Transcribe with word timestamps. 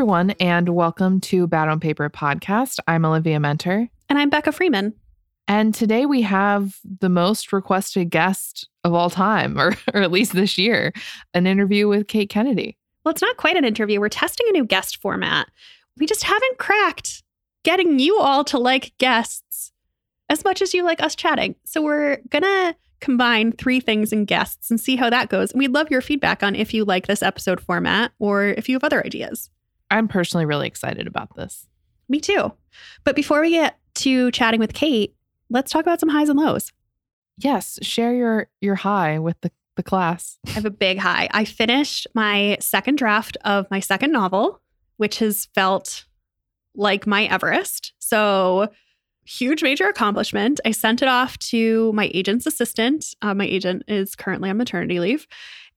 Hi, 0.00 0.02
everyone, 0.02 0.30
and 0.40 0.70
welcome 0.70 1.20
to 1.20 1.46
Bad 1.46 1.68
on 1.68 1.78
Paper 1.78 2.08
podcast. 2.08 2.78
I'm 2.88 3.04
Olivia 3.04 3.36
Muenter. 3.36 3.90
And 4.08 4.18
I'm 4.18 4.30
Becca 4.30 4.50
Freeman. 4.50 4.94
And 5.46 5.74
today 5.74 6.06
we 6.06 6.22
have 6.22 6.78
the 7.00 7.10
most 7.10 7.52
requested 7.52 8.08
guest 8.08 8.66
of 8.82 8.94
all 8.94 9.10
time, 9.10 9.58
or, 9.60 9.76
or 9.92 10.00
at 10.00 10.10
least 10.10 10.32
this 10.32 10.56
year, 10.56 10.94
an 11.34 11.46
interview 11.46 11.86
with 11.86 12.08
Kate 12.08 12.30
Kennedy. 12.30 12.78
Well, 13.04 13.12
it's 13.12 13.20
not 13.20 13.36
quite 13.36 13.58
an 13.58 13.66
interview. 13.66 14.00
We're 14.00 14.08
testing 14.08 14.46
a 14.48 14.52
new 14.52 14.64
guest 14.64 15.02
format. 15.02 15.50
We 15.98 16.06
just 16.06 16.24
haven't 16.24 16.56
cracked 16.56 17.22
getting 17.62 17.98
you 17.98 18.18
all 18.20 18.42
to 18.44 18.58
like 18.58 18.96
guests 18.96 19.70
as 20.30 20.44
much 20.44 20.62
as 20.62 20.72
you 20.72 20.82
like 20.82 21.02
us 21.02 21.14
chatting. 21.14 21.56
So 21.66 21.82
we're 21.82 22.20
going 22.30 22.44
to 22.44 22.74
combine 23.00 23.52
three 23.52 23.80
things 23.80 24.14
in 24.14 24.24
guests 24.24 24.70
and 24.70 24.80
see 24.80 24.96
how 24.96 25.10
that 25.10 25.28
goes. 25.28 25.50
And 25.50 25.58
We'd 25.58 25.74
love 25.74 25.90
your 25.90 26.00
feedback 26.00 26.42
on 26.42 26.54
if 26.54 26.72
you 26.72 26.86
like 26.86 27.06
this 27.06 27.22
episode 27.22 27.60
format 27.60 28.12
or 28.18 28.44
if 28.44 28.66
you 28.66 28.76
have 28.76 28.84
other 28.84 29.04
ideas. 29.04 29.50
I'm 29.90 30.08
personally 30.08 30.46
really 30.46 30.66
excited 30.66 31.06
about 31.06 31.34
this. 31.36 31.66
Me 32.08 32.20
too. 32.20 32.52
But 33.04 33.16
before 33.16 33.40
we 33.40 33.50
get 33.50 33.78
to 33.96 34.30
chatting 34.30 34.60
with 34.60 34.74
Kate, 34.74 35.14
let's 35.48 35.72
talk 35.72 35.82
about 35.82 36.00
some 36.00 36.08
highs 36.08 36.28
and 36.28 36.38
lows. 36.38 36.72
Yes, 37.38 37.78
share 37.82 38.14
your 38.14 38.48
your 38.60 38.74
high 38.76 39.18
with 39.18 39.40
the 39.40 39.50
the 39.76 39.82
class. 39.82 40.38
I 40.46 40.50
have 40.50 40.66
a 40.66 40.70
big 40.70 40.98
high. 40.98 41.28
I 41.30 41.44
finished 41.44 42.06
my 42.14 42.58
second 42.60 42.98
draft 42.98 43.36
of 43.44 43.70
my 43.70 43.80
second 43.80 44.12
novel, 44.12 44.60
which 44.98 45.18
has 45.20 45.48
felt 45.54 46.04
like 46.74 47.06
my 47.06 47.24
Everest. 47.24 47.94
So 47.98 48.68
huge 49.24 49.62
major 49.62 49.88
accomplishment. 49.88 50.60
I 50.64 50.72
sent 50.72 51.02
it 51.02 51.08
off 51.08 51.38
to 51.38 51.92
my 51.92 52.10
agent's 52.12 52.46
assistant. 52.46 53.14
Uh, 53.22 53.32
my 53.32 53.46
agent 53.46 53.84
is 53.88 54.14
currently 54.14 54.50
on 54.50 54.56
maternity 54.56 55.00
leave. 55.00 55.26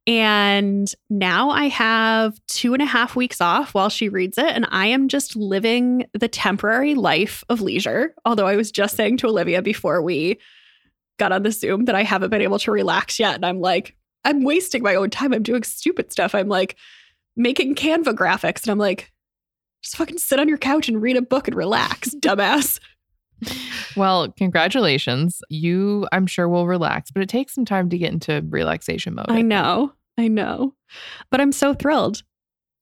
And 0.05 0.93
now 1.09 1.49
I 1.49 1.69
have 1.69 2.37
two 2.47 2.73
and 2.73 2.81
a 2.81 2.85
half 2.85 3.15
weeks 3.15 3.39
off 3.39 3.73
while 3.73 3.89
she 3.89 4.09
reads 4.09 4.37
it. 4.37 4.47
And 4.47 4.67
I 4.69 4.87
am 4.87 5.07
just 5.07 5.35
living 5.35 6.05
the 6.13 6.27
temporary 6.27 6.93
life 6.93 7.43
of 7.47 7.61
leisure. 7.61 8.13
Although 8.25 8.47
I 8.47 8.57
was 8.57 8.71
just 8.71 8.97
saying 8.97 9.17
to 9.17 9.27
Olivia 9.27 9.61
before 9.61 10.01
we 10.01 10.39
got 11.19 11.31
on 11.31 11.43
the 11.43 11.51
Zoom 11.51 11.85
that 11.85 11.95
I 11.95 12.03
haven't 12.03 12.31
been 12.31 12.41
able 12.41 12.59
to 12.59 12.71
relax 12.71 13.17
yet. 13.17 13.35
And 13.35 13.45
I'm 13.45 13.61
like, 13.61 13.95
I'm 14.25 14.43
wasting 14.43 14.83
my 14.83 14.95
own 14.95 15.09
time. 15.09 15.33
I'm 15.33 15.43
doing 15.43 15.63
stupid 15.63 16.11
stuff. 16.11 16.35
I'm 16.35 16.49
like 16.49 16.75
making 17.35 17.75
Canva 17.75 18.13
graphics. 18.13 18.63
And 18.63 18.71
I'm 18.71 18.79
like, 18.79 19.11
just 19.83 19.97
fucking 19.97 20.17
sit 20.17 20.39
on 20.39 20.47
your 20.47 20.57
couch 20.57 20.87
and 20.87 21.01
read 21.01 21.17
a 21.17 21.21
book 21.21 21.47
and 21.47 21.55
relax, 21.55 22.09
dumbass. 22.15 22.79
Well, 23.95 24.31
congratulations. 24.31 25.41
You, 25.49 26.07
I'm 26.11 26.25
sure, 26.25 26.49
will 26.49 26.67
relax, 26.67 27.11
but 27.11 27.21
it 27.21 27.29
takes 27.29 27.53
some 27.53 27.65
time 27.65 27.89
to 27.89 27.97
get 27.97 28.11
into 28.11 28.43
relaxation 28.49 29.15
mode. 29.15 29.27
I 29.29 29.41
know. 29.41 29.93
I 30.17 30.27
know. 30.27 30.73
But 31.29 31.41
I'm 31.41 31.51
so 31.51 31.73
thrilled. 31.73 32.23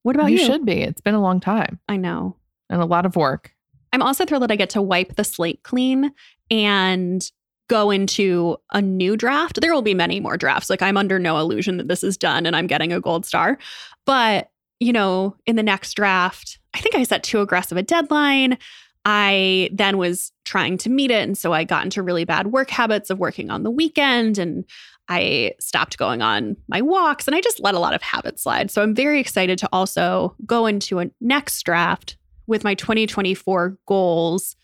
What 0.02 0.16
about 0.16 0.30
you? 0.32 0.38
You 0.38 0.44
should 0.44 0.64
be. 0.64 0.82
It's 0.82 1.00
been 1.00 1.14
a 1.14 1.20
long 1.20 1.40
time 1.40 1.78
I 1.88 1.96
know. 1.96 2.36
and 2.70 2.80
a 2.80 2.86
lot 2.86 3.06
of 3.06 3.16
work. 3.16 3.54
I'm 3.92 4.02
also 4.02 4.24
thrilled 4.24 4.42
that 4.42 4.50
I 4.50 4.56
get 4.56 4.70
to 4.70 4.82
wipe 4.82 5.16
the 5.16 5.24
slate 5.24 5.62
clean 5.62 6.12
and 6.50 7.22
go 7.68 7.90
into 7.90 8.56
a 8.72 8.82
new 8.82 9.16
draft. 9.16 9.60
There 9.60 9.72
will 9.72 9.82
be 9.82 9.94
many 9.94 10.18
more 10.20 10.36
drafts. 10.36 10.68
Like 10.68 10.82
I'm 10.82 10.96
under 10.96 11.18
no 11.18 11.38
illusion 11.38 11.76
that 11.76 11.88
this 11.88 12.02
is 12.02 12.16
done 12.16 12.46
and 12.46 12.56
I'm 12.56 12.66
getting 12.66 12.92
a 12.92 13.00
gold 13.00 13.24
star. 13.24 13.58
But, 14.04 14.50
you 14.80 14.92
know, 14.92 15.36
in 15.46 15.56
the 15.56 15.62
next 15.62 15.94
draft, 15.94 16.58
I 16.74 16.80
think 16.80 16.94
I 16.94 17.04
set 17.04 17.22
too 17.22 17.40
aggressive 17.40 17.78
a 17.78 17.82
deadline. 17.82 18.58
I 19.04 19.70
then 19.72 19.98
was 19.98 20.32
trying 20.44 20.78
to 20.78 20.90
meet 20.90 21.10
it. 21.10 21.22
And 21.22 21.36
so 21.36 21.52
I 21.52 21.64
got 21.64 21.84
into 21.84 22.02
really 22.02 22.24
bad 22.24 22.48
work 22.48 22.70
habits 22.70 23.10
of 23.10 23.18
working 23.18 23.50
on 23.50 23.62
the 23.62 23.70
weekend 23.70 24.38
and 24.38 24.64
I 25.08 25.54
stopped 25.58 25.98
going 25.98 26.22
on 26.22 26.56
my 26.68 26.80
walks 26.80 27.26
and 27.26 27.34
I 27.34 27.40
just 27.40 27.60
let 27.60 27.74
a 27.74 27.80
lot 27.80 27.94
of 27.94 28.02
habits 28.02 28.42
slide. 28.44 28.70
So 28.70 28.82
I'm 28.82 28.94
very 28.94 29.20
excited 29.20 29.58
to 29.58 29.68
also 29.72 30.36
go 30.46 30.66
into 30.66 31.00
a 31.00 31.10
next 31.20 31.62
draft 31.64 32.16
with 32.46 32.64
my 32.64 32.74
2024 32.74 33.76
goals 33.86 34.56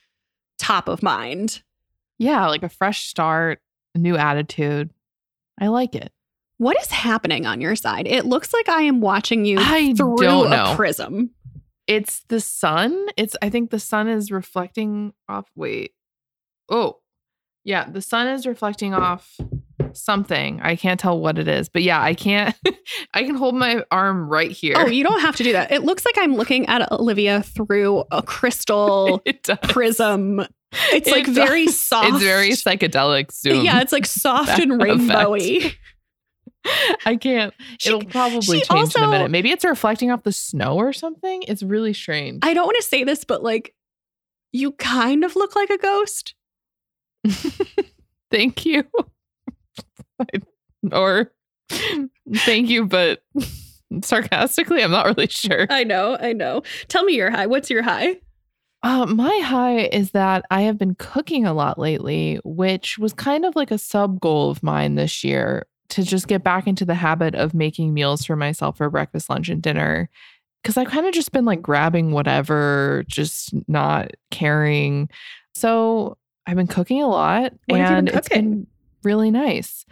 top 0.58 0.88
of 0.88 1.02
mind. 1.02 1.62
Yeah, 2.18 2.46
like 2.48 2.62
a 2.62 2.68
fresh 2.68 3.06
start, 3.06 3.60
a 3.94 3.98
new 3.98 4.16
attitude. 4.16 4.90
I 5.60 5.68
like 5.68 5.94
it. 5.94 6.12
What 6.58 6.80
is 6.80 6.90
happening 6.90 7.46
on 7.46 7.60
your 7.60 7.76
side? 7.76 8.08
It 8.08 8.26
looks 8.26 8.52
like 8.52 8.68
I 8.68 8.82
am 8.82 9.00
watching 9.00 9.44
you 9.44 9.58
I 9.60 9.94
through 9.94 10.44
a 10.46 10.74
prism. 10.74 11.30
It's 11.88 12.22
the 12.28 12.38
sun. 12.40 13.06
It's 13.16 13.34
I 13.42 13.48
think 13.50 13.70
the 13.70 13.80
sun 13.80 14.08
is 14.08 14.30
reflecting 14.30 15.14
off 15.28 15.50
wait. 15.56 15.92
Oh. 16.68 16.98
Yeah, 17.64 17.90
the 17.90 18.00
sun 18.02 18.28
is 18.28 18.46
reflecting 18.46 18.94
off 18.94 19.36
something. 19.92 20.60
I 20.62 20.76
can't 20.76 20.98
tell 21.00 21.18
what 21.18 21.38
it 21.38 21.48
is. 21.48 21.68
But 21.68 21.82
yeah, 21.82 22.00
I 22.00 22.14
can't 22.14 22.54
I 23.14 23.24
can 23.24 23.34
hold 23.34 23.54
my 23.54 23.82
arm 23.90 24.28
right 24.28 24.50
oh, 24.50 24.54
here. 24.54 24.74
Oh, 24.76 24.86
you 24.86 25.02
don't 25.02 25.20
have 25.20 25.36
to 25.36 25.42
do 25.42 25.52
that. 25.52 25.72
It 25.72 25.82
looks 25.82 26.04
like 26.04 26.16
I'm 26.18 26.36
looking 26.36 26.66
at 26.66 26.90
Olivia 26.92 27.42
through 27.42 28.04
a 28.10 28.22
crystal 28.22 29.22
it 29.26 29.48
prism. 29.64 30.40
It's 30.92 31.08
It 31.08 31.12
like 31.12 31.24
does. 31.24 31.34
very 31.34 31.66
soft. 31.68 32.08
It's 32.08 32.22
very 32.22 32.50
psychedelic 32.50 33.32
zoom. 33.32 33.64
Yeah, 33.64 33.80
it's 33.80 33.92
like 33.92 34.04
soft 34.06 34.58
and 34.58 34.80
effect. 34.82 35.78
I 37.06 37.16
can't. 37.20 37.54
She- 37.78 37.90
It'll 37.90 38.04
probably 38.04 38.60
change 38.60 38.94
in 38.96 39.02
a 39.02 39.08
minute. 39.08 39.30
Maybe 39.30 39.50
it's 39.50 39.64
reflecting 39.64 40.10
off 40.10 40.22
the 40.22 40.32
snow 40.32 40.76
or 40.76 40.92
something. 40.92 41.42
It's 41.48 41.62
really 41.62 41.92
strange. 41.92 42.40
I 42.42 42.54
don't 42.54 42.66
want 42.66 42.76
to 42.76 42.82
say 42.82 43.04
this, 43.04 43.24
but 43.24 43.42
like 43.42 43.74
you 44.52 44.72
kind 44.72 45.24
of 45.24 45.36
look 45.36 45.54
like 45.56 45.70
a 45.70 45.78
ghost. 45.78 46.34
Thank 48.30 48.64
you. 48.66 48.84
or 50.92 51.32
thank 52.44 52.68
you, 52.68 52.86
but 52.86 53.22
sarcastically, 54.02 54.82
I'm 54.82 54.90
not 54.90 55.06
really 55.06 55.28
sure. 55.28 55.66
I 55.70 55.84
know, 55.84 56.16
I 56.20 56.32
know. 56.32 56.62
Tell 56.88 57.04
me 57.04 57.14
your 57.14 57.30
high. 57.30 57.46
What's 57.46 57.70
your 57.70 57.82
high? 57.82 58.20
Uh, 58.82 59.06
my 59.06 59.40
high 59.44 59.80
is 59.86 60.12
that 60.12 60.44
I 60.50 60.62
have 60.62 60.78
been 60.78 60.94
cooking 60.94 61.46
a 61.46 61.52
lot 61.52 61.78
lately, 61.78 62.38
which 62.44 62.98
was 62.98 63.12
kind 63.12 63.44
of 63.44 63.56
like 63.56 63.70
a 63.70 63.78
sub 63.78 64.20
goal 64.20 64.50
of 64.50 64.62
mine 64.62 64.94
this 64.94 65.24
year 65.24 65.66
to 65.90 66.02
just 66.02 66.28
get 66.28 66.44
back 66.44 66.66
into 66.66 66.84
the 66.84 66.94
habit 66.94 67.34
of 67.34 67.54
making 67.54 67.94
meals 67.94 68.24
for 68.24 68.36
myself 68.36 68.76
for 68.76 68.90
breakfast, 68.90 69.30
lunch, 69.30 69.48
and 69.48 69.62
dinner. 69.62 70.08
Cause 70.64 70.76
I 70.76 70.84
kind 70.84 71.06
of 71.06 71.14
just 71.14 71.32
been 71.32 71.44
like 71.44 71.62
grabbing 71.62 72.10
whatever, 72.10 73.04
just 73.06 73.54
not 73.68 74.10
caring. 74.30 75.08
So 75.54 76.18
I've 76.46 76.56
been 76.56 76.66
cooking 76.66 77.02
a 77.02 77.08
lot 77.08 77.52
What 77.66 77.80
and 77.80 78.06
been 78.06 78.16
it's 78.16 78.28
been 78.28 78.66
really 79.02 79.30
nice. 79.30 79.86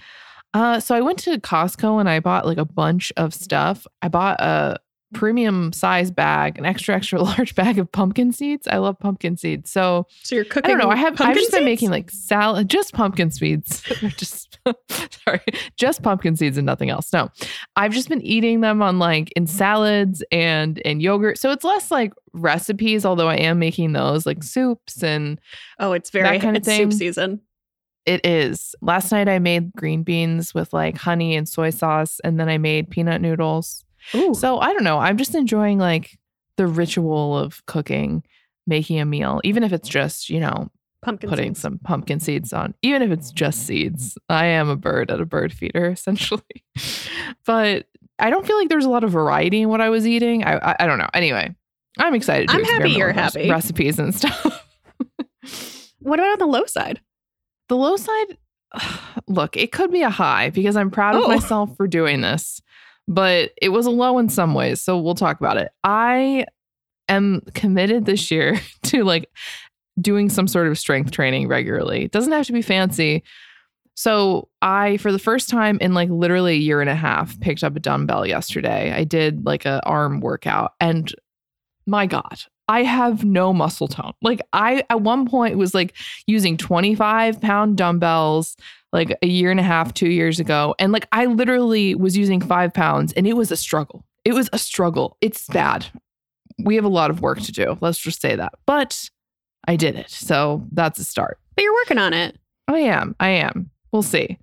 Uh, 0.55 0.81
so 0.81 0.95
I 0.95 1.03
went 1.03 1.19
to 1.21 1.39
Costco 1.39 2.01
and 2.01 2.09
I 2.09 2.21
bought 2.21 2.47
like 2.47 2.59
a 2.59 2.65
bunch 2.65 3.13
of 3.17 3.35
stuff. 3.35 3.87
I 4.03 4.09
bought 4.09 4.41
a 4.41 4.79
premium 5.15 5.73
size 5.73 6.11
bag, 6.11 6.59
an 6.59 6.67
extra 6.67 6.95
extra 6.95 7.23
large 7.23 7.55
bag 7.55 7.79
of 7.79 7.91
pumpkin 7.91 8.33
seeds. 8.33 8.67
I 8.67 8.79
love 8.79 8.99
pumpkin 8.99 9.37
seeds. 9.37 9.71
So 9.71 10.07
So 10.23 10.35
you're 10.35 10.45
cooking. 10.45 10.65
I 10.65 10.69
don't 10.75 10.79
know. 10.79 10.91
I 10.91 10.97
have 10.97 11.21
I've 11.21 11.37
just 11.37 11.53
been 11.53 11.65
making 11.65 11.91
like 11.91 12.11
salad, 12.11 12.69
just 12.69 12.93
pumpkin 12.93 13.31
seeds. 13.31 13.83
just 14.17 14.59
sorry, 15.25 15.41
just 15.77 16.03
pumpkin 16.03 16.35
seeds 16.37 16.57
and 16.59 16.67
nothing 16.67 16.91
else. 16.91 17.13
No, 17.13 17.31
I've 17.77 17.93
just 17.93 18.09
been 18.09 18.23
eating 18.23 18.61
them 18.63 18.83
on 18.83 18.99
like 18.99 19.31
in 19.37 19.47
salads 19.47 20.25
and 20.33 20.79
in 20.79 21.01
yogurt. 21.01 21.39
So 21.39 21.51
it's 21.53 21.65
less 21.65 21.91
like 21.91 22.13
recipes, 22.33 23.07
although 23.07 23.29
I 23.29 23.37
am 23.37 23.59
making 23.59 23.93
those 23.93 24.27
like 24.27 24.43
soups 24.43 25.03
and 25.03 25.41
Oh, 25.79 25.93
it's 25.93 26.11
very 26.11 26.39
kind 26.41 26.57
of 26.57 26.67
it's 26.67 26.77
soup 26.77 26.93
season. 26.93 27.41
it 28.07 28.27
is. 28.27 28.75
Last 28.83 29.13
night 29.13 29.29
I 29.29 29.39
made 29.39 29.73
green 29.77 30.03
beans 30.03 30.53
with 30.53 30.73
like 30.73 30.97
honey 30.99 31.37
and 31.37 31.49
soy 31.49 31.71
sauce, 31.71 32.21
and 32.25 32.39
then 32.41 32.49
I 32.49 32.59
made 32.59 32.91
peanut 32.91 33.21
noodles. 33.21 33.85
Ooh. 34.15 34.35
So 34.35 34.59
I 34.59 34.73
don't 34.73 34.85
know. 34.85 34.99
I'm 34.99 35.17
just 35.17 35.35
enjoying 35.35 35.79
like 35.79 36.19
the 36.57 36.67
ritual 36.67 37.37
of 37.39 37.65
cooking, 37.67 38.23
making 38.67 39.01
a 39.01 39.05
meal, 39.05 39.41
even 39.45 39.63
if 39.63 39.73
it's 39.73 39.89
just, 39.89 40.31
you 40.31 40.41
know, 40.41 40.71
pumpkin 41.03 41.29
putting 41.29 41.51
seeds. 41.55 41.61
some 41.61 41.79
pumpkin 41.79 42.21
seeds 42.21 42.53
on, 42.53 42.75
even 42.83 43.03
if 43.03 43.11
it's 43.11 43.31
just 43.31 43.67
seeds. 43.67 44.17
I 44.29 44.47
am 44.47 44.69
a 44.69 44.77
bird 44.77 45.11
at 45.11 45.21
a 45.21 45.27
bird 45.27 45.53
feeder, 45.53 45.91
essentially. 45.91 46.43
but 47.45 47.87
I 48.19 48.31
don't 48.31 48.47
feel 48.47 48.57
like 48.57 48.69
there's 48.69 48.85
a 48.87 48.91
lot 48.91 49.05
of 49.05 49.11
variety 49.11 49.63
in 49.63 49.69
what 49.69 49.81
I 49.81 49.91
was 49.91 50.07
eating. 50.07 50.45
I 50.45 50.57
I, 50.57 50.77
I 50.81 50.87
don't 50.87 50.99
know. 50.99 51.09
Anyway, 51.13 51.55
I'm 51.99 52.15
excited. 52.15 52.49
To 52.49 52.55
I'm 52.55 52.65
happy 52.65 52.91
you're 52.91 53.13
happy. 53.13 53.51
Recipes 53.51 53.99
and 53.99 54.15
stuff. 54.15 54.63
What 56.01 56.21
about 56.21 56.33
on 56.35 56.39
the 56.39 56.47
low 56.47 56.67
side? 56.67 57.01
the 57.69 57.77
low 57.77 57.97
side, 57.97 58.39
look, 59.27 59.57
it 59.57 59.73
could 59.73 59.91
be 59.91 60.03
a 60.03 60.11
high 60.11 60.51
because 60.51 60.77
I'm 60.77 60.91
proud 60.91 61.17
of 61.17 61.23
Oh. 61.25 61.29
myself 61.29 61.77
for 61.77 61.89
doing 61.89 62.21
this, 62.21 62.61
but 63.09 63.53
it 63.61 63.71
was 63.71 63.87
a 63.87 63.91
low 63.91 64.19
in 64.19 64.29
some 64.29 64.55
ways. 64.55 64.81
So 64.81 64.99
we'll 64.99 65.15
talk 65.15 65.39
about 65.41 65.57
it. 65.57 65.71
I 65.85 66.47
am 67.09 67.43
committed 67.55 68.05
this 68.05 68.31
year 68.31 68.61
to 68.85 69.05
like 69.05 69.31
doing 70.01 70.29
some 70.29 70.49
sort 70.49 70.69
of 70.69 70.79
strength 70.79 71.11
training 71.11 71.49
regularly. 71.49 72.05
It 72.05 72.13
doesn't 72.13 72.33
have 72.33 72.47
to 72.47 72.53
be 72.53 72.63
fancy. 72.63 73.23
So 73.95 74.49
I, 74.61 74.99
for 74.99 75.11
the 75.11 75.19
first 75.19 75.49
time 75.49 75.79
in 75.81 75.95
like 75.95 76.11
literally 76.11 76.55
a 76.55 76.59
year 76.59 76.83
and 76.83 76.91
a 76.91 76.95
half, 76.95 77.39
picked 77.41 77.65
up 77.65 77.77
a 77.77 77.81
dumbbell 77.81 78.27
yesterday. 78.27 78.93
I 78.93 79.05
did 79.05 79.47
like 79.47 79.65
a 79.65 79.81
arm 79.87 80.21
workout 80.21 80.73
and 80.81 81.15
my 81.87 82.07
God, 82.07 82.43
I 82.69 82.83
have 82.83 83.25
no 83.25 83.53
muscle 83.53 83.89
tone. 83.89 84.13
Like 84.21 84.43
I 84.53 84.83
at 84.91 85.01
one 85.01 85.27
point 85.27 85.57
was 85.57 85.73
like 85.73 85.95
using 86.27 86.57
25 86.57 87.41
pound 87.41 87.77
dumbbells 87.77 88.57
like 88.93 89.17
a 89.23 89.27
year 89.27 89.51
and 89.51 89.61
a 89.61 89.65
half, 89.65 89.93
two 89.95 90.09
years 90.09 90.41
ago. 90.41 90.75
And 90.79 90.93
like 90.93 91.07
I 91.13 91.27
literally 91.27 91.95
was 91.95 92.17
using 92.17 92.41
five 92.41 92.73
pounds 92.73 93.13
and 93.13 93.27
it 93.27 93.35
was 93.35 93.51
a 93.51 93.57
struggle. 93.57 94.05
It 94.25 94.35
was 94.35 94.49
a 94.53 94.59
struggle. 94.59 95.17
It's 95.21 95.47
bad. 95.47 95.87
we 96.59 96.75
have 96.77 96.85
a 96.85 96.89
lot 96.89 97.11
of 97.11 97.21
work 97.21 97.41
to 97.43 97.53
do. 97.53 97.77
Let's 97.81 97.99
just 97.99 98.21
say 98.21 98.37
that. 98.37 98.55
But 98.65 99.11
I 99.69 99.77
did 99.77 99.97
it. 99.97 100.11
So 100.11 100.65
that's 100.73 100.99
a 100.99 101.05
start. 101.05 101.39
But 101.55 101.65
you're 101.65 101.75
working 101.75 101.99
on 101.99 102.13
it. 102.13 102.39
I 102.69 102.79
am. 102.79 103.15
I 103.21 103.29
am. 103.29 103.71
We'll 103.93 104.03
see. 104.03 104.39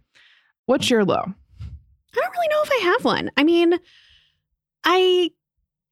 What's 0.66 0.90
your 0.90 1.04
low? 1.04 1.22
I 1.22 2.20
don't 2.20 2.32
really 2.32 2.48
know 2.50 2.62
if 2.64 2.72
I 2.72 2.86
have 2.86 3.06
one. 3.06 3.32
I 3.36 3.44
mean, 3.44 3.80
I 4.84 5.32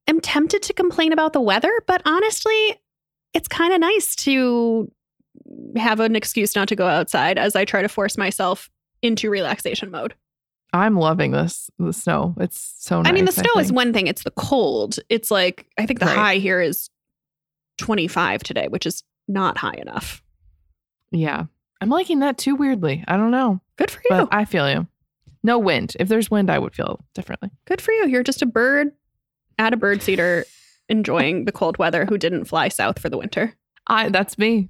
am 0.07 0.19
tempted 0.21 0.61
to 0.63 0.73
complain 0.73 1.13
about 1.13 1.33
the 1.33 1.41
weather, 1.41 1.71
but 1.87 2.01
honestly, 2.05 2.79
it's 3.33 3.47
kind 3.47 3.73
of 3.73 3.79
nice 3.79 4.15
to 4.17 4.91
have 5.75 5.99
an 5.99 6.15
excuse 6.15 6.55
not 6.55 6.67
to 6.69 6.75
go 6.75 6.87
outside 6.87 7.37
as 7.37 7.55
I 7.55 7.65
try 7.65 7.81
to 7.81 7.89
force 7.89 8.17
myself 8.17 8.69
into 9.01 9.29
relaxation 9.29 9.89
mode. 9.91 10.13
I'm 10.73 10.95
loving 10.95 11.31
this. 11.31 11.69
The 11.79 11.91
snow. 11.91 12.33
It's 12.39 12.73
so 12.79 13.01
nice. 13.01 13.09
I 13.09 13.13
mean, 13.13 13.25
the 13.25 13.31
snow 13.31 13.59
is 13.59 13.71
one 13.71 13.91
thing, 13.93 14.07
it's 14.07 14.23
the 14.23 14.31
cold. 14.31 14.99
It's 15.09 15.29
like, 15.29 15.65
I 15.77 15.85
think 15.85 15.99
the 15.99 16.05
Right. 16.05 16.15
high 16.17 16.35
here 16.35 16.61
is 16.61 16.89
25 17.77 18.43
today, 18.43 18.67
which 18.69 18.85
is 18.85 19.03
not 19.27 19.57
high 19.57 19.75
enough. 19.77 20.21
Yeah. 21.11 21.45
I'm 21.81 21.89
liking 21.89 22.19
that 22.19 22.37
too 22.37 22.55
weirdly. 22.55 23.03
I 23.07 23.17
don't 23.17 23.31
know. 23.31 23.59
Good 23.77 23.91
for 23.91 23.99
you. 23.99 24.09
But 24.09 24.29
I 24.31 24.45
feel 24.45 24.69
you. 24.69 24.87
No 25.43 25.57
wind. 25.57 25.95
If 25.99 26.07
there's 26.07 26.29
wind, 26.29 26.49
I 26.51 26.59
would 26.59 26.75
feel 26.75 27.03
differently. 27.15 27.49
Good 27.65 27.81
for 27.81 27.91
you. 27.91 28.07
You're 28.07 28.23
just 28.23 28.41
a 28.43 28.45
bird 28.45 28.91
at 29.57 29.73
a 29.73 29.77
bird 29.77 30.01
seeder 30.03 30.45
enjoying 30.89 31.45
the 31.45 31.51
cold 31.51 31.77
weather 31.77 32.05
who 32.05 32.17
didn't 32.17 32.45
fly 32.45 32.67
south 32.67 32.99
for 32.99 33.09
the 33.09 33.17
winter. 33.17 33.55
I 33.87 34.09
that's 34.09 34.37
me. 34.37 34.69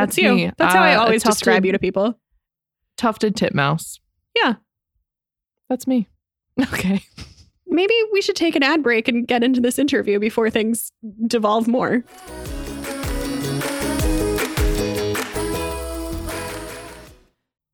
That's, 0.00 0.18
you. 0.18 0.34
me. 0.34 0.50
That's 0.56 0.74
how 0.74 0.82
I 0.82 0.94
Uh, 0.94 0.98
a 0.98 1.02
always 1.02 1.22
describe 1.22 1.64
you 1.64 1.72
to 1.72 1.78
people. 1.78 2.18
Tufted 2.96 3.36
titmouse. 3.36 4.00
Yeah. 4.36 4.54
That's 5.68 5.86
me. 5.86 6.08
Okay. 6.74 7.02
Maybe 7.66 7.94
we 8.12 8.20
should 8.20 8.36
take 8.36 8.54
an 8.54 8.62
ad 8.62 8.82
break 8.82 9.08
and 9.08 9.26
get 9.26 9.42
into 9.42 9.58
this 9.62 9.78
interview 9.78 10.18
before 10.18 10.50
things 10.50 10.92
devolve 11.26 11.66
more. 11.66 12.04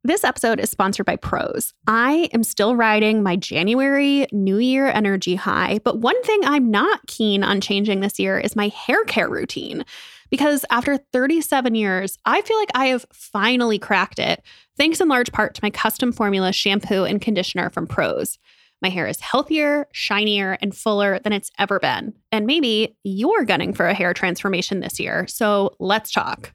This 0.05 0.25
episode 0.25 0.61
is 0.61 0.71
sponsored 0.71 1.05
by 1.05 1.17
Prose. 1.17 1.75
I 1.87 2.31
am 2.32 2.43
still 2.43 2.76
riding 2.76 3.23
my 3.23 3.37
January 3.37 4.26
New 4.32 4.59
Year 4.59 4.87
energy 4.87 5.35
high, 5.35 5.81
but 5.85 5.99
one 5.99 6.23
thing 6.23 6.41
I'm 6.44 6.71
not 6.71 7.06
keen 7.09 7.43
on 7.43 7.61
changing 7.61 8.00
this 8.00 8.19
year 8.19 8.38
is 8.38 8.56
my 8.56 8.69
hair 8.69 9.05
care 9.05 9.29
routine. 9.29 9.85
Because 10.30 10.64
after 10.70 10.98
37 11.12 11.75
years, 11.75 12.19
I 12.25 12.42
feel 12.42 12.58
like 12.58 12.70
I 12.75 12.86
have 12.86 13.06
finally 13.12 13.78
cracked 13.78 14.19
it, 14.19 14.42
thanks 14.76 15.00
in 15.00 15.08
large 15.08 15.32
part 15.32 15.54
to 15.54 15.60
my 15.62 15.70
custom 15.70 16.12
formula 16.12 16.52
shampoo 16.52 17.04
and 17.04 17.20
conditioner 17.20 17.70
from 17.70 17.86
Prose. 17.86 18.38
My 18.80 18.90
hair 18.90 19.06
is 19.06 19.20
healthier, 19.20 19.88
shinier, 19.92 20.56
and 20.62 20.76
fuller 20.76 21.19
than 21.19 21.32
it's 21.32 21.50
ever 21.58 21.80
been. 21.80 22.14
And 22.30 22.46
maybe 22.46 22.96
you're 23.02 23.44
gunning 23.44 23.72
for 23.72 23.86
a 23.86 23.94
hair 23.94 24.14
transformation 24.14 24.80
this 24.80 25.00
year. 25.00 25.26
So 25.26 25.75
let's 25.80 26.12
talk. 26.12 26.52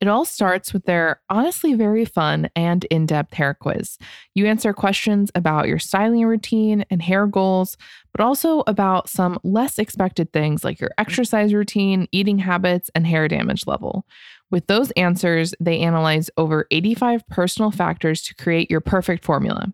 It 0.00 0.06
all 0.06 0.24
starts 0.24 0.72
with 0.72 0.84
their 0.84 1.20
honestly 1.28 1.74
very 1.74 2.04
fun 2.04 2.48
and 2.54 2.84
in 2.84 3.06
depth 3.06 3.34
hair 3.34 3.54
quiz. 3.54 3.98
You 4.34 4.46
answer 4.46 4.72
questions 4.72 5.30
about 5.34 5.66
your 5.66 5.80
styling 5.80 6.24
routine 6.24 6.84
and 6.88 7.02
hair 7.02 7.26
goals, 7.26 7.76
but 8.12 8.22
also 8.22 8.62
about 8.66 9.08
some 9.08 9.38
less 9.42 9.78
expected 9.78 10.32
things 10.32 10.62
like 10.62 10.80
your 10.80 10.90
exercise 10.98 11.52
routine, 11.52 12.06
eating 12.12 12.38
habits, 12.38 12.90
and 12.94 13.06
hair 13.06 13.26
damage 13.26 13.66
level. 13.66 14.06
With 14.50 14.66
those 14.68 14.92
answers, 14.92 15.52
they 15.60 15.80
analyze 15.80 16.30
over 16.36 16.66
85 16.70 17.26
personal 17.26 17.70
factors 17.70 18.22
to 18.22 18.34
create 18.36 18.70
your 18.70 18.80
perfect 18.80 19.24
formula. 19.24 19.72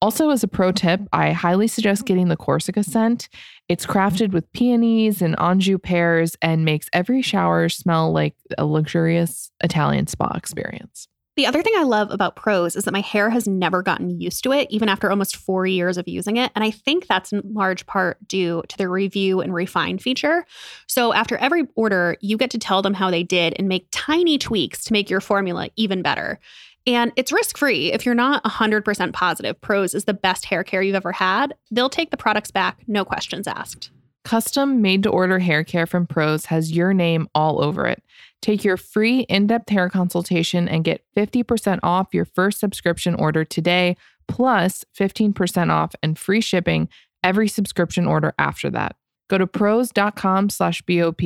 Also, 0.00 0.30
as 0.30 0.44
a 0.44 0.48
pro 0.48 0.70
tip, 0.70 1.00
I 1.12 1.32
highly 1.32 1.66
suggest 1.66 2.04
getting 2.04 2.28
the 2.28 2.36
Corsica 2.36 2.84
scent. 2.84 3.28
It's 3.68 3.84
crafted 3.84 4.30
with 4.30 4.50
peonies 4.52 5.20
and 5.20 5.38
Anjou 5.40 5.76
pears 5.76 6.36
and 6.40 6.64
makes 6.64 6.88
every 6.92 7.20
shower 7.20 7.68
smell 7.68 8.12
like 8.12 8.34
a 8.56 8.64
luxurious 8.64 9.50
Italian 9.60 10.06
spa 10.06 10.32
experience. 10.36 11.08
The 11.38 11.46
other 11.46 11.62
thing 11.62 11.74
I 11.76 11.84
love 11.84 12.10
about 12.10 12.34
Prose 12.34 12.74
is 12.74 12.82
that 12.84 12.92
my 12.92 13.00
hair 13.00 13.30
has 13.30 13.46
never 13.46 13.80
gotten 13.80 14.10
used 14.20 14.42
to 14.42 14.50
it, 14.50 14.66
even 14.72 14.88
after 14.88 15.08
almost 15.08 15.36
four 15.36 15.66
years 15.66 15.96
of 15.96 16.08
using 16.08 16.36
it. 16.36 16.50
And 16.56 16.64
I 16.64 16.72
think 16.72 17.06
that's 17.06 17.32
in 17.32 17.42
large 17.44 17.86
part 17.86 18.18
due 18.26 18.64
to 18.66 18.76
the 18.76 18.88
review 18.88 19.40
and 19.40 19.54
refine 19.54 19.98
feature. 19.98 20.46
So 20.88 21.12
after 21.12 21.36
every 21.36 21.68
order, 21.76 22.16
you 22.20 22.36
get 22.36 22.50
to 22.50 22.58
tell 22.58 22.82
them 22.82 22.94
how 22.94 23.12
they 23.12 23.22
did 23.22 23.54
and 23.56 23.68
make 23.68 23.86
tiny 23.92 24.36
tweaks 24.36 24.82
to 24.84 24.92
make 24.92 25.10
your 25.10 25.20
formula 25.20 25.68
even 25.76 26.02
better. 26.02 26.40
And 26.88 27.12
it's 27.16 27.32
risk 27.32 27.58
free. 27.58 27.92
If 27.92 28.06
you're 28.06 28.14
not 28.14 28.42
100% 28.44 29.12
positive 29.12 29.60
Prose 29.60 29.92
is 29.92 30.06
the 30.06 30.14
best 30.14 30.46
hair 30.46 30.64
care 30.64 30.80
you've 30.80 30.94
ever 30.94 31.12
had, 31.12 31.54
they'll 31.70 31.90
take 31.90 32.10
the 32.10 32.16
products 32.16 32.50
back, 32.50 32.80
no 32.86 33.04
questions 33.04 33.46
asked. 33.46 33.90
Custom 34.24 34.80
made 34.80 35.02
to 35.02 35.10
order 35.10 35.38
hair 35.38 35.64
care 35.64 35.86
from 35.86 36.06
Prose 36.06 36.46
has 36.46 36.72
your 36.72 36.94
name 36.94 37.28
all 37.34 37.62
over 37.62 37.86
it. 37.86 38.02
Take 38.40 38.64
your 38.64 38.78
free 38.78 39.20
in 39.20 39.46
depth 39.46 39.68
hair 39.68 39.90
consultation 39.90 40.66
and 40.66 40.82
get 40.82 41.04
50% 41.14 41.78
off 41.82 42.14
your 42.14 42.24
first 42.24 42.58
subscription 42.58 43.14
order 43.14 43.44
today, 43.44 43.94
plus 44.26 44.86
15% 44.98 45.70
off 45.70 45.94
and 46.02 46.18
free 46.18 46.40
shipping 46.40 46.88
every 47.22 47.48
subscription 47.48 48.06
order 48.06 48.32
after 48.38 48.70
that. 48.70 48.96
Go 49.28 49.36
to 49.36 49.46
prose.com 49.46 50.48
slash 50.48 50.80
BOP. 50.80 51.20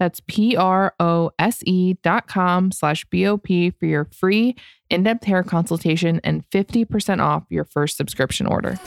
That's 0.00 0.20
P 0.26 0.56
R 0.56 0.94
O 0.98 1.30
S 1.38 1.62
E 1.66 1.94
dot 2.02 2.26
com 2.26 2.72
slash 2.72 3.04
BOP 3.12 3.46
for 3.78 3.86
your 3.86 4.06
free 4.06 4.56
in 4.88 5.04
depth 5.04 5.24
hair 5.24 5.42
consultation 5.44 6.20
and 6.24 6.42
50% 6.50 7.22
off 7.22 7.44
your 7.50 7.64
first 7.64 7.98
subscription 7.98 8.46
order. 8.46 8.80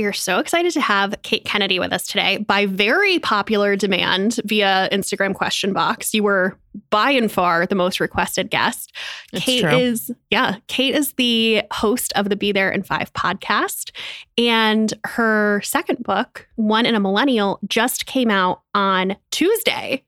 We 0.00 0.06
are 0.06 0.14
so 0.14 0.38
excited 0.38 0.72
to 0.72 0.80
have 0.80 1.14
Kate 1.20 1.44
Kennedy 1.44 1.78
with 1.78 1.92
us 1.92 2.06
today 2.06 2.38
by 2.38 2.64
very 2.64 3.18
popular 3.18 3.76
demand 3.76 4.40
via 4.46 4.88
Instagram 4.90 5.34
question 5.34 5.74
box. 5.74 6.14
You 6.14 6.22
were 6.22 6.56
by 6.88 7.10
and 7.10 7.30
far 7.30 7.66
the 7.66 7.74
most 7.74 8.00
requested 8.00 8.48
guest. 8.48 8.96
It's 9.30 9.44
Kate 9.44 9.60
true. 9.60 9.76
is, 9.76 10.10
yeah, 10.30 10.56
Kate 10.68 10.94
is 10.94 11.12
the 11.18 11.64
host 11.70 12.14
of 12.16 12.30
the 12.30 12.36
Be 12.36 12.50
There 12.50 12.70
in 12.70 12.82
Five 12.82 13.12
podcast. 13.12 13.90
And 14.38 14.90
her 15.04 15.60
second 15.62 16.02
book, 16.02 16.48
One 16.56 16.86
in 16.86 16.94
a 16.94 17.00
Millennial, 17.00 17.60
just 17.68 18.06
came 18.06 18.30
out 18.30 18.62
on 18.74 19.18
Tuesday. 19.30 20.02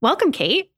Welcome, 0.00 0.32
Kate. 0.32 0.70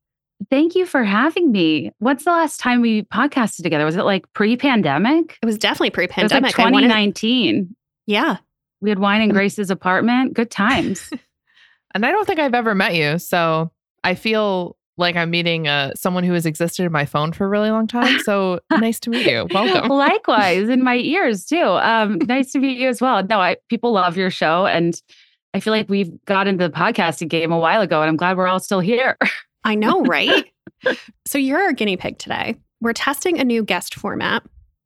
Thank 0.50 0.75
you 0.75 0.87
for 0.87 1.05
having 1.05 1.52
me. 1.52 1.93
What's 2.00 2.25
the 2.25 2.33
last 2.33 2.59
time 2.59 2.81
we 2.81 3.02
podcasted 3.02 3.62
together? 3.62 3.85
Was 3.85 3.95
it 3.95 4.02
like 4.02 4.25
pre-pandemic? 4.33 5.38
It 5.41 5.47
was 5.47 5.57
definitely 5.57 5.91
pre-pandemic. 5.91 6.33
It 6.33 6.35
was 6.35 6.43
like 6.43 6.57
pandemic. 6.57 7.14
2019. 7.14 7.76
yeah. 8.07 8.38
We 8.80 8.90
had 8.90 8.99
wine 8.99 9.23
in 9.23 9.30
Grace's 9.30 9.71
apartment. 9.71 10.35
Good 10.35 10.50
times. 10.50 11.11
And 11.95 12.04
I 12.04 12.11
don't 12.11 12.26
think 12.26 12.38
I've 12.38 12.52
ever 12.52 12.75
met 12.75 12.95
you. 12.95 13.18
So 13.18 13.71
I 14.04 14.14
feel 14.14 14.76
like 14.99 15.16
I'm 15.16 15.30
meeting 15.30 15.66
uh, 15.66 15.92
someone 15.95 16.25
who 16.25 16.35
has 16.35 16.45
existed 16.45 16.85
in 16.85 16.92
my 16.92 17.06
phone 17.06 17.33
for 17.33 17.47
a 17.47 17.49
really 17.49 17.71
long 17.71 17.87
time. 17.87 18.18
So 18.21 18.61
nice 18.71 19.00
to 19.00 19.11
meet 19.11 19.26
you. 19.26 19.47
Welcome. 19.50 19.88
Likewise, 19.88 20.68
in 20.68 20.83
my 20.83 20.97
ears 20.97 21.47
too. 21.47 21.56
Um, 21.56 22.18
nice 22.26 22.52
to 22.52 22.59
meet 22.59 22.78
you 22.78 22.88
as 22.88 23.00
well. 23.00 23.23
No, 23.25 23.40
I 23.40 23.56
people 23.68 23.92
love 23.92 24.16
your 24.16 24.30
show, 24.30 24.66
and 24.66 25.00
I 25.54 25.61
feel 25.61 25.73
like 25.73 25.88
we've 25.88 26.12
got 26.26 26.47
into 26.47 26.68
the 26.68 26.73
podcasting 26.73 27.28
game 27.28 27.52
a 27.52 27.59
while 27.59 27.80
ago, 27.80 28.02
and 28.02 28.11
I'm 28.11 28.16
glad 28.16 28.37
we're 28.37 28.47
all 28.47 28.61
still 28.61 28.80
here. 28.80 29.16
I 29.64 29.75
know, 29.75 30.02
right? 30.02 30.45
so 31.26 31.38
you're 31.38 31.62
our 31.62 31.73
guinea 31.73 31.97
pig 31.97 32.18
today. 32.18 32.56
We're 32.80 32.92
testing 32.92 33.38
a 33.38 33.45
new 33.45 33.64
guest 33.64 33.95
format. 33.95 34.42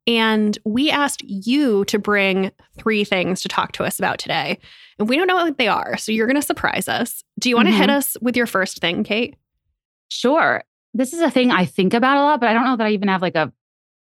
And 0.06 0.58
we 0.64 0.90
asked 0.90 1.22
you 1.24 1.84
to 1.86 1.98
bring 1.98 2.50
three 2.76 3.04
things 3.04 3.42
to 3.42 3.48
talk 3.48 3.72
to 3.72 3.84
us 3.84 3.98
about 3.98 4.18
today. 4.18 4.58
And 4.98 5.08
we 5.08 5.16
don't 5.16 5.26
know 5.26 5.36
what 5.36 5.58
they 5.58 5.68
are. 5.68 5.96
So 5.96 6.10
you're 6.10 6.26
going 6.26 6.40
to 6.40 6.42
surprise 6.42 6.88
us. 6.88 7.22
Do 7.38 7.48
you 7.48 7.56
want 7.56 7.68
to 7.68 7.74
hit 7.74 7.88
Mhm. 7.90 7.96
us 7.96 8.16
with 8.20 8.36
your 8.36 8.46
first 8.46 8.78
thing, 8.80 9.04
Kate? 9.04 9.36
Sure. 10.08 10.64
This 10.94 11.12
is 11.12 11.20
a 11.20 11.30
thing 11.30 11.50
I 11.52 11.64
think 11.64 11.94
about 11.94 12.16
a 12.16 12.22
lot, 12.22 12.40
but 12.40 12.48
I 12.48 12.52
don't 12.54 12.64
know 12.64 12.76
that 12.76 12.86
I 12.86 12.90
even 12.90 13.08
have 13.08 13.22
like 13.22 13.36
a 13.36 13.52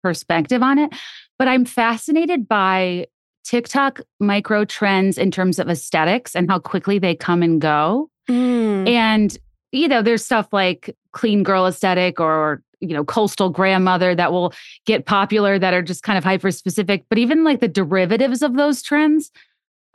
perspective 0.03 0.63
on 0.63 0.79
it. 0.79 0.91
But 1.39 1.47
I'm 1.49 1.65
fascinated 1.65 2.49
by 2.49 3.07
TikTok 3.45 4.01
micro 4.19 4.65
trends 4.65 5.19
in 5.19 5.31
terms 5.31 5.59
of 5.59 5.69
aesthetics 5.69 6.35
and 6.35 6.51
how 6.51 6.59
quickly 6.59 6.99
they 6.99 7.15
come 7.15 7.43
and 7.43 7.61
go. 7.61 8.11
Mm. 8.29 8.89
And, 8.89 9.39
you 9.73 9.89
know, 9.89 10.03
there's 10.03 10.25
stuff 10.25 10.53
like 10.53 10.97
clean 11.13 11.43
girl 11.43 11.67
aesthetic 11.67 12.19
or, 12.21 12.63
you 12.83 12.95
know, 12.95 13.05
coastal 13.05 13.49
grandmother 13.49 14.15
that 14.15 14.33
will 14.33 14.53
get 14.85 15.07
popular 15.07 15.59
that 15.59 15.73
are 15.73 15.83
just 15.83 16.03
kind 16.03 16.19
of 16.19 16.25
hyper 16.25 16.51
specific. 16.51 17.05
But 17.09 17.19
even 17.19 17.45
like 17.45 17.61
the 17.61 17.69
derivatives 17.69 18.43
of 18.43 18.57
those 18.57 18.83
trends 18.83 19.31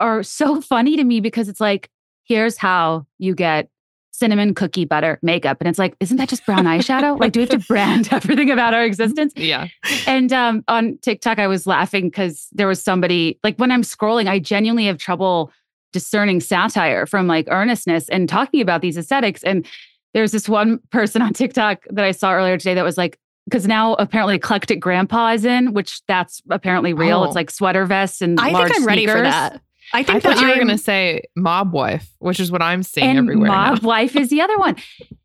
are 0.00 0.22
so 0.22 0.60
funny 0.62 0.96
to 0.96 1.04
me 1.04 1.20
because 1.20 1.48
it's 1.48 1.60
like, 1.60 1.90
here's 2.24 2.56
how 2.56 3.06
you 3.18 3.34
get 3.34 3.68
cinnamon 4.10 4.54
cookie 4.54 4.84
butter 4.84 5.18
makeup. 5.22 5.58
And 5.60 5.68
it's 5.68 5.78
like, 5.78 5.94
isn't 6.00 6.16
that 6.16 6.28
just 6.28 6.44
brown 6.44 6.64
eyeshadow? 6.64 7.20
like, 7.20 7.32
do 7.32 7.40
we 7.40 7.46
have 7.46 7.60
to 7.60 7.66
brand 7.66 8.08
everything 8.12 8.50
about 8.50 8.74
our 8.74 8.84
existence? 8.84 9.32
Yeah. 9.36 9.68
And 10.06 10.32
um, 10.32 10.64
on 10.66 10.98
TikTok, 10.98 11.38
I 11.38 11.46
was 11.46 11.66
laughing 11.66 12.08
because 12.08 12.48
there 12.52 12.66
was 12.66 12.82
somebody 12.82 13.38
like 13.44 13.56
when 13.58 13.70
I'm 13.70 13.82
scrolling, 13.82 14.28
I 14.28 14.40
genuinely 14.40 14.86
have 14.86 14.98
trouble 14.98 15.52
discerning 15.92 16.40
satire 16.40 17.06
from 17.06 17.26
like 17.26 17.46
earnestness 17.48 18.08
and 18.08 18.28
talking 18.28 18.60
about 18.60 18.82
these 18.82 18.96
aesthetics. 18.96 19.42
And 19.44 19.66
there's 20.18 20.32
this 20.32 20.48
one 20.48 20.80
person 20.90 21.22
on 21.22 21.32
TikTok 21.32 21.84
that 21.90 22.04
I 22.04 22.10
saw 22.10 22.32
earlier 22.32 22.58
today 22.58 22.74
that 22.74 22.82
was 22.82 22.98
like, 22.98 23.20
because 23.44 23.68
now 23.68 23.94
apparently 23.94 24.34
eclectic 24.34 24.80
grandpa 24.80 25.28
is 25.28 25.44
in, 25.44 25.74
which 25.74 26.04
that's 26.06 26.42
apparently 26.50 26.92
real. 26.92 27.20
Oh. 27.20 27.24
It's 27.24 27.36
like 27.36 27.52
sweater 27.52 27.86
vests 27.86 28.20
and 28.20 28.38
I 28.40 28.50
large 28.50 28.72
think 28.72 28.80
I'm 28.80 28.86
ready 28.86 29.06
for 29.06 29.22
that. 29.22 29.62
I 29.92 30.00
I 30.00 30.02
think 30.02 30.24
thought 30.24 30.34
that 30.34 30.40
you 30.42 30.48
were 30.48 30.56
going 30.56 30.66
to 30.66 30.76
say 30.76 31.22
mob 31.36 31.72
wife, 31.72 32.10
which 32.18 32.40
is 32.40 32.50
what 32.50 32.62
I'm 32.62 32.82
seeing 32.82 33.06
and 33.06 33.18
everywhere 33.20 33.48
mob 33.48 33.80
now. 33.80 33.88
wife 33.88 34.16
is 34.16 34.28
the 34.28 34.40
other 34.40 34.58
one. 34.58 34.74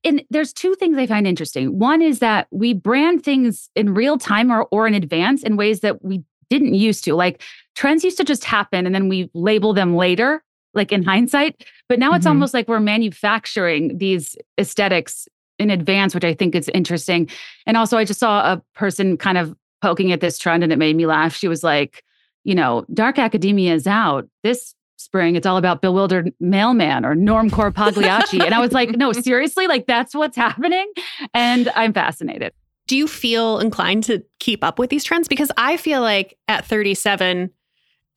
And 0.03 0.23
there's 0.29 0.53
two 0.53 0.75
things 0.75 0.95
I 0.95 1.07
find 1.07 1.25
interesting. 1.25 1.79
One 1.79 2.03
is 2.03 2.19
that 2.19 2.47
we 2.51 2.75
brand 2.75 3.23
things 3.23 3.71
in 3.75 3.95
real 3.95 4.19
time 4.19 4.51
or, 4.51 4.67
or 4.69 4.85
in 4.85 4.93
advance 4.93 5.41
in 5.41 5.57
ways 5.57 5.79
that 5.79 6.05
we 6.05 6.21
didn't 6.51 6.75
used 6.75 7.03
to. 7.05 7.15
Like 7.15 7.41
trends 7.73 8.03
used 8.03 8.17
to 8.17 8.23
just 8.23 8.43
happen 8.43 8.85
and 8.85 8.93
then 8.93 9.09
we 9.09 9.31
label 9.33 9.73
them 9.73 9.95
later, 9.95 10.43
like 10.73 10.91
in 10.91 11.03
hindsight. 11.03 11.63
But 11.89 11.99
now 11.99 12.13
it's 12.13 12.25
Mhm. 12.25 12.29
almost 12.29 12.53
like 12.53 12.67
we're 12.67 12.79
manufacturing 12.79 13.97
these 13.97 14.35
aesthetics 14.59 15.27
in 15.59 15.69
advance, 15.69 16.13
which 16.15 16.23
I 16.23 16.33
think 16.33 16.55
is 16.55 16.69
interesting. 16.73 17.29
And 17.67 17.77
also, 17.77 17.97
I 17.97 18.05
just 18.05 18.19
saw 18.19 18.53
a 18.53 18.61
person 18.73 19.17
kind 19.17 19.37
of 19.37 19.55
poking 19.81 20.11
at 20.11 20.19
this 20.21 20.37
trend 20.37 20.63
and 20.63 20.73
it 20.73 20.77
made 20.79 20.95
me 20.95 21.05
laugh. 21.05 21.35
She 21.35 21.47
was 21.47 21.63
like, 21.63 22.03
you 22.43 22.55
know, 22.55 22.85
dark 22.93 23.19
academia 23.19 23.73
is 23.73 23.85
out. 23.87 24.27
This 24.43 24.75
spring, 24.97 25.35
it's 25.35 25.45
all 25.45 25.57
about 25.57 25.81
bewildered 25.81 26.33
mailman 26.39 27.05
or 27.05 27.15
normcore 27.15 27.73
Pagliacci. 27.73 28.39
and 28.39 28.53
I 28.53 28.59
was 28.59 28.71
like, 28.71 28.91
no, 28.91 29.11
seriously, 29.11 29.67
like 29.67 29.85
that's 29.85 30.15
what's 30.15 30.37
happening. 30.37 30.91
And 31.33 31.69
I'm 31.75 31.93
fascinated. 31.93 32.53
do 32.87 32.97
you 32.97 33.07
feel 33.07 33.59
inclined 33.59 34.03
to 34.05 34.21
keep 34.39 34.63
up 34.63 34.77
with 34.79 34.89
these 34.89 35.03
trends? 35.05 35.27
Because 35.29 35.49
I 35.57 35.77
feel 35.77 36.01
like 36.01 36.37
at 36.49 36.65
37, 36.65 37.49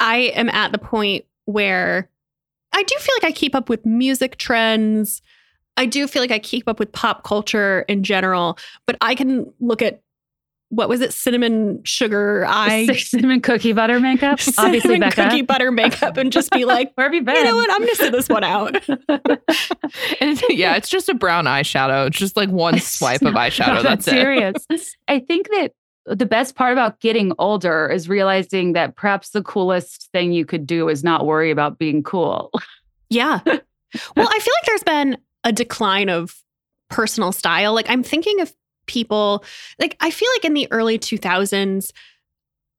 I 0.00 0.16
am 0.34 0.48
at 0.48 0.72
the 0.72 0.78
point 0.78 1.24
where 1.44 2.10
I 2.76 2.82
do 2.82 2.94
feel 2.98 3.14
like 3.16 3.24
I 3.24 3.32
keep 3.32 3.54
up 3.54 3.70
with 3.70 3.86
music 3.86 4.36
trends. 4.36 5.22
I 5.78 5.86
do 5.86 6.06
feel 6.06 6.22
like 6.22 6.30
I 6.30 6.38
keep 6.38 6.68
up 6.68 6.78
with 6.78 6.92
pop 6.92 7.24
culture 7.24 7.86
in 7.88 8.02
general, 8.02 8.58
but 8.86 8.96
I 9.00 9.14
can 9.14 9.50
look 9.60 9.80
at 9.80 10.02
what 10.70 10.88
was 10.88 11.00
it, 11.00 11.14
cinnamon 11.14 11.80
sugar 11.84 12.44
eye, 12.46 12.86
cinnamon 12.96 13.40
cookie 13.40 13.72
butter 13.72 13.98
makeup. 13.98 14.40
Obviously, 14.58 14.80
cinnamon 14.80 15.08
Becca. 15.08 15.24
cookie 15.24 15.42
butter 15.42 15.70
makeup, 15.70 16.16
and 16.18 16.30
just 16.30 16.50
be 16.50 16.64
like, 16.66 16.92
Where 16.96 17.06
have 17.06 17.14
you 17.14 17.22
been? 17.22 17.36
you 17.36 17.44
know 17.44 17.54
what? 17.56 17.70
I'm 17.70 17.78
gonna 17.80 17.94
sit 17.94 18.12
this 18.12 18.28
one 18.28 18.44
out. 18.44 18.76
And 20.20 20.42
yeah, 20.50 20.76
it's 20.76 20.88
just 20.88 21.08
a 21.08 21.14
brown 21.14 21.44
eyeshadow. 21.44 22.08
It's 22.08 22.18
just 22.18 22.36
like 22.36 22.50
one 22.50 22.78
swipe 22.80 23.22
of 23.22 23.34
eyeshadow. 23.34 23.74
Not 23.74 23.82
That's 23.84 24.08
it. 24.08 24.10
serious. 24.10 24.54
I 25.08 25.20
think 25.20 25.48
that 25.50 25.72
the 26.06 26.26
best 26.26 26.54
part 26.54 26.72
about 26.72 27.00
getting 27.00 27.32
older 27.38 27.88
is 27.88 28.08
realizing 28.08 28.72
that 28.74 28.96
perhaps 28.96 29.30
the 29.30 29.42
coolest 29.42 30.08
thing 30.12 30.32
you 30.32 30.44
could 30.44 30.66
do 30.66 30.88
is 30.88 31.02
not 31.02 31.26
worry 31.26 31.50
about 31.50 31.78
being 31.78 32.02
cool. 32.02 32.50
Yeah. 33.10 33.40
Well, 34.14 34.28
I 34.28 34.38
feel 34.40 34.52
like 34.58 34.66
there's 34.66 34.82
been 34.82 35.16
a 35.44 35.52
decline 35.52 36.10
of 36.10 36.42
personal 36.90 37.32
style. 37.32 37.72
Like 37.72 37.88
I'm 37.88 38.02
thinking 38.02 38.40
of 38.40 38.52
people, 38.86 39.44
like 39.78 39.96
I 40.00 40.10
feel 40.10 40.28
like 40.34 40.44
in 40.44 40.54
the 40.54 40.68
early 40.70 40.98
2000s, 40.98 41.92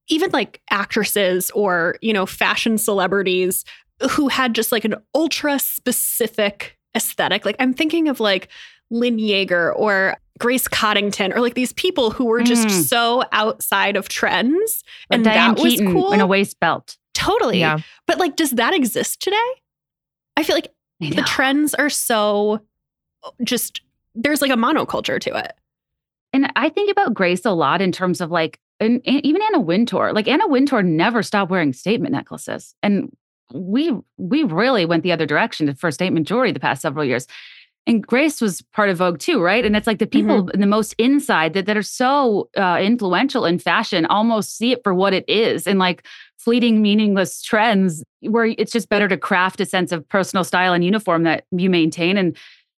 even 0.09 0.29
like 0.31 0.61
actresses 0.69 1.49
or, 1.51 1.95
you 2.01 2.13
know, 2.13 2.25
fashion 2.25 2.77
celebrities 2.77 3.63
who 4.11 4.27
had 4.27 4.53
just 4.53 4.71
like 4.71 4.85
an 4.85 4.95
ultra 5.15 5.57
specific 5.59 6.77
aesthetic. 6.95 7.45
Like 7.45 7.55
I'm 7.57 7.73
thinking 7.73 8.09
of 8.09 8.19
like 8.19 8.49
Lynn 8.91 9.17
Yaeger 9.17 9.73
or 9.75 10.17
Grace 10.37 10.67
Coddington 10.67 11.33
or 11.33 11.41
like 11.41 11.53
these 11.55 11.73
people 11.73 12.11
who 12.11 12.25
were 12.25 12.41
just 12.43 12.67
Mm. 12.67 12.83
so 12.87 13.23
outside 13.31 13.95
of 13.95 14.09
trends. 14.09 14.83
Or 15.09 15.15
And 15.15 15.23
Diane 15.23 15.55
that 15.55 15.61
was 15.63 15.73
Keaton 15.73 15.93
cool. 15.93 16.11
in 16.11 16.21
a 16.21 16.27
waist 16.27 16.59
belt. 16.59 16.97
Totally. 17.13 17.59
Yeah. 17.59 17.79
But 18.05 18.17
like, 18.19 18.35
does 18.35 18.51
that 18.51 18.73
exist 18.73 19.21
today? 19.21 19.49
I 20.35 20.43
feel 20.43 20.55
like 20.55 20.73
I 21.01 21.09
the 21.09 21.23
trends 21.23 21.73
are 21.73 21.89
so 21.89 22.61
just 23.43 23.81
there's 24.15 24.41
like 24.41 24.51
a 24.51 24.55
monoculture 24.55 25.19
to 25.21 25.35
it. 25.35 25.53
And 26.33 26.51
I 26.55 26.69
think 26.69 26.91
about 26.91 27.13
Grace 27.13 27.45
a 27.45 27.51
lot 27.51 27.81
in 27.81 27.91
terms 27.91 28.21
of 28.21 28.31
like, 28.31 28.59
and, 28.79 29.01
and 29.05 29.25
even 29.25 29.41
Anna 29.41 29.59
Wintour. 29.59 30.11
Like 30.13 30.27
Anna 30.27 30.47
Wintour 30.47 30.83
never 30.83 31.23
stopped 31.23 31.49
wearing 31.49 31.73
statement 31.73 32.11
necklaces, 32.13 32.75
and 32.83 33.11
we 33.53 33.91
we 34.17 34.43
really 34.43 34.85
went 34.85 35.01
the 35.03 35.11
other 35.11 35.25
direction 35.25 35.73
for 35.73 35.89
statement 35.89 36.27
jewelry 36.27 36.51
the 36.51 36.59
past 36.59 36.81
several 36.83 37.03
years. 37.05 37.25
And 37.87 38.05
Grace 38.05 38.41
was 38.41 38.61
part 38.73 38.89
of 38.89 38.97
Vogue 38.97 39.17
too, 39.17 39.41
right? 39.41 39.65
And 39.65 39.75
it's 39.75 39.87
like 39.87 39.99
the 39.99 40.05
people 40.05 40.49
in 40.49 40.59
the 40.59 40.67
most 40.67 40.93
inside 40.97 41.53
that, 41.53 41.65
that 41.67 41.77
are 41.77 41.81
so 41.81 42.49
uh, 42.57 42.77
influential 42.81 43.45
in 43.45 43.59
fashion 43.59 44.05
almost 44.07 44.57
see 44.57 44.73
it 44.73 44.83
for 44.83 44.93
what 44.93 45.13
it 45.13 45.27
is, 45.29 45.65
and 45.65 45.79
like 45.79 46.05
fleeting, 46.37 46.81
meaningless 46.81 47.41
trends 47.41 48.03
where 48.21 48.45
it's 48.45 48.73
just 48.73 48.89
better 48.89 49.07
to 49.07 49.17
craft 49.17 49.61
a 49.61 49.65
sense 49.65 49.91
of 49.91 50.07
personal 50.09 50.43
style 50.43 50.73
and 50.73 50.83
uniform 50.83 51.23
that 51.23 51.45
you 51.51 51.69
maintain. 51.69 52.17
And 52.17 52.37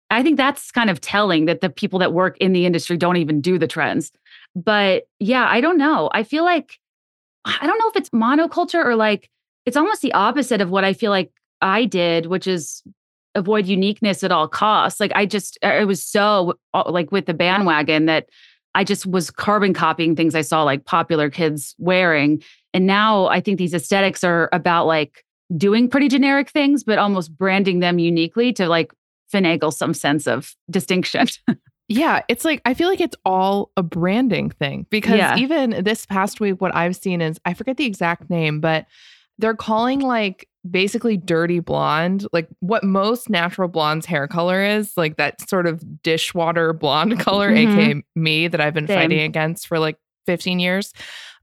I 0.10 0.24
think 0.24 0.38
that's 0.38 0.72
kind 0.72 0.90
of 0.90 1.00
telling 1.00 1.46
that 1.46 1.62
the 1.62 1.70
people 1.70 2.00
that 2.00 2.14
work 2.14 2.38
in 2.40 2.54
the 2.54 2.66
industry 2.66 2.98
don't 2.98 3.18
even 3.18 3.40
do 3.42 3.58
the 3.58 3.68
trends. 3.68 4.12
But 4.56 5.08
yeah, 5.20 5.48
I 5.50 5.62
don't 5.62 5.78
know. 5.78 6.10
I 6.14 6.24
feel 6.24 6.44
like 6.44 6.80
I 7.46 7.66
don't 7.66 7.80
know 7.80 7.90
if 7.90 7.96
it's 7.96 8.10
monoculture 8.10 8.84
or 8.84 8.96
like 8.96 9.30
it's 9.66 9.78
almost 9.78 10.02
the 10.02 10.14
opposite 10.14 10.60
of 10.60 10.70
what 10.70 10.84
I 10.84 10.94
feel 10.94 11.12
like 11.12 11.32
I 11.62 11.86
did, 11.86 12.26
which 12.26 12.46
is 12.46 12.84
avoid 13.38 13.68
uniqueness 13.68 14.24
at 14.24 14.32
all 14.32 14.48
costs. 14.48 15.00
Like 15.00 15.12
I 15.16 15.26
just 15.26 15.58
I 15.64 15.86
was 15.86 16.04
so 16.04 16.56
uh, 16.74 16.84
like 16.90 17.12
with 17.12 17.26
the 17.28 17.34
bandwagon 17.34 18.06
that 18.08 18.28
I 18.76 18.84
just 18.84 19.06
was 19.06 19.32
carbon 19.32 19.74
copying 19.74 20.16
things 20.16 20.36
I 20.36 20.42
saw 20.42 20.64
like 20.64 20.86
popular 20.86 21.30
kids 21.30 21.74
wearing. 21.78 22.44
And 22.74 22.86
now 22.86 23.28
I 23.28 23.40
think 23.40 23.58
these 23.58 23.74
aesthetics 23.74 24.24
are 24.24 24.50
about 24.52 24.86
like 24.88 25.24
doing 25.56 25.90
pretty 25.90 26.10
generic 26.10 26.50
things, 26.50 26.84
but 26.84 26.98
almost 27.00 27.36
branding 27.38 27.80
them 27.80 28.00
uniquely 28.00 28.52
to 28.54 28.68
like 28.68 28.92
finagle 29.34 29.74
some 29.74 29.94
sense 29.94 30.28
of 30.28 30.54
distinction. 30.70 31.28
Yeah, 31.90 32.22
it's 32.28 32.44
like 32.44 32.62
I 32.66 32.74
feel 32.74 32.90
like 32.90 33.00
it's 33.00 33.16
all 33.24 33.72
a 33.78 33.82
branding 33.84 34.50
thing 34.50 34.86
because 34.90 35.18
Yeah. 35.20 35.38
even 35.38 35.84
this 35.86 36.06
past 36.06 36.42
week, 36.42 36.60
what 36.60 36.76
I've 36.76 36.98
seen 36.98 37.22
is 37.22 37.40
I 37.46 37.54
forget 37.54 37.78
the 37.78 37.86
exact 37.86 38.30
name, 38.30 38.60
but 38.60 38.86
they're 39.40 39.56
calling 39.56 40.02
like 40.02 40.50
basically 40.70 41.18
dirty 41.18 41.60
blonde, 41.60 42.26
like 42.34 42.48
what 42.60 42.84
most 42.84 43.30
natural 43.30 43.68
blondes 43.68 44.06
hair 44.06 44.28
color 44.28 44.64
is, 44.64 44.96
like 44.98 45.18
that 45.18 45.48
sort 45.50 45.66
of 45.68 46.02
dishwater 46.04 46.74
blonde 46.74 47.20
color, 47.22 47.52
Mhm. 47.52 47.58
aka 47.78 48.04
me, 48.16 48.48
that 48.48 48.62
I've 48.62 48.74
been 48.74 48.88
Same. 48.88 48.98
fighting 49.00 49.22
against 49.22 49.68
for 49.68 49.80
like 49.80 49.98
15 50.26 50.60
years. 50.60 50.94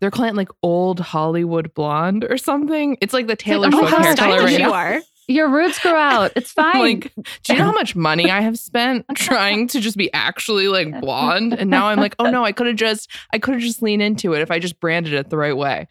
They're 0.00 0.10
calling 0.10 0.30
it 0.30 0.36
like 0.36 0.50
old 0.62 1.00
Hollywood 1.00 1.72
blonde 1.74 2.24
or 2.24 2.36
something. 2.36 2.98
It's 3.00 3.14
like 3.14 3.26
the 3.26 3.36
Taylor 3.36 3.68
oh, 3.72 3.78
Swift 3.78 3.94
how 3.94 4.02
hair 4.02 4.14
color 4.14 4.38
right 4.42 4.52
you 4.52 4.58
now. 4.58 4.72
are. 4.72 5.00
Your 5.26 5.48
roots 5.48 5.78
grow 5.78 5.94
out. 5.96 6.32
It's 6.36 6.52
fine. 6.62 6.80
Like, 6.80 7.12
do 7.44 7.52
you 7.52 7.58
know 7.58 7.64
how 7.66 7.72
much 7.72 7.96
money 7.96 8.30
I 8.30 8.40
have 8.40 8.58
spent 8.58 9.06
trying 9.14 9.68
to 9.68 9.80
just 9.80 9.96
be 9.96 10.12
actually 10.12 10.68
like 10.68 11.00
blonde? 11.00 11.54
And 11.54 11.70
now 11.70 11.86
I'm 11.86 11.98
like, 11.98 12.14
oh 12.18 12.30
no, 12.30 12.44
I 12.44 12.52
could 12.52 12.66
have 12.66 12.76
just, 12.76 13.10
I 13.32 13.38
could 13.38 13.54
have 13.54 13.62
just 13.62 13.80
leaned 13.82 14.02
into 14.02 14.32
it 14.34 14.42
if 14.42 14.50
I 14.50 14.58
just 14.58 14.80
branded 14.80 15.12
it 15.14 15.30
the 15.30 15.36
right 15.36 15.56
way. 15.56 15.88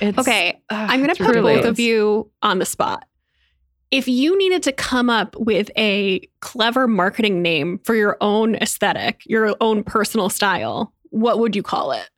It's, 0.00 0.18
Okay, 0.18 0.60
ugh, 0.70 0.90
I'm 0.90 1.00
gonna 1.00 1.14
put 1.14 1.26
both 1.34 1.36
ridiculous. 1.36 1.66
of 1.66 1.80
you 1.80 2.30
on 2.42 2.58
the 2.58 2.66
spot. 2.66 3.04
If 3.90 4.08
you 4.08 4.36
needed 4.36 4.62
to 4.64 4.72
come 4.72 5.08
up 5.08 5.36
with 5.36 5.70
a 5.76 6.20
clever 6.40 6.88
marketing 6.88 7.40
name 7.40 7.78
for 7.84 7.94
your 7.94 8.16
own 8.20 8.56
aesthetic, 8.56 9.22
your 9.26 9.54
own 9.60 9.84
personal 9.84 10.28
style, 10.28 10.92
what 11.10 11.38
would 11.38 11.54
you 11.54 11.62
call 11.62 11.92
it? 11.92 12.08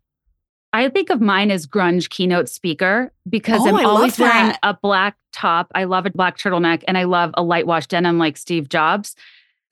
I 0.73 0.89
think 0.91 1.11
of 1.11 1.21
mine 1.21 1.51
as 1.51 1.67
grunge 1.67 2.11
keynote 2.11 2.49
speaker 2.49 3.13
because 3.29 3.63
Oh, 3.63 3.69
I'm 3.69 3.77
I 3.77 3.85
always 3.85 4.19
wearing 4.19 4.55
a 4.63 4.75
black 4.75 5.17
top. 5.33 5.71
I 5.75 5.85
love 5.85 6.05
a 6.07 6.11
black 6.11 6.37
turtleneck 6.37 6.85
and 6.87 6.99
I 6.99 7.05
love 7.05 7.31
a 7.35 7.43
light 7.43 7.67
wash 7.67 7.87
denim 7.87 8.19
like 8.19 8.37
Steve 8.37 8.69
Jobs. 8.69 9.15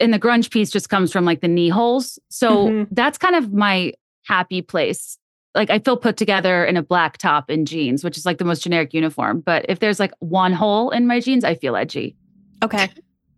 And 0.00 0.12
the 0.12 0.18
grunge 0.18 0.50
piece 0.50 0.70
just 0.70 0.88
comes 0.88 1.12
from 1.12 1.24
like 1.24 1.40
the 1.42 1.48
knee 1.48 1.68
holes. 1.68 2.18
So 2.30 2.68
Mhm. 2.68 2.88
that's 2.92 3.18
kind 3.18 3.34
of 3.34 3.52
my 3.52 3.92
happy 4.24 4.62
place. 4.62 5.18
Like 5.54 5.70
I 5.70 5.78
feel 5.78 5.96
put 5.96 6.16
together 6.16 6.64
in 6.64 6.76
a 6.76 6.82
black 6.82 7.18
top 7.18 7.50
and 7.50 7.66
jeans, 7.66 8.02
which 8.02 8.16
is 8.18 8.24
like 8.26 8.38
the 8.38 8.44
most 8.44 8.62
generic 8.62 8.92
uniform. 8.94 9.40
But 9.40 9.66
if 9.68 9.78
there's 9.80 10.00
like 10.00 10.12
one 10.20 10.52
hole 10.52 10.90
in 10.90 11.06
my 11.06 11.20
jeans, 11.20 11.44
I 11.44 11.54
feel 11.54 11.76
edgy. 11.76 12.16
Okay. 12.62 12.88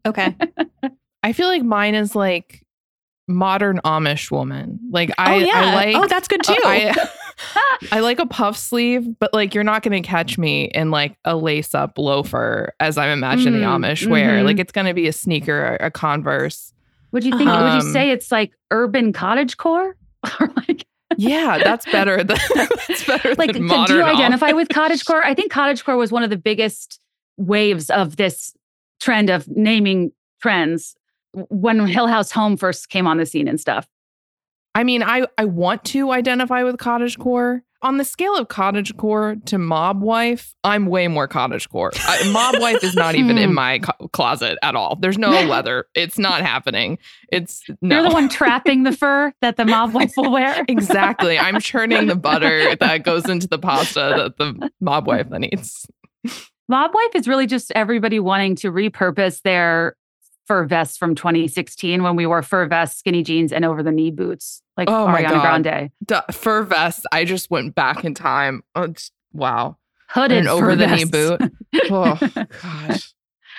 Okay. 0.07 0.35
I 1.23 1.33
feel 1.33 1.49
like 1.49 1.63
mine 1.65 1.95
is 1.97 2.15
like 2.15 2.63
modern 3.27 3.81
Amish 3.85 4.31
woman. 4.31 4.79
Like 4.91 5.11
I, 5.19 5.35
oh, 5.35 5.39
yeah. 5.39 5.53
I 5.55 5.75
like, 5.75 5.97
oh, 5.97 6.07
that's 6.07 6.29
good 6.29 6.43
too. 6.43 6.55
I, 6.65 6.95
I 7.93 8.01
like 8.01 8.19
a 8.19 8.27
puff 8.27 8.57
sleeve, 8.57 9.07
but 9.19 9.33
like 9.33 9.55
you're 9.55 9.65
not 9.65 9.83
going 9.83 10.01
to 10.03 10.07
catch 10.07 10.39
me 10.39 10.65
in 10.75 10.91
like 10.91 11.17
a 11.25 11.37
lace 11.37 11.75
up 11.75 11.97
loafer 11.99 12.73
as 12.81 12.99
I'm 12.99 13.11
imagining 13.11 13.61
Mm, 13.63 13.79
Amish 13.85 14.07
wear. 14.09 14.39
mhm. 14.41 14.45
Like 14.45 14.59
it's 14.59 14.73
going 14.73 14.87
to 14.87 14.95
be 14.95 15.07
a 15.09 15.13
sneaker, 15.13 15.77
a, 15.81 15.91
Converse. 15.91 16.73
Would 17.13 17.25
you 17.25 17.31
think? 17.39 17.49
would 17.49 17.57
Um, 17.59 17.77
you 17.77 17.93
say 17.93 18.11
it's 18.11 18.31
like 18.33 18.53
urban 18.71 19.13
cottage 19.13 19.57
core? 19.57 19.97
or 20.41 20.49
like 20.69 20.87
Yeah, 21.17 21.59
that's 21.63 21.87
better 21.87 22.23
than 22.25 22.37
that's 22.55 23.05
better 23.07 23.35
like 23.37 23.53
than 23.53 23.63
do 23.63 23.69
modern. 23.69 23.97
you 23.99 24.03
Amish. 24.05 24.15
identify 24.15 24.53
with 24.53 24.69
cottagecore 24.69 25.23
i 25.23 25.33
think 25.33 25.53
cottagecore 25.53 25.97
was 25.97 26.11
one 26.13 26.23
of 26.23 26.31
the 26.31 26.37
biggest 26.37 27.01
waves 27.37 27.89
of 27.89 28.17
this 28.17 28.53
trend 29.01 29.31
of 29.31 29.49
naming 29.49 30.11
trends 30.43 30.95
when 31.33 31.87
hill 31.87 32.09
house 32.09 32.31
home 32.33 32.57
first 32.57 32.89
came 32.91 33.07
on 33.07 33.17
the 33.17 33.25
scene 33.27 33.47
and 33.49 33.61
stuff 33.61 33.87
I 34.75 34.85
mean, 34.85 35.03
I 35.03 35.27
I 35.37 35.45
want 35.45 35.85
to 35.87 36.13
identify 36.13 36.63
with 36.63 36.77
cottagecore. 36.77 37.63
on 37.81 37.97
the 37.97 38.05
scale 38.05 38.37
of 38.37 38.49
cottagecore 38.49 39.45
to 39.47 39.57
mob 39.57 40.03
wife, 40.03 40.55
I'm 40.65 40.87
way 40.87 41.07
more 41.09 41.29
cottagecore. 41.29 41.91
I, 41.97 42.31
mob 42.31 42.57
wife 42.61 42.83
is 42.83 42.95
not 42.95 43.15
even 43.15 43.39
in 43.39 43.51
hmm. 43.51 43.55
my 43.55 43.79
co- 43.79 44.09
closet 44.09 44.59
at 44.63 44.75
all. 44.75 44.97
There's 44.97 45.19
no 45.19 45.31
leather. 45.45 45.87
It's 45.95 46.19
not 46.19 46.43
happening. 46.43 46.99
It's 47.31 47.63
no. 47.81 48.01
You're 48.01 48.09
the 48.09 48.15
one 48.15 48.29
trapping 48.29 48.83
the 48.83 48.93
fur 48.93 49.33
that 49.41 49.57
the 49.57 49.65
mob 49.65 49.95
wife 49.95 50.13
will 50.17 50.33
wear. 50.33 50.65
exactly. 50.69 51.39
I'm 51.39 51.61
churning 51.61 52.07
the 52.07 52.17
butter 52.17 52.75
that 52.77 53.05
goes 53.05 53.29
into 53.29 53.49
the 53.49 53.59
pasta 53.59 54.15
that 54.17 54.37
the 54.39 54.71
mob 54.81 55.07
wife 55.07 55.29
then 55.31 55.45
eats. 55.45 55.87
Mob 56.69 56.93
wife 56.93 57.15
is 57.15 57.27
really 57.27 57.47
just 57.47 57.73
everybody 57.75 58.21
wanting 58.21 58.55
to 58.57 58.71
repurpose 58.71 59.41
their 59.43 59.97
fur 60.49 60.65
vests 60.65 60.97
from 60.97 61.15
2016 61.15 62.03
when 62.03 62.17
we 62.17 62.27
wore 62.27 62.43
fur 62.43 62.67
vests, 62.67 62.99
skinny 62.99 63.23
jeans, 63.23 63.53
and 63.53 63.65
over 63.65 63.83
the 63.83 63.93
knee 63.93 64.11
boots, 64.11 64.63
like 64.77 64.89
Oh 64.91 65.07
my 65.07 65.23
Ariana 65.23 65.31
God. 65.31 65.63
Grande. 65.63 65.91
D- 66.07 66.33
fur 66.33 66.63
vest. 66.65 67.07
I 67.13 67.25
just 67.25 67.51
went 67.51 67.75
back 67.77 68.05
in 68.05 68.15
time. 68.15 68.63
Oh, 68.75 68.93
wow. 69.33 69.77
Hooded 70.09 70.39
An 70.39 70.49
over 70.49 70.75
the 70.75 70.87
knee 70.87 71.05
boot. 71.05 71.41
Oh 71.91 72.19
gosh. 72.63 73.13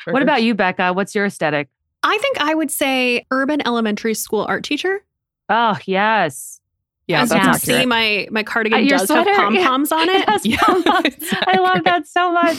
what 0.05 0.21
about 0.23 0.41
you, 0.43 0.55
Becca? 0.55 0.93
What's 0.93 1.13
your 1.15 1.25
aesthetic? 1.25 1.69
I 2.03 2.17
think 2.17 2.39
I 2.41 2.53
would 2.55 2.71
say 2.71 3.25
urban 3.31 3.61
elementary 3.67 4.13
school 4.15 4.45
art 4.49 4.63
teacher. 4.63 5.03
Oh, 5.49 5.77
yes. 5.85 6.59
Yeah, 7.07 7.21
As 7.23 7.29
you 7.31 7.37
can 7.39 7.49
accurate. 7.49 7.81
see, 7.81 7.85
my 7.85 8.27
my 8.31 8.43
cardigan 8.43 8.79
Uh, 8.79 8.81
your 8.81 8.97
does 8.99 9.09
have 9.09 9.23
sweater, 9.25 9.35
pom 9.39 9.55
yeah. 9.55 9.67
poms 9.67 9.91
on 9.91 10.09
it. 10.09 10.27
has 10.29 10.45
Yeah, 10.45 10.57
pom-poms. 10.61 11.15
I 11.31 11.57
love 11.59 11.83
that 11.85 12.07
so 12.07 12.31
much. 12.31 12.57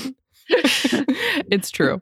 It's 0.50 1.70
true. 1.70 2.00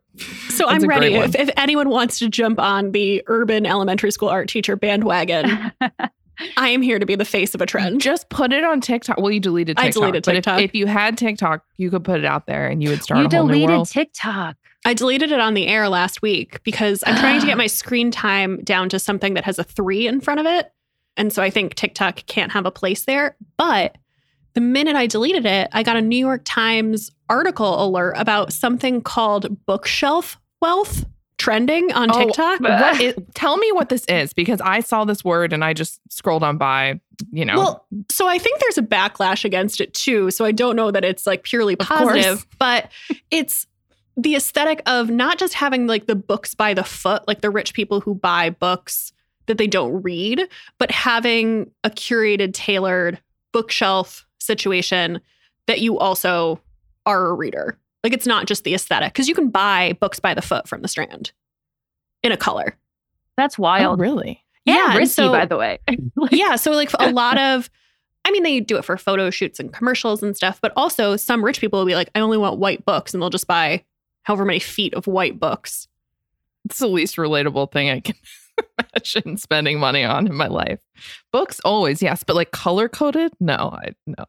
So 0.49 0.67
That's 0.67 0.83
I'm 0.83 0.89
ready. 0.89 1.15
If, 1.15 1.35
if 1.35 1.51
anyone 1.57 1.89
wants 1.91 2.19
to 2.21 2.29
jump 2.29 2.59
on 2.59 2.93
the 2.93 3.23
urban 3.27 3.67
elementary 3.67 4.11
school 4.11 4.29
art 4.29 4.49
teacher 4.49 4.77
bandwagon, 4.77 5.73
I 6.57 6.69
am 6.69 6.83
here 6.83 6.99
to 6.99 7.07
be 7.07 7.17
the 7.17 7.25
face 7.25 7.55
of 7.55 7.61
a 7.61 7.67
trend. 7.67 8.01
Just 8.01 8.29
put 8.29 8.53
it 8.53 8.65
on 8.65 8.81
TikTok. 8.81 9.19
Well, 9.19 9.31
you 9.31 9.41
deleted 9.41 9.77
TikTok. 9.77 9.85
I 9.85 9.87
TikTok. 9.89 10.01
deleted 10.01 10.25
but 10.25 10.31
if- 10.31 10.45
TikTok. 10.45 10.61
If, 10.61 10.75
you 10.75 10.87
had 10.87 11.19
TikTok, 11.19 11.65
you 11.77 11.91
could 11.91 12.05
put 12.05 12.21
it 12.21 12.25
out 12.25 12.47
there 12.47 12.69
and 12.69 12.83
you 12.83 12.91
would 12.91 13.03
start 13.03 13.21
you 13.21 13.27
a 13.27 13.31
whole 13.31 13.47
new 13.47 13.55
deleted 13.55 13.71
world. 13.71 13.89
TikTok. 13.89 14.57
I 14.85 14.95
deleted 14.95 15.33
it 15.33 15.41
on 15.41 15.55
the 15.55 15.67
air 15.67 15.89
last 15.89 16.23
week 16.23 16.63
because 16.63 17.03
I'm 17.07 17.17
trying 17.17 17.41
to 17.41 17.47
get 17.47 17.59
my 17.59 17.67
screen 17.67 18.11
time 18.11 18.63
down 18.63 18.89
to 18.91 18.99
something 18.99 19.35
that 19.35 19.45
has 19.45 19.59
a 19.59 19.65
three 19.65 20.07
in 20.07 20.21
front 20.21 20.41
of 20.41 20.47
it. 20.47 20.73
And 21.17 21.33
so 21.33 21.43
I 21.43 21.51
think 21.51 21.75
TikTok 21.75 22.25
can't 22.27 22.53
have 22.53 22.65
a 22.65 22.71
place 22.71 23.05
there. 23.05 23.37
But 23.57 23.97
the 24.59 24.65
minute 24.65 24.97
I 24.97 25.07
deleted 25.07 25.47
it, 25.47 25.69
I 25.71 25.85
got 25.85 25.97
a 25.97 26.01
New 26.01 26.17
York 26.19 26.43
Times 26.45 27.13
article 27.31 27.81
alert 27.81 28.15
about 28.17 28.53
something 28.53 29.01
called 29.01 29.65
bookshelf 29.67 30.37
wealth 30.61 31.05
trending 31.37 31.93
on 31.93 32.11
Oh, 32.11 32.19
TikTok. 32.19 32.59
what 32.59 33.01
is, 33.01 33.15
tell 33.35 33.57
me 33.57 33.71
what 33.71 33.89
this 33.89 34.05
is 34.07 34.33
because 34.33 34.61
I 34.61 34.81
saw 34.81 35.05
this 35.05 35.25
word 35.25 35.53
and 35.53 35.65
I 35.65 35.75
just 35.75 36.01
scrolled 36.13 36.43
on 36.43 36.59
by, 36.59 36.99
you 37.31 37.45
know. 37.45 37.57
Well, 37.57 37.87
so 38.11 38.27
I 38.27 38.39
think 38.39 38.59
there's 38.59 38.79
a 38.79 38.83
backlash 38.83 39.45
against 39.45 39.81
it 39.81 39.95
too. 39.95 40.33
So 40.33 40.45
I 40.45 40.51
don't 40.51 40.75
know 40.75 40.91
that 40.91 41.05
it's 41.05 41.25
like 41.25 41.45
purely 41.45 41.77
positive, 41.77 42.45
but 42.59 42.91
it's 43.31 43.65
the 44.17 44.35
aesthetic 44.35 44.83
of 44.87 45.09
not 45.09 45.39
just 45.39 45.55
having 45.55 45.87
like 45.87 46.07
the 46.07 46.17
books 46.17 46.53
by 46.57 46.75
the 46.75 46.83
foot, 46.83 47.29
like 47.29 47.43
the 47.43 47.51
rich 47.51 47.75
people 47.75 48.01
who 48.01 48.17
buy 48.17 48.51
books 48.51 49.13
that 49.47 49.57
they 49.57 49.69
don't 49.69 50.03
read, 50.03 50.49
but 50.79 50.91
having 50.91 51.71
a 51.85 51.91
curated, 51.91 52.55
tailored 52.55 53.21
bookshelf 53.53 54.25
situation 54.39 55.21
that 55.67 55.81
you 55.81 55.99
also 55.99 56.61
are 57.07 57.27
a 57.27 57.35
reader. 57.35 57.79
Like 58.05 58.13
it's 58.13 58.27
not 58.27 58.47
just 58.47 58.65
the 58.65 58.75
aesthetic 58.75 59.13
because 59.13 59.29
you 59.29 59.35
can 59.35 59.49
buy 59.51 59.97
books 60.01 60.21
by 60.21 60.35
the 60.35 60.43
foot 60.43 60.69
from 60.69 60.83
the 60.83 60.89
strand 60.89 61.33
in 62.23 62.33
a 62.33 62.37
color. 62.37 62.77
That's 63.37 63.59
oh, 63.59 63.63
wild. 63.63 64.01
really? 64.01 64.45
And 64.67 64.77
Yeah, 64.77 64.97
risky, 64.97 65.23
so- 65.23 65.33
by 65.33 65.47
the 65.47 65.57
way. 65.57 65.79
Like, 66.17 66.33
yeah 66.33 66.57
so 66.57 66.73
like 66.73 66.91
a 66.99 67.11
lot 67.13 67.39
of 67.41 67.71
i 68.25 68.31
mean 68.31 68.43
they 68.43 68.61
do 68.61 68.77
it 68.77 68.85
for 68.85 68.97
photo 68.97 69.31
shoots 69.31 69.61
and 69.61 69.73
commercials 69.73 70.23
and 70.23 70.37
stuff 70.37 70.61
but 70.61 70.73
also 70.77 71.17
some 71.17 71.45
rich 71.45 71.61
people 71.61 71.79
will 71.79 71.87
be 71.87 71.95
like 71.95 72.11
i 72.15 72.21
only 72.21 72.37
want 72.37 72.59
white 72.59 72.85
books 72.85 73.15
and 73.15 73.23
they'll 73.23 73.31
just 73.31 73.47
buy 73.47 73.85
however 74.23 74.45
many 74.45 74.59
feet 74.59 74.93
of 74.95 75.07
white 75.07 75.39
books 75.39 75.87
It's 76.67 76.81
the 76.81 76.89
least 76.89 77.17
relatable 77.17 77.71
thing 77.73 77.89
I 77.89 78.01
can 78.01 78.17
imagine 78.95 79.37
spending 79.37 79.79
money 79.79 80.05
on 80.05 80.27
in 80.27 80.35
my 80.35 80.47
life. 80.49 80.79
Books 81.33 81.61
always, 81.65 82.03
yes, 82.03 82.23
but 82.25 82.37
like 82.37 82.51
color 82.51 82.89
coded? 82.89 83.33
No, 83.41 83.55
I 83.73 83.95
no. 84.07 84.25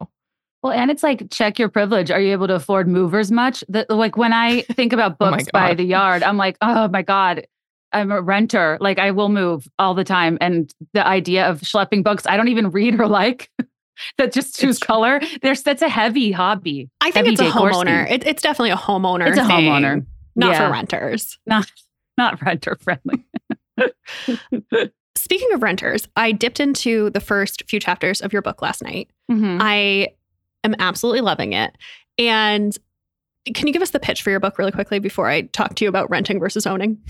Well, 0.62 0.72
and 0.74 0.90
it's 0.90 1.02
like 1.02 1.30
check 1.30 1.58
your 1.58 1.68
privilege. 1.70 2.10
Are 2.10 2.20
you 2.20 2.32
able 2.32 2.46
to 2.48 2.54
afford 2.54 2.86
movers 2.86 3.30
much? 3.32 3.64
That 3.68 3.88
like 3.90 4.16
when 4.16 4.32
I 4.32 4.62
think 4.62 4.92
about 4.92 5.12
Oh 5.20 5.30
books 5.30 5.44
by 5.52 5.74
the 5.74 5.84
yard, 5.84 6.22
I'm 6.22 6.36
like, 6.36 6.56
oh 6.60 6.88
my 6.88 7.02
god, 7.02 7.46
I'm 7.92 8.12
a 8.12 8.20
renter. 8.20 8.76
Like 8.80 8.98
I 8.98 9.10
will 9.10 9.30
move 9.30 9.66
all 9.78 9.94
the 9.94 10.04
time, 10.04 10.36
and 10.40 10.72
the 10.92 11.06
idea 11.06 11.48
of 11.48 11.60
schlepping 11.62 12.04
books 12.04 12.26
I 12.26 12.36
don't 12.36 12.48
even 12.48 12.70
read 12.70 13.00
or 13.00 13.08
like 13.08 13.50
that 14.18 14.32
just 14.32 14.58
choose 14.60 14.76
It's- 14.76 14.86
color. 14.86 15.20
There's 15.42 15.62
that's 15.62 15.82
a 15.82 15.88
heavy 15.88 16.30
hobby. 16.30 16.90
i 17.00 17.10
think 17.10 17.26
Heavy 17.26 17.30
it's 17.32 17.40
a 17.40 17.50
homeowner 17.58 18.04
scheme. 18.06 18.14
it, 18.20 18.26
it's 18.26 18.42
definitely 18.42 18.70
a 18.70 18.76
homeowner 18.76 19.28
It's 19.28 19.38
a 19.38 19.46
thing, 19.46 19.64
homeowner. 19.70 20.06
not 20.36 20.52
Yeah. 20.52 20.66
for 20.66 20.72
renters 20.72 21.38
Not 21.46 21.70
not 22.18 22.40
renter 22.42 22.76
friendly. 22.82 23.24
speaking 25.16 25.52
of 25.52 25.62
renters 25.62 26.06
i 26.16 26.32
dipped 26.32 26.60
into 26.60 27.10
the 27.10 27.20
first 27.20 27.62
few 27.68 27.80
chapters 27.80 28.20
of 28.20 28.32
your 28.32 28.42
book 28.42 28.62
last 28.62 28.82
night 28.82 29.08
Mhm. 29.30 29.58
i 29.60 30.08
am 30.64 30.74
absolutely 30.78 31.20
loving 31.20 31.52
it 31.52 31.76
and 32.18 32.76
can 33.54 33.66
you 33.66 33.72
give 33.72 33.82
us 33.82 33.90
the 33.90 34.00
pitch 34.00 34.22
for 34.22 34.30
your 34.30 34.40
book 34.40 34.58
really 34.58 34.72
quickly 34.72 34.98
before 34.98 35.28
i 35.28 35.42
talk 35.42 35.74
to 35.76 35.84
you 35.84 35.88
about 35.88 36.08
renting 36.10 36.38
versus 36.38 36.66
owning 36.66 36.98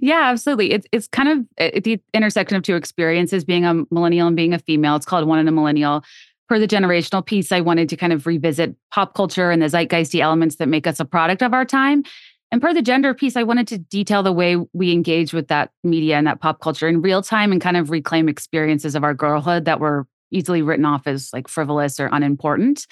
yeah, 0.00 0.20
absolutely. 0.30 0.70
It's 0.72 0.86
it's 0.92 1.08
kind 1.08 1.28
of 1.28 1.38
at 1.58 1.82
the 1.84 2.00
intersection 2.14 2.56
of 2.56 2.62
two 2.62 2.76
experiences, 2.76 3.44
being 3.44 3.64
a 3.64 3.82
millennial 3.90 4.28
and 4.28 4.36
being 4.36 4.54
a 4.54 4.60
female. 4.60 4.94
It's 4.94 5.04
called 5.04 5.26
One 5.26 5.40
in 5.40 5.48
a 5.48 5.52
Millennial. 5.52 6.04
For 6.46 6.58
the 6.60 6.68
generational 6.68 7.24
piece, 7.26 7.50
I 7.50 7.60
wanted 7.60 7.88
to 7.88 7.96
kind 7.96 8.12
of 8.12 8.26
revisit 8.26 8.76
pop 8.92 9.14
culture 9.14 9.50
and 9.50 9.60
the 9.60 9.66
zeitgeisty 9.66 10.20
elements 10.20 10.56
that 10.56 10.68
make 10.68 10.86
us 10.86 11.00
a 11.00 11.04
product 11.04 11.42
of 11.42 11.52
our 11.52 11.64
time. 11.64 12.04
And 12.52 12.60
per 12.60 12.74
the 12.74 12.82
gender 12.82 13.14
piece, 13.14 13.36
I 13.36 13.44
wanted 13.44 13.68
to 13.68 13.78
detail 13.78 14.22
the 14.22 14.32
way 14.32 14.56
we 14.72 14.92
engage 14.92 15.32
with 15.32 15.48
that 15.48 15.70
media 15.84 16.16
and 16.16 16.26
that 16.26 16.40
pop 16.40 16.60
culture 16.60 16.88
in 16.88 17.00
real 17.00 17.22
time 17.22 17.52
and 17.52 17.60
kind 17.60 17.76
of 17.76 17.90
reclaim 17.90 18.28
experiences 18.28 18.94
of 18.94 19.04
our 19.04 19.14
girlhood 19.14 19.66
that 19.66 19.78
were 19.78 20.06
easily 20.32 20.62
written 20.62 20.84
off 20.84 21.06
as 21.06 21.32
like 21.32 21.48
frivolous 21.48 22.00
or 22.00 22.08
unimportant. 22.12 22.86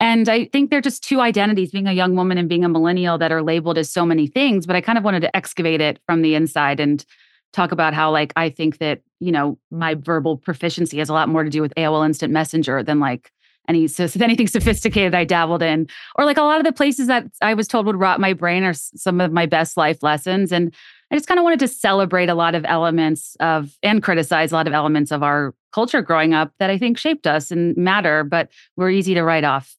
And 0.00 0.28
I 0.28 0.46
think 0.46 0.70
they're 0.70 0.80
just 0.80 1.04
two 1.04 1.20
identities, 1.20 1.70
being 1.70 1.86
a 1.86 1.92
young 1.92 2.16
woman 2.16 2.38
and 2.38 2.48
being 2.48 2.64
a 2.64 2.68
millennial, 2.68 3.16
that 3.18 3.30
are 3.30 3.42
labeled 3.42 3.78
as 3.78 3.90
so 3.90 4.04
many 4.04 4.26
things. 4.26 4.66
But 4.66 4.76
I 4.76 4.80
kind 4.80 4.98
of 4.98 5.04
wanted 5.04 5.20
to 5.20 5.36
excavate 5.36 5.80
it 5.80 6.00
from 6.06 6.22
the 6.22 6.34
inside 6.34 6.80
and 6.80 7.04
talk 7.52 7.72
about 7.72 7.94
how, 7.94 8.10
like, 8.10 8.32
I 8.36 8.50
think 8.50 8.78
that, 8.78 9.02
you 9.20 9.30
know, 9.30 9.58
my 9.70 9.94
verbal 9.94 10.36
proficiency 10.36 10.98
has 10.98 11.08
a 11.08 11.12
lot 11.12 11.28
more 11.28 11.44
to 11.44 11.50
do 11.50 11.62
with 11.62 11.74
AOL 11.76 12.04
Instant 12.04 12.32
Messenger 12.32 12.82
than 12.82 12.98
like 12.98 13.30
any 13.68 13.86
so 13.88 14.06
anything 14.20 14.46
sophisticated 14.46 15.14
I 15.14 15.24
dabbled 15.24 15.62
in, 15.62 15.88
or 16.16 16.24
like 16.24 16.36
a 16.36 16.42
lot 16.42 16.58
of 16.58 16.64
the 16.64 16.72
places 16.72 17.06
that 17.06 17.24
I 17.40 17.54
was 17.54 17.66
told 17.68 17.86
would 17.86 17.96
rot 17.96 18.20
my 18.20 18.32
brain 18.32 18.62
are 18.64 18.74
some 18.74 19.20
of 19.20 19.32
my 19.32 19.46
best 19.46 19.76
life 19.76 20.02
lessons. 20.02 20.52
And 20.52 20.74
I 21.10 21.16
just 21.16 21.26
kind 21.28 21.38
of 21.38 21.44
wanted 21.44 21.60
to 21.60 21.68
celebrate 21.68 22.28
a 22.28 22.34
lot 22.34 22.54
of 22.54 22.64
elements 22.66 23.36
of 23.40 23.72
and 23.82 24.02
criticize 24.02 24.52
a 24.52 24.54
lot 24.54 24.66
of 24.66 24.72
elements 24.72 25.10
of 25.12 25.22
our 25.22 25.54
culture 25.72 26.02
growing 26.02 26.34
up 26.34 26.52
that 26.58 26.70
I 26.70 26.78
think 26.78 26.98
shaped 26.98 27.26
us 27.26 27.50
and 27.50 27.76
matter, 27.76 28.24
but 28.24 28.48
were 28.76 28.90
easy 28.90 29.14
to 29.14 29.22
write 29.22 29.44
off. 29.44 29.76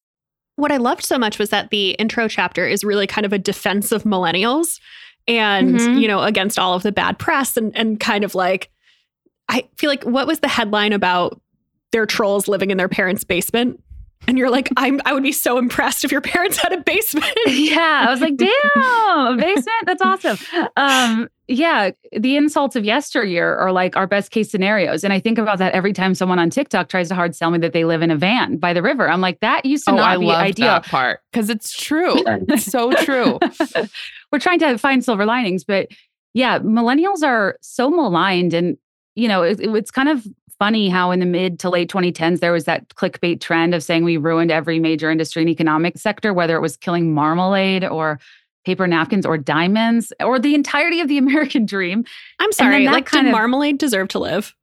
what 0.57 0.71
I 0.71 0.77
loved 0.77 1.03
so 1.03 1.17
much 1.17 1.37
was 1.37 1.49
that 1.49 1.69
the 1.69 1.91
intro 1.95 2.29
chapter 2.29 2.65
is 2.65 2.81
really 2.85 3.05
kind 3.07 3.25
of 3.25 3.33
a 3.33 3.37
defense 3.37 3.91
of 3.91 4.03
millennials 4.03 4.79
and, 5.27 5.75
Mhm. 5.75 5.99
you 6.01 6.07
know, 6.07 6.21
against 6.21 6.57
all 6.57 6.73
of 6.75 6.83
the 6.83 6.93
bad 6.93 7.19
press 7.19 7.57
and, 7.57 7.75
and 7.75 7.99
kind 7.99 8.23
of 8.23 8.35
like, 8.35 8.69
I 9.49 9.67
feel 9.75 9.89
like 9.89 10.05
what 10.05 10.27
was 10.27 10.39
the 10.39 10.47
headline 10.47 10.93
about 10.93 11.41
their 11.91 12.05
trolls 12.05 12.47
living 12.47 12.71
in 12.71 12.77
their 12.77 12.89
parents' 12.89 13.23
basement? 13.23 13.81
And 14.27 14.39
you're 14.39 14.49
like, 14.49 14.69
I'm, 14.75 15.01
I 15.05 15.13
would 15.13 15.21
be 15.21 15.31
so 15.31 15.59
impressed 15.59 16.03
if 16.03 16.11
your 16.11 16.21
parents 16.21 16.57
had 16.57 16.73
a 16.73 16.81
basement. 16.81 17.31
yeah, 17.45 18.05
I 18.07 18.11
was 18.11 18.21
like, 18.21 18.37
damn, 18.37 18.49
a 18.75 19.35
basement. 19.37 19.67
That's 19.85 20.01
awesome. 20.01 20.37
Um, 20.77 21.29
yeah, 21.47 21.91
the 22.11 22.35
insults 22.35 22.75
of 22.75 22.83
yesteryear 22.83 23.55
are 23.55 23.71
like 23.71 23.95
our 23.95 24.07
best 24.07 24.31
case 24.31 24.49
scenarios. 24.49 25.03
And 25.03 25.13
I 25.13 25.19
think 25.19 25.37
about 25.37 25.59
that 25.59 25.73
every 25.73 25.93
time 25.93 26.15
someone 26.15 26.39
on 26.39 26.49
TikTok 26.49 26.89
tries 26.89 27.09
to 27.09 27.15
hard 27.15 27.35
sell 27.35 27.51
me 27.51 27.59
that 27.59 27.71
they 27.73 27.85
live 27.85 28.01
in 28.01 28.09
a 28.09 28.15
van 28.15 28.57
by 28.57 28.73
the 28.73 28.81
river. 28.81 29.07
I'm 29.07 29.21
like, 29.21 29.41
that 29.41 29.63
used 29.63 29.85
to 29.85 29.91
Oh, 29.91 29.95
not 29.97 30.09
I 30.09 30.17
be 30.17 30.25
love 30.25 30.41
ideal. 30.41 30.67
that 30.67 30.87
part 30.87 31.19
because 31.31 31.51
it's 31.51 31.71
true. 31.77 32.15
It's 32.25 32.63
so 32.71 32.93
true. 32.93 33.37
We're 34.31 34.39
trying 34.39 34.57
to 34.59 34.79
find 34.79 35.05
silver 35.05 35.25
linings, 35.27 35.63
but 35.63 35.89
yeah, 36.33 36.57
millennials 36.57 37.21
are 37.21 37.57
so 37.61 37.91
maligned. 37.91 38.55
And, 38.55 38.77
you 39.13 39.27
know, 39.27 39.43
it, 39.43 39.59
it's 39.61 39.91
kind 39.91 40.09
of 40.09 40.25
funny 40.59 40.89
how 40.89 41.11
in 41.11 41.19
the 41.19 41.25
mid 41.25 41.59
to 41.59 41.69
late 41.69 41.89
2010s, 41.89 42.39
there 42.39 42.51
was 42.51 42.65
that 42.65 42.89
clickbait 42.89 43.41
trend 43.41 43.73
of 43.75 43.83
saying 43.83 44.03
we 44.03 44.17
ruined 44.17 44.51
every 44.51 44.79
major 44.79 45.09
industry 45.11 45.41
and 45.41 45.49
economic 45.49 45.97
sector, 45.97 46.33
whether 46.33 46.55
it 46.55 46.61
was 46.61 46.77
killing 46.77 47.13
marmalade 47.13 47.83
or 47.83 48.19
paper 48.65 48.87
napkins 48.87 49.25
or 49.25 49.37
diamonds 49.37 50.11
or 50.23 50.39
the 50.39 50.55
entirety 50.55 50.99
of 51.01 51.07
the 51.07 51.17
American 51.25 51.65
dream. 51.65 52.03
I'm 52.39 52.51
sorry. 52.51 52.87
Like, 52.87 53.05
kind 53.05 53.25
did 53.25 53.29
of- 53.29 53.33
marmalade 53.33 53.77
deserve 53.77 54.07
to 54.09 54.19
live? 54.19 54.53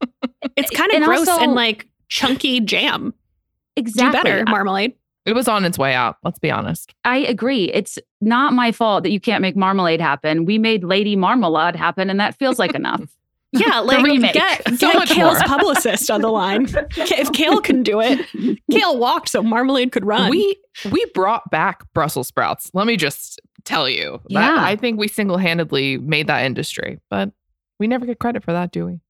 It's 0.56 0.70
kind 0.70 0.90
of 0.90 0.96
And 0.96 1.04
gross 1.04 1.28
also- 1.28 1.42
and 1.44 1.52
like 1.54 1.86
chunky 2.08 2.60
jam. 2.60 3.12
Exactly. 3.76 4.18
Do 4.18 4.24
better, 4.24 4.44
marmalade. 4.50 4.94
It 5.26 5.34
was 5.34 5.46
on 5.48 5.64
its 5.64 5.78
way 5.78 5.94
out. 5.94 6.16
Let's 6.24 6.38
be 6.38 6.50
honest. 6.50 6.94
I 7.04 7.18
agree. 7.18 7.64
It's 7.72 7.98
not 8.22 8.52
my 8.54 8.72
fault 8.72 9.02
that 9.04 9.10
you 9.10 9.20
can't 9.20 9.42
make 9.42 9.54
marmalade 9.56 10.00
happen. 10.00 10.44
We 10.46 10.58
made 10.58 10.82
Lady 10.82 11.14
Marmalade 11.14 11.76
happen, 11.76 12.08
and 12.10 12.18
that 12.18 12.34
feels 12.36 12.58
like 12.58 12.74
enough. 12.74 13.02
Yeah, 13.52 13.78
like 13.84 14.02
remake. 14.04 14.32
get, 14.34 14.62
So 14.78 14.92
get 14.92 14.94
much 14.98 15.10
Kale's 15.10 15.38
more. 15.38 15.46
publicist 15.48 16.10
on 16.10 16.20
the 16.20 16.28
line. 16.30 16.66
if 16.96 17.32
Kale 17.32 17.60
can 17.60 17.82
do 17.82 18.00
it, 18.00 18.26
Kale 18.70 18.98
walked 18.98 19.28
so 19.30 19.42
Marmalade 19.42 19.92
could 19.92 20.04
run. 20.06 20.30
We 20.30 20.56
we 20.92 21.04
brought 21.14 21.50
back 21.50 21.84
Brussels 21.92 22.28
sprouts. 22.28 22.70
Let 22.74 22.86
me 22.86 22.96
just 22.96 23.40
tell 23.64 23.88
you. 23.88 24.20
That- 24.28 24.32
Yeah. 24.32 24.56
I 24.58 24.76
think 24.76 24.98
we 24.98 25.08
single-handedly 25.08 25.98
made 25.98 26.26
that 26.28 26.44
industry, 26.44 26.98
but 27.10 27.30
we 27.78 27.86
never 27.86 28.06
get 28.06 28.18
credit 28.20 28.44
for 28.44 28.52
that, 28.52 28.70
do 28.72 28.86
we? 28.86 29.00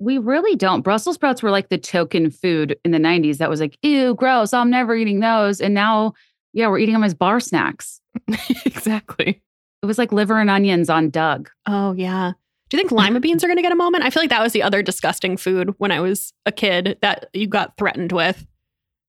We 0.00 0.18
really 0.18 0.54
don't. 0.56 0.82
Brussels 0.82 1.16
sprouts 1.16 1.42
were 1.42 1.50
like 1.50 1.70
the 1.70 1.78
token 1.78 2.30
food 2.30 2.78
in 2.84 2.90
the 2.92 2.98
90s 2.98 3.38
that 3.38 3.50
was 3.50 3.60
like, 3.60 3.76
ew, 3.82 4.14
gross. 4.14 4.52
I'm 4.52 4.70
never 4.70 4.94
eating 4.94 5.20
those. 5.20 5.60
And 5.60 5.74
now, 5.74 6.12
yeah, 6.52 6.68
we're 6.68 6.78
eating 6.78 6.92
them 6.92 7.02
as 7.04 7.14
bar 7.14 7.40
snacks. 7.40 8.00
exactly. 8.64 9.42
It 9.82 9.86
was 9.86 9.98
like 9.98 10.12
liver 10.12 10.38
and 10.40 10.50
onions 10.50 10.90
on 10.90 11.10
Doug. 11.10 11.50
oh 11.66 11.92
yeah. 11.92 12.32
Do 12.68 12.76
you 12.76 12.82
think 12.82 12.92
lima 12.92 13.20
beans 13.20 13.42
are 13.44 13.46
going 13.48 13.56
to 13.56 13.62
get 13.62 13.72
a 13.72 13.76
moment? 13.76 14.04
I 14.04 14.10
feel 14.10 14.22
like 14.22 14.30
that 14.30 14.42
was 14.42 14.52
the 14.52 14.62
other 14.62 14.82
disgusting 14.82 15.36
food 15.36 15.74
when 15.78 15.90
I 15.92 16.00
was 16.00 16.32
a 16.46 16.52
kid 16.52 16.98
that 17.02 17.28
you 17.32 17.46
got 17.46 17.76
threatened 17.76 18.12
with. 18.12 18.46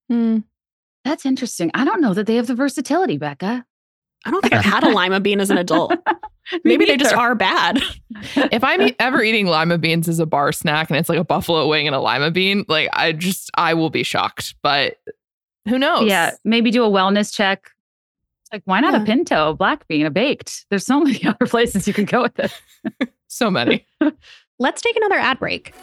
Hmm. 0.09 0.39
That's 1.05 1.25
interesting. 1.25 1.71
I 1.73 1.85
don't 1.85 2.01
know 2.01 2.13
that 2.13 2.27
they 2.27 2.35
have 2.35 2.47
the 2.47 2.55
versatility, 2.55 3.17
Becca. 3.17 3.65
I 4.25 4.31
don't 4.31 4.41
think 4.41 4.53
I've 4.53 4.65
had 4.65 4.83
a 4.83 4.89
lima 4.89 5.19
bean 5.21 5.39
as 5.39 5.49
an 5.49 5.57
adult. 5.57 5.93
Maybe 6.65 6.83
they 6.85 6.97
just 6.97 7.13
are 7.15 7.35
bad. 7.35 7.79
If 8.35 8.63
I'm 8.65 8.89
ever 8.99 9.23
eating 9.23 9.45
lima 9.45 9.77
beans 9.77 10.09
as 10.09 10.19
a 10.19 10.25
bar 10.25 10.51
snack 10.51 10.89
and 10.89 10.97
it's 10.99 11.07
like 11.07 11.17
a 11.19 11.23
buffalo 11.23 11.67
wing 11.69 11.87
and 11.87 11.95
a 11.95 12.01
lima 12.01 12.31
bean, 12.31 12.65
like 12.67 12.89
I 12.91 13.13
just 13.13 13.49
I 13.55 13.73
will 13.75 13.89
be 13.89 14.03
shocked. 14.03 14.55
But 14.61 14.97
who 15.69 15.79
knows? 15.79 16.09
Yeah, 16.09 16.31
maybe 16.43 16.69
do 16.69 16.83
a 16.83 16.89
wellness 16.89 17.33
check. 17.33 17.69
Like, 18.51 18.63
why 18.65 18.81
not 18.81 18.93
Yeah. 18.93 19.03
a 19.03 19.05
pinto, 19.05 19.49
a 19.51 19.53
black 19.53 19.87
bean, 19.87 20.05
a 20.05 20.09
baked? 20.11 20.65
There's 20.69 20.85
so 20.85 20.99
many 20.99 21.23
other 21.25 21.45
places 21.45 21.87
you 21.87 21.93
can 21.93 22.05
go 22.05 22.23
with 22.23 22.37
it. 22.39 23.09
So 23.29 23.49
many. 23.49 23.85
Let's 24.59 24.81
take 24.81 24.97
another 24.97 25.15
ad 25.15 25.39
break. 25.39 25.73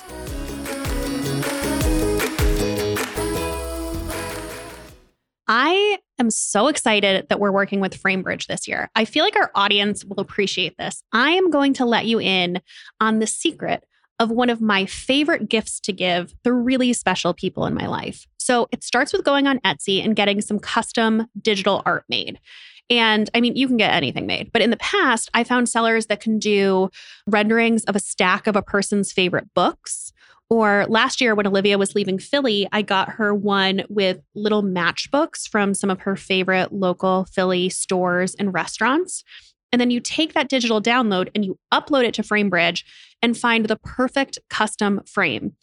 I 5.49 5.99
am 6.19 6.29
so 6.31 6.67
excited 6.67 7.29
that 7.29 7.39
we're 7.39 7.53
working 7.53 7.79
with 7.79 8.01
Framebridge 8.01 8.47
this 8.47 8.67
year. 8.67 8.91
I 8.97 9.05
feel 9.05 9.25
like 9.25 9.37
our 9.37 9.53
audience 9.55 10.05
will 10.05 10.19
appreciate 10.19 10.77
this. 10.77 11.03
I 11.13 11.31
am 11.31 11.51
going 11.51 11.73
to 11.75 11.85
let 11.85 12.07
you 12.07 12.21
in 12.21 12.61
on 13.01 13.21
the 13.21 13.29
secret 13.29 13.85
of 14.19 14.31
one 14.31 14.51
of 14.51 14.61
my 14.61 14.87
favorite 14.87 15.49
gifts 15.49 15.79
to 15.81 15.93
give 15.93 16.35
the 16.43 16.53
really 16.53 16.93
special 16.93 17.33
people 17.33 17.65
in 17.67 17.75
my 17.75 17.87
life. 17.87 18.27
So 18.39 18.67
it 18.73 18.83
starts 18.83 19.13
with 19.13 19.25
going 19.25 19.47
on 19.47 19.61
Etsy 19.61 20.05
and 20.05 20.17
getting 20.17 20.41
some 20.41 20.59
custom 20.59 21.27
digital 21.41 21.83
art 21.87 22.05
made. 22.09 22.41
And 22.89 23.29
I 23.35 23.41
mean, 23.41 23.57
you 23.57 23.67
can 23.67 23.77
get 23.77 23.93
anything 23.93 24.27
made, 24.27 24.51
but 24.53 24.63
in 24.63 24.71
the 24.71 24.77
past, 24.77 25.29
I 25.35 25.45
found 25.45 25.69
sellers 25.69 26.07
that 26.07 26.21
can 26.21 26.39
do 26.39 26.91
renderings 27.27 27.85
of 27.85 27.97
a 27.97 28.01
stack 28.01 28.47
of 28.47 28.55
a 28.55 28.63
person's 28.63 29.13
favorite 29.13 29.53
books. 29.55 30.13
Or 30.49 30.87
last 30.89 31.21
year, 31.21 31.35
when 31.35 31.49
Olivia 31.49 31.77
was 31.77 31.97
leaving 31.97 32.21
Philly, 32.21 32.69
I 32.71 32.83
got 32.83 33.11
her 33.11 33.35
one 33.35 33.83
with 33.89 34.21
little 34.37 34.63
matchbooks 34.63 35.49
from 35.49 35.75
some 35.75 35.91
of 35.91 36.01
her 36.03 36.15
favorite 36.15 36.73
local 36.73 37.25
Philly 37.25 37.69
stores 37.69 38.37
and 38.37 38.55
restaurants. 38.55 39.25
And 39.73 39.81
then 39.81 39.91
you 39.91 39.99
take 39.99 40.35
that 40.35 40.49
digital 40.49 40.81
download 40.81 41.31
and 41.35 41.45
you 41.45 41.59
upload 41.75 42.05
it 42.05 42.15
to 42.15 42.23
FrameBridge 42.23 42.85
and 43.21 43.37
find 43.37 43.67
the 43.67 43.77
perfect 43.77 44.39
custom 44.49 45.01
frame. 45.05 45.55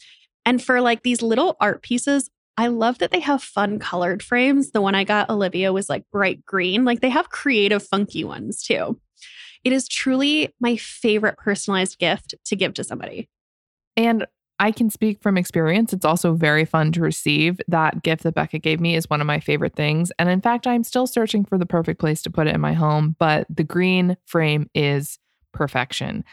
And 0.46 0.62
for 0.62 0.82
like 0.82 1.04
these 1.04 1.22
little 1.22 1.56
art 1.62 1.82
pieces, 1.82 2.30
I 2.58 2.68
love 2.68 3.00
that 3.00 3.12
they 3.12 3.20
have 3.22 3.42
fun 3.42 3.80
colored 3.80 4.22
frames. 4.22 4.72
The 4.72 4.82
one 4.82 4.96
I 4.96 5.04
got 5.04 5.30
Olivia 5.30 5.74
was 5.74 5.90
like 5.90 6.04
bright 6.12 6.46
green. 6.46 6.86
Like 6.86 7.02
they 7.02 7.10
have 7.10 7.30
creative, 7.30 7.84
funky 7.84 8.24
ones 8.24 8.62
too. 8.62 9.00
It 9.64 9.74
is 9.74 9.88
truly 9.88 10.54
my 10.60 10.76
favorite 10.76 11.38
personalized 11.38 11.98
gift 11.98 12.36
to 12.46 12.56
give 12.56 12.74
to 12.76 12.84
somebody. 12.84 13.30
And 13.96 14.26
I 14.60 14.72
can 14.72 14.90
speak 14.90 15.22
from 15.22 15.38
experience. 15.38 15.94
It's 15.94 16.06
also 16.06 16.34
very 16.36 16.64
fun 16.64 16.92
to 16.94 17.02
receive. 17.02 17.60
That 17.68 18.04
gift 18.04 18.24
that 18.24 18.36
Becca 18.36 18.60
gave 18.60 18.80
me 18.80 18.96
is 18.96 19.10
one 19.10 19.20
of 19.20 19.28
my 19.28 19.40
favorite 19.40 19.76
things. 19.76 20.12
And 20.20 20.30
in 20.30 20.42
fact, 20.42 20.68
I'm 20.68 20.84
still 20.84 21.08
searching 21.08 21.44
for 21.44 21.58
the 21.58 21.66
perfect 21.66 22.00
place 22.00 22.22
to 22.24 22.30
put 22.30 22.48
it 22.48 22.54
in 22.54 22.62
my 22.62 22.74
home, 22.74 23.16
but 23.20 23.48
the 23.50 23.64
green 23.64 24.16
frame 24.26 24.70
is 24.76 25.18
perfection. 25.54 26.24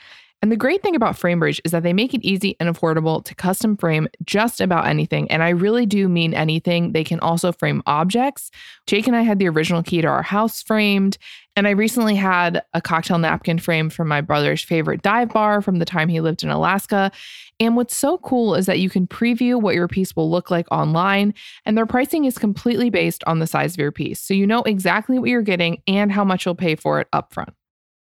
And 0.42 0.50
the 0.50 0.56
great 0.56 0.82
thing 0.82 0.96
about 0.96 1.16
FrameBridge 1.16 1.60
is 1.64 1.72
that 1.72 1.82
they 1.82 1.92
make 1.92 2.14
it 2.14 2.24
easy 2.24 2.56
and 2.58 2.74
affordable 2.74 3.22
to 3.24 3.34
custom 3.34 3.76
frame 3.76 4.08
just 4.24 4.62
about 4.62 4.86
anything. 4.86 5.30
And 5.30 5.42
I 5.42 5.50
really 5.50 5.84
do 5.84 6.08
mean 6.08 6.32
anything. 6.32 6.92
They 6.92 7.04
can 7.04 7.20
also 7.20 7.52
frame 7.52 7.82
objects. 7.84 8.50
Jake 8.86 9.06
and 9.06 9.14
I 9.14 9.20
had 9.20 9.38
the 9.38 9.48
original 9.50 9.82
key 9.82 10.00
to 10.00 10.08
our 10.08 10.22
house 10.22 10.62
framed. 10.62 11.18
And 11.56 11.68
I 11.68 11.72
recently 11.72 12.14
had 12.14 12.62
a 12.72 12.80
cocktail 12.80 13.18
napkin 13.18 13.58
frame 13.58 13.90
from 13.90 14.08
my 14.08 14.22
brother's 14.22 14.62
favorite 14.62 15.02
dive 15.02 15.28
bar 15.28 15.60
from 15.60 15.78
the 15.78 15.84
time 15.84 16.08
he 16.08 16.20
lived 16.20 16.42
in 16.42 16.48
Alaska. 16.48 17.12
And 17.58 17.76
what's 17.76 17.94
so 17.94 18.16
cool 18.18 18.54
is 18.54 18.64
that 18.64 18.78
you 18.78 18.88
can 18.88 19.06
preview 19.06 19.60
what 19.60 19.74
your 19.74 19.88
piece 19.88 20.16
will 20.16 20.30
look 20.30 20.50
like 20.50 20.66
online, 20.72 21.34
and 21.66 21.76
their 21.76 21.84
pricing 21.84 22.24
is 22.24 22.38
completely 22.38 22.88
based 22.88 23.22
on 23.26 23.40
the 23.40 23.46
size 23.46 23.74
of 23.74 23.78
your 23.78 23.92
piece. 23.92 24.20
So 24.20 24.32
you 24.32 24.46
know 24.46 24.62
exactly 24.62 25.18
what 25.18 25.28
you're 25.28 25.42
getting 25.42 25.82
and 25.86 26.10
how 26.10 26.24
much 26.24 26.46
you'll 26.46 26.54
pay 26.54 26.76
for 26.76 27.00
it 27.00 27.08
upfront. 27.12 27.52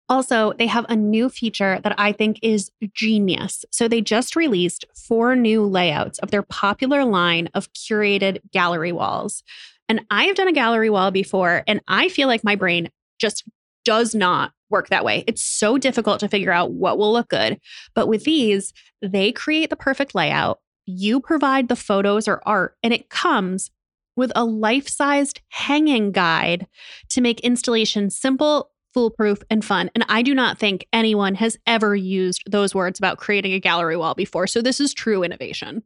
Also, 0.09 0.53
they 0.59 0.67
have 0.67 0.85
a 0.89 0.97
new 0.97 1.29
feature 1.29 1.81
that 1.83 1.99
I 1.99 2.13
think 2.13 2.39
is 2.43 2.71
genius. 2.93 3.65
So, 3.71 3.89
they 3.89 4.01
just 4.01 4.37
released 4.37 4.85
four 4.95 5.35
new 5.35 5.65
layouts 5.65 6.19
of 6.19 6.31
their 6.31 6.43
popular 6.43 7.05
line 7.05 7.49
of 7.55 7.73
curated 7.73 8.41
gallery 8.53 8.93
walls. 8.93 9.43
And 9.89 10.05
I 10.11 10.25
have 10.25 10.37
done 10.37 10.49
a 10.49 10.53
gallery 10.53 10.91
wall 10.91 11.11
before, 11.11 11.63
and 11.67 11.81
I 11.89 12.09
feel 12.09 12.29
like 12.29 12.45
my 12.45 12.55
brain 12.57 12.91
just 13.19 13.45
does 13.85 14.15
not 14.15 14.53
work 14.71 14.89
that 14.89 15.05
way. 15.05 15.25
It's 15.27 15.43
so 15.43 15.79
difficult 15.79 16.21
to 16.21 16.29
figure 16.29 16.53
out 16.53 16.73
what 16.73 16.99
will 16.99 17.13
look 17.13 17.29
good. 17.29 17.61
But 17.95 18.09
with 18.09 18.25
these, 18.25 18.73
they 19.03 19.31
create 19.31 19.71
the 19.71 19.77
perfect 19.77 20.15
layout. 20.15 20.61
You 20.87 21.21
provide 21.21 21.69
the 21.69 21.77
photos 21.77 22.27
or 22.29 22.43
art, 22.47 22.77
and 22.83 22.93
it 22.93 23.09
comes 23.09 23.71
with 24.17 24.33
a 24.35 24.45
life 24.45 24.89
sized 24.89 25.41
hanging 25.49 26.13
guide 26.13 26.67
to 27.11 27.21
make 27.21 27.41
installation 27.41 28.11
simple, 28.11 28.71
foolproof, 28.95 29.43
and 29.51 29.65
fun. 29.65 29.91
And 29.95 30.05
I 30.09 30.23
do 30.23 30.35
not 30.35 30.59
think 30.59 30.87
anyone 30.93 31.35
has 31.35 31.59
ever 31.67 31.95
used 31.95 32.45
those 32.51 32.75
words 32.75 32.99
about 32.99 33.19
creating 33.19 33.53
a 33.53 33.61
gallery 33.61 33.97
wall 33.97 34.15
before. 34.15 34.47
So 34.47 34.63
this 34.63 34.81
is 34.81 34.95
true 34.95 35.23
innovation. 35.23 35.83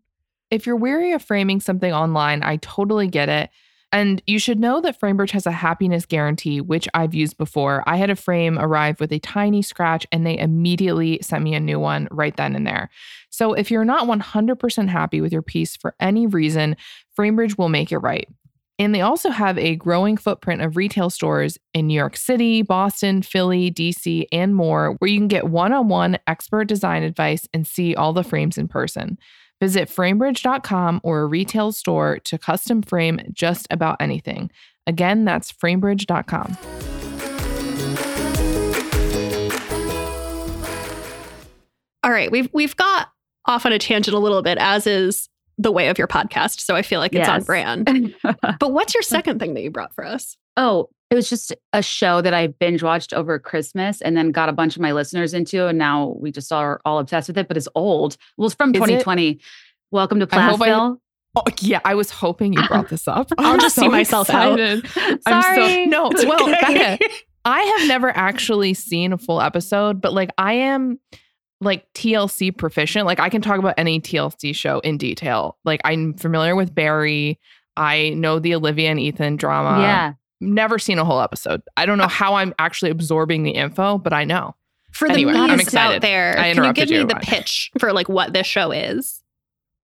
If 0.51 0.67
you're 0.67 0.77
weary 0.77 1.13
of 1.13 1.23
framing 1.23 1.61
something 1.61 1.93
online, 1.93 2.43
I 2.43 2.57
totally 2.57 3.09
get 3.09 3.29
it. 3.29 3.51
And 3.91 4.23
you 4.27 4.39
should 4.39 4.61
know 4.61 4.83
that 4.83 5.01
FrameBridge 5.01 5.31
has 5.31 5.47
a 5.47 5.51
happiness 5.51 6.05
guarantee, 6.05 6.61
which 6.61 6.87
I've 6.93 7.15
used 7.15 7.39
before. 7.39 7.83
I 7.87 7.97
had 7.97 8.11
a 8.11 8.17
frame 8.17 8.59
arrive 8.59 9.01
with 9.01 9.11
a 9.13 9.19
tiny 9.19 9.63
scratch 9.63 10.07
and 10.13 10.27
they 10.27 10.37
immediately 10.39 11.19
sent 11.23 11.43
me 11.43 11.55
a 11.55 11.61
new 11.61 11.81
one 11.81 12.07
right 12.11 12.37
then 12.37 12.55
and 12.55 12.67
there. 12.67 12.91
So 13.31 13.55
if 13.55 13.71
you're 13.71 13.87
not 13.87 14.07
100% 14.07 14.89
happy 14.89 15.23
with 15.23 15.33
your 15.33 15.43
piece 15.43 15.75
for 15.75 15.95
any 16.01 16.27
reason, 16.27 16.77
FrameBridge 17.19 17.57
will 17.57 17.71
make 17.71 17.91
it 17.91 17.99
right. 17.99 18.29
And 18.81 18.95
they 18.95 19.01
also 19.01 19.31
have 19.31 19.59
a 19.59 19.75
growing 19.75 20.17
footprint 20.17 20.63
of 20.63 20.77
retail 20.77 21.11
stores 21.11 21.59
in 21.75 21.89
New 21.89 21.95
York 21.95 22.17
City, 22.17 22.63
Boston, 22.63 23.23
Philly, 23.23 23.73
DC, 23.73 24.27
and 24.31 24.55
more, 24.55 24.93
where 24.99 25.11
you 25.11 25.19
can 25.19 25.27
get 25.27 25.49
one 25.49 25.73
on 25.73 25.89
one 25.89 26.19
expert 26.29 26.67
design 26.67 27.03
advice 27.03 27.49
and 27.53 27.67
see 27.67 27.97
all 27.97 28.13
the 28.13 28.23
frames 28.23 28.57
in 28.57 28.69
person. 28.69 29.19
Visit 29.61 29.89
framebridge.com 29.89 31.01
or 31.03 31.23
a 31.23 31.27
retail 31.27 31.73
store 31.73 32.21
to 32.21 32.39
custom 32.39 32.81
frame 32.83 33.21
just 33.33 33.67
about 33.71 33.97
anything. 34.01 34.49
Again, 34.87 35.25
that's 35.25 35.53
framebridge.com. 35.53 36.57
All 42.05 42.13
right, 42.13 42.31
we've 42.31 42.49
we've 42.53 42.77
got 42.77 43.09
off 43.45 43.67
on 43.67 43.73
a 43.73 43.79
tangent 43.79 44.17
a 44.17 44.21
little 44.21 44.43
bit, 44.43 44.57
as 44.59 44.87
is 44.87 45.29
the 45.59 45.73
way 45.73 45.89
of 45.89 45.99
your 45.99 46.07
podcast. 46.07 46.61
So 46.61 46.75
I 46.77 46.83
feel 46.83 47.01
like 47.01 47.15
it's 47.15 47.29
on 47.29 47.43
brand. 47.43 48.15
But 48.59 48.73
what's 48.73 48.95
your 48.95 49.03
second 49.03 49.39
thing 49.41 49.55
that 49.55 49.63
you 49.63 49.71
brought 49.71 49.95
for 49.95 50.05
us? 50.05 50.37
oh, 50.59 50.91
it 51.11 51.15
was 51.15 51.31
just 51.31 51.55
a 51.73 51.83
show 51.83 52.21
that 52.21 52.35
I 52.35 52.49
binge 52.49 52.83
watched 52.83 53.15
over 53.15 53.39
Christmas 53.39 54.03
and 54.03 54.15
then 54.15 54.31
got 54.31 54.51
a 54.51 54.53
bunch 54.53 54.77
of 54.77 54.83
my 54.83 54.93
listeners 54.93 55.33
into. 55.33 55.67
And 55.67 55.79
now 55.79 56.17
we 56.19 56.31
just 56.31 56.53
are 56.53 56.83
all 56.85 56.99
obsessed 56.99 57.29
with 57.29 57.39
it, 57.39 57.49
but 57.49 57.57
it's 57.57 57.69
old. 57.75 58.19
Well, 58.37 58.47
it's 58.47 58.55
from 58.55 58.71
Is 58.71 58.77
it? 58.77 58.81
2020. 58.81 59.41
Welcome 59.91 60.21
to 60.21 60.27
I 60.27 60.29
Plathville. 60.29 61.01
Oh, 61.37 61.43
yeah, 61.61 61.81
I 61.85 61.95
was 61.95 62.11
hoping 62.11 62.53
you 62.53 62.67
brought 62.67 62.89
this 62.89 63.07
up. 63.07 63.31
I'll 63.39 63.55
I'm 63.55 63.61
just 63.61 63.77
see 63.77 63.89
myself 63.89 64.29
out. 64.29 64.59
Sorry. 64.59 64.83
I'm 65.27 65.55
so 65.55 65.85
no. 65.85 66.11
It's 66.11 66.27
Well, 66.27 66.43
okay. 66.51 66.99
Becca, 66.99 67.05
I 67.45 67.61
have 67.61 67.89
never 67.89 68.15
actually 68.15 68.75
seen 68.75 69.13
a 69.13 69.19
full 69.19 69.41
episode, 69.41 70.01
but 70.01 70.13
like 70.13 70.31
I 70.37 70.55
am 70.55 70.99
like 71.61 71.93
TLC 71.95 72.57
proficient. 72.57 73.07
Like 73.07 73.21
I 73.21 73.29
can 73.29 73.43
talk 73.43 73.59
about 73.59 73.75
any 73.77 74.01
TLC 74.01 74.55
show 74.55 74.79
in 74.81 74.99
detail. 74.99 75.57
Like 75.65 75.81
I'm 75.85 76.15
familiar 76.15 76.55
with 76.55 76.75
Barry. 76.75 77.39
I 77.77 78.11
know 78.11 78.39
the 78.39 78.55
Olivia 78.55 78.91
and 78.91 79.01
Ethan 79.01 79.37
drama. 79.37 79.81
yeah. 79.83 80.13
Never 80.41 80.79
seen 80.79 80.99
a 81.01 81.05
whole 81.05 81.21
episode. 81.21 81.63
I 81.77 81.85
don't 81.85 81.99
know 81.99 82.07
how 82.07 82.37
I'm 82.37 82.55
actually 82.61 82.93
absorbing 82.93 83.43
the 83.43 83.51
info, 83.51 83.99
but 83.99 84.13
I 84.13 84.23
know. 84.25 84.55
For 84.93 85.09
the 85.09 85.15
Anyway, 85.15 85.33
I'm 85.33 85.59
excited. 85.59 85.97
out 85.97 86.03
there, 86.03 86.39
I 86.39 86.55
can 86.55 86.63
you 86.65 86.73
give 86.73 86.91
me 86.91 86.97
you. 86.99 87.07
the 87.07 87.17
pitch 87.17 87.73
for 87.79 87.93
like 87.93 88.09
what 88.09 88.35
this 88.35 88.47
show 88.47 88.71
is? 88.71 89.21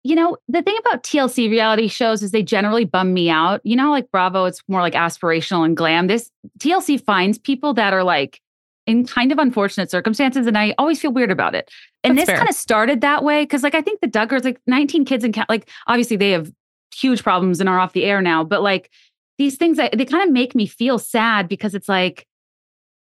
You 0.04 0.14
know, 0.14 0.36
the 0.48 0.62
thing 0.62 0.76
about 0.86 1.02
TLC 1.02 1.50
reality 1.50 1.88
shows 1.88 2.22
is 2.22 2.30
they 2.30 2.42
generally 2.42 2.84
bum 2.84 3.12
me 3.12 3.30
out. 3.30 3.62
You 3.64 3.74
know, 3.74 3.90
like 3.90 4.10
Bravo, 4.12 4.44
it's 4.44 4.62
more 4.68 4.80
like 4.80 4.92
aspirational 4.94 5.64
and 5.64 5.76
glam. 5.76 6.06
This 6.06 6.30
TLC 6.60 7.02
finds 7.02 7.36
people 7.36 7.74
that 7.74 7.92
are 7.92 8.04
like 8.04 8.40
in 8.86 9.06
kind 9.06 9.32
of 9.32 9.38
unfortunate 9.38 9.90
circumstances, 9.90 10.46
and 10.46 10.58
I 10.58 10.74
always 10.78 11.00
feel 11.00 11.12
weird 11.12 11.30
about 11.30 11.54
it. 11.54 11.70
And 12.02 12.18
That's 12.18 12.28
this 12.28 12.38
kind 12.38 12.48
of 12.48 12.54
started 12.54 13.00
that 13.00 13.24
way 13.24 13.42
because, 13.42 13.62
like, 13.62 13.74
I 13.74 13.80
think 13.80 14.00
the 14.00 14.08
Duggars, 14.08 14.44
like 14.44 14.60
19 14.66 15.04
kids 15.04 15.24
in, 15.24 15.32
and 15.34 15.46
like, 15.48 15.68
obviously 15.86 16.16
they 16.16 16.32
have 16.32 16.50
huge 16.94 17.22
problems 17.22 17.60
and 17.60 17.68
are 17.68 17.78
off 17.78 17.92
the 17.92 18.04
air 18.04 18.20
now, 18.20 18.44
but 18.44 18.62
like 18.62 18.90
these 19.38 19.56
things, 19.56 19.78
I- 19.78 19.90
they 19.92 20.04
kind 20.04 20.22
of 20.22 20.32
make 20.32 20.54
me 20.54 20.66
feel 20.66 20.98
sad 20.98 21.48
because 21.48 21.74
it's 21.74 21.88
like 21.88 22.26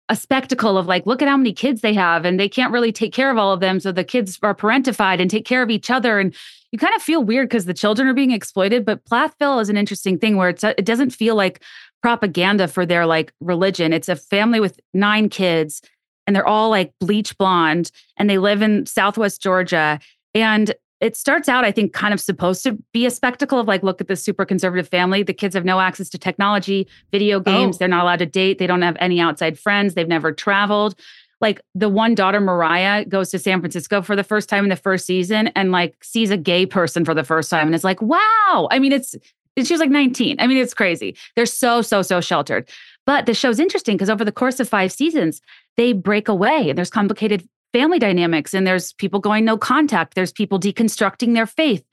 a 0.09 0.17
spectacle 0.17 0.77
of 0.77 0.87
like, 0.87 1.07
look 1.07 1.23
at 1.23 1.29
how 1.29 1.37
many 1.37 1.53
kids 1.53 1.81
they 1.81 1.95
have 1.95 2.25
and 2.25 2.39
they 2.39 2.49
can't 2.49 2.73
really 2.73 2.93
take 2.93 3.13
care 3.13 3.31
of 3.31 3.39
all 3.39 3.53
of 3.53 3.61
them. 3.61 3.81
So 3.81 3.93
the 3.93 4.05
kids 4.05 4.39
are 4.43 4.55
parentified 4.55 5.21
and 5.21 5.31
take 5.31 5.45
care 5.47 5.63
of 5.63 5.71
each 5.71 5.91
other. 5.91 6.19
And 6.19 6.35
you 6.73 6.79
kind 6.79 6.95
of 6.95 7.03
feel 7.03 7.23
weird 7.23 7.49
because 7.49 7.65
the 7.65 7.75
children 7.75 8.09
are 8.09 8.15
being 8.15 8.33
exploited. 8.33 8.85
But 8.85 9.05
Plathville 9.05 9.61
is 9.61 9.69
an 9.69 9.77
interesting 9.77 10.19
thing 10.19 10.37
where 10.37 10.49
it's, 10.49 10.65
uh, 10.65 10.75
it 10.77 10.85
doesn't 10.85 11.11
feel 11.11 11.37
like 11.37 11.63
propaganda 12.03 12.69
for 12.69 12.87
their 12.87 13.07
like 13.07 13.33
religion. 13.41 13.93
It's 13.93 14.09
a 14.09 14.17
family 14.17 14.61
with 14.61 14.81
nine 14.95 15.29
kids 15.29 15.83
and 16.27 16.35
they're 16.35 16.47
all 16.47 16.71
like 16.71 16.93
bleach 17.01 17.37
blonde 17.39 17.91
and 18.17 18.29
they 18.29 18.39
live 18.39 18.63
in 18.63 18.87
Southwest 18.87 19.43
Georgia. 19.43 19.99
And 20.35 20.75
it 21.01 21.17
starts 21.17 21.49
out, 21.49 21.65
I 21.65 21.73
think, 21.73 21.93
kind 21.93 22.13
of 22.13 22.21
supposed 22.21 22.63
to 22.65 22.79
be 22.93 23.07
a 23.07 23.11
spectacle 23.11 23.59
of 23.59 23.67
like, 23.67 23.83
look 23.83 24.01
at 24.01 24.09
this 24.09 24.23
super 24.23 24.45
conservative 24.45 24.87
family. 24.87 25.23
The 25.23 25.33
kids 25.33 25.55
have 25.55 25.65
no 25.65 25.81
access 25.81 26.11
to 26.11 26.19
technology, 26.19 26.87
video 27.11 27.41
games. 27.41 27.77
Oh. 27.77 27.79
They're 27.79 27.89
not 27.89 28.05
allowed 28.05 28.19
to 28.19 28.27
date. 28.27 28.59
They 28.59 28.67
don't 28.67 28.83
have 28.83 28.99
any 29.01 29.19
outside 29.19 29.59
friends. 29.59 29.95
They've 29.95 30.07
never 30.07 30.31
traveled. 30.31 30.95
Like 31.41 31.63
the 31.75 31.89
one 31.89 32.15
daughter, 32.15 32.39
Mariah, 32.39 33.07
goes 33.07 33.31
to 33.31 33.39
San 33.39 33.61
Francisco 33.61 34.03
for 34.03 34.15
the 34.15 34.23
first 34.23 34.51
time 34.51 34.65
in 34.65 34.69
the 34.69 34.77
first 34.77 35.07
season 35.07 35.49
and 35.49 35.73
like 35.73 35.97
sees 36.05 36.31
a 36.31 36.37
gay 36.37 36.67
person 36.67 37.07
for 37.07 37.15
the 37.15 37.25
first 37.25 37.49
time 37.49 37.67
and 37.67 37.75
is 37.75 37.83
like, 37.83 38.03
wow. 38.03 38.69
I 38.71 38.79
mean, 38.79 38.93
it's, 38.93 39.17
she 39.59 39.73
was 39.73 39.81
like 39.81 39.91
19. 39.91 40.37
I 40.39 40.47
mean, 40.47 40.59
it's 40.59 40.75
crazy. 40.75 41.17
They're 41.37 41.47
so, 41.47 41.83
so, 41.83 42.03
so 42.03 42.21
sheltered. 42.21 42.69
But 43.07 43.27
the 43.27 43.35
show's 43.35 43.59
interesting 43.59 43.97
because 43.97 44.11
over 44.11 44.25
the 44.25 44.33
course 44.33 44.61
of 44.61 44.69
five 44.69 44.93
seasons, 44.93 45.41
they 45.77 45.93
break 45.93 46.29
away 46.29 46.69
and 46.69 46.79
there's 46.79 46.91
complicated 46.91 47.49
family 47.73 47.99
dynamics 47.99 48.55
and 48.55 48.67
there's 48.67 48.93
people 48.95 49.21
going 49.21 49.45
no 49.45 49.57
contact. 49.57 50.15
There's 50.15 50.33
people 50.33 50.59
deconstructing 50.59 51.35
their 51.35 51.47
faith. 51.47 51.85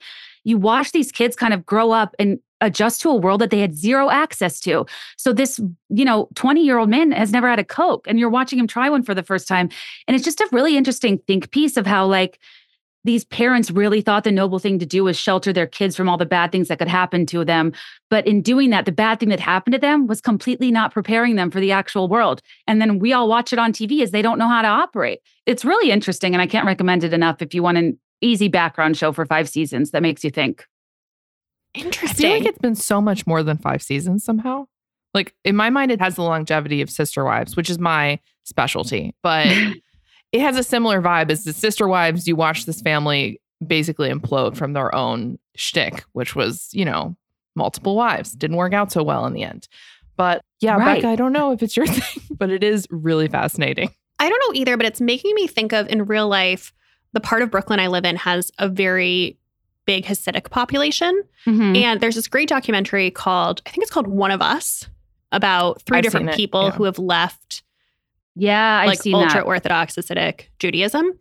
You 0.44 0.58
watch 0.58 0.92
these 0.92 1.12
kids 1.12 1.36
kind 1.36 1.54
of 1.54 1.66
grow 1.66 1.90
up 1.90 2.14
and 2.18 2.38
adjust 2.60 3.00
to 3.02 3.10
a 3.10 3.14
world 3.14 3.40
that 3.40 3.50
they 3.50 3.60
had 3.60 3.74
zero 3.74 4.10
access 4.10 4.60
to. 4.60 4.86
So 5.16 5.32
this, 5.32 5.60
you 5.88 6.04
know, 6.04 6.28
20 6.34 6.64
year 6.64 6.78
old 6.78 6.88
man 6.88 7.12
has 7.12 7.32
never 7.32 7.48
had 7.48 7.58
a 7.58 7.64
Coke 7.64 8.06
and 8.08 8.18
you're 8.18 8.30
watching 8.30 8.58
him 8.58 8.66
try 8.66 8.90
one 8.90 9.02
for 9.02 9.14
the 9.14 9.22
first 9.22 9.46
time. 9.46 9.68
And 10.06 10.14
it's 10.14 10.24
just 10.24 10.40
a 10.40 10.48
really 10.50 10.76
interesting 10.76 11.18
think 11.26 11.50
piece 11.50 11.76
of 11.76 11.86
how 11.86 12.06
like 12.06 12.40
these 13.08 13.24
parents 13.24 13.70
really 13.70 14.02
thought 14.02 14.24
the 14.24 14.30
noble 14.30 14.58
thing 14.58 14.78
to 14.78 14.84
do 14.84 15.02
was 15.04 15.16
shelter 15.16 15.50
their 15.50 15.66
kids 15.66 15.96
from 15.96 16.10
all 16.10 16.18
the 16.18 16.26
bad 16.26 16.52
things 16.52 16.68
that 16.68 16.78
could 16.78 16.88
happen 16.88 17.24
to 17.24 17.42
them. 17.42 17.72
But 18.10 18.26
in 18.26 18.42
doing 18.42 18.68
that, 18.68 18.84
the 18.84 18.92
bad 18.92 19.18
thing 19.18 19.30
that 19.30 19.40
happened 19.40 19.72
to 19.72 19.80
them 19.80 20.06
was 20.06 20.20
completely 20.20 20.70
not 20.70 20.92
preparing 20.92 21.34
them 21.34 21.50
for 21.50 21.58
the 21.58 21.72
actual 21.72 22.06
world. 22.06 22.42
And 22.66 22.82
then 22.82 22.98
we 22.98 23.14
all 23.14 23.26
watch 23.26 23.50
it 23.50 23.58
on 23.58 23.72
TV 23.72 24.02
as 24.02 24.10
they 24.10 24.20
don't 24.20 24.38
know 24.38 24.46
how 24.46 24.60
to 24.60 24.68
operate. 24.68 25.20
It's 25.46 25.64
really 25.64 25.90
interesting. 25.90 26.34
And 26.34 26.42
I 26.42 26.46
can't 26.46 26.66
recommend 26.66 27.02
it 27.02 27.14
enough 27.14 27.40
if 27.40 27.54
you 27.54 27.62
want 27.62 27.78
an 27.78 27.98
easy 28.20 28.48
background 28.48 28.98
show 28.98 29.10
for 29.10 29.24
five 29.24 29.48
seasons 29.48 29.92
that 29.92 30.02
makes 30.02 30.22
you 30.22 30.28
think. 30.28 30.66
Interesting. 31.72 31.84
I 31.84 32.10
Interesting. 32.10 32.26
feel 32.26 32.38
like 32.40 32.46
it's 32.46 32.58
been 32.58 32.74
so 32.74 33.00
much 33.00 33.26
more 33.26 33.42
than 33.42 33.56
five 33.56 33.82
seasons 33.82 34.22
somehow. 34.22 34.66
Like 35.14 35.34
in 35.46 35.56
my 35.56 35.70
mind, 35.70 35.92
it 35.92 36.00
has 36.02 36.16
the 36.16 36.24
longevity 36.24 36.82
of 36.82 36.90
Sister 36.90 37.24
Wives, 37.24 37.56
which 37.56 37.70
is 37.70 37.78
my 37.78 38.20
specialty, 38.44 39.14
but 39.22 39.46
it 40.32 40.40
has 40.40 40.56
a 40.56 40.62
similar 40.62 41.00
vibe 41.00 41.30
as 41.30 41.44
the 41.44 41.52
Sister 41.52 41.88
Wives. 41.88 42.26
You 42.26 42.36
watch 42.36 42.66
this 42.66 42.80
family 42.80 43.40
basically 43.66 44.10
implode 44.10 44.56
from 44.56 44.72
their 44.72 44.94
own 44.94 45.38
shtick, 45.56 46.04
which 46.12 46.36
was, 46.36 46.68
you 46.72 46.84
know, 46.84 47.16
multiple 47.56 47.96
wives. 47.96 48.32
Didn't 48.32 48.56
work 48.56 48.72
out 48.72 48.92
so 48.92 49.02
well 49.02 49.26
in 49.26 49.32
the 49.32 49.42
end. 49.42 49.68
But 50.16 50.42
yeah, 50.60 50.76
Right. 50.76 50.96
Becca, 50.96 51.08
I 51.08 51.16
don't 51.16 51.32
know 51.32 51.52
if 51.52 51.62
it's 51.62 51.76
your 51.76 51.86
thing, 51.88 52.22
but 52.36 52.50
it 52.50 52.62
is 52.62 52.86
really 52.90 53.28
fascinating. 53.28 53.90
I 54.18 54.28
don't 54.28 54.42
know 54.48 54.60
either, 54.60 54.76
but 54.76 54.86
it's 54.86 55.00
making 55.00 55.34
me 55.34 55.46
think 55.46 55.72
of 55.72 55.88
in 55.88 56.04
real 56.04 56.28
life, 56.28 56.72
the 57.12 57.20
part 57.20 57.42
of 57.42 57.50
Brooklyn 57.50 57.80
I 57.80 57.86
live 57.86 58.04
in 58.04 58.16
has 58.16 58.50
a 58.58 58.68
very 58.68 59.38
big 59.86 60.04
Hasidic 60.04 60.50
population. 60.50 61.22
Mhm. 61.46 61.76
And 61.76 62.00
there's 62.00 62.16
this 62.16 62.28
great 62.28 62.48
documentary 62.48 63.10
called, 63.10 63.62
I 63.64 63.70
think 63.70 63.82
it's 63.82 63.90
called 63.90 64.06
One 64.06 64.30
of 64.30 64.42
Us, 64.42 64.86
about 65.32 65.82
3 65.82 65.98
I've 65.98 66.04
different 66.04 66.32
people 66.32 66.64
yeah. 66.64 66.70
who 66.72 66.84
have 66.84 66.98
left 66.98 67.62
Yeah, 68.38 68.78
I've 68.80 68.88
like 68.88 69.02
seen 69.02 69.14
ultra 69.14 69.40
Orthodox 69.40 69.96
Hasidic 69.96 70.46
Judaism. 70.58 71.18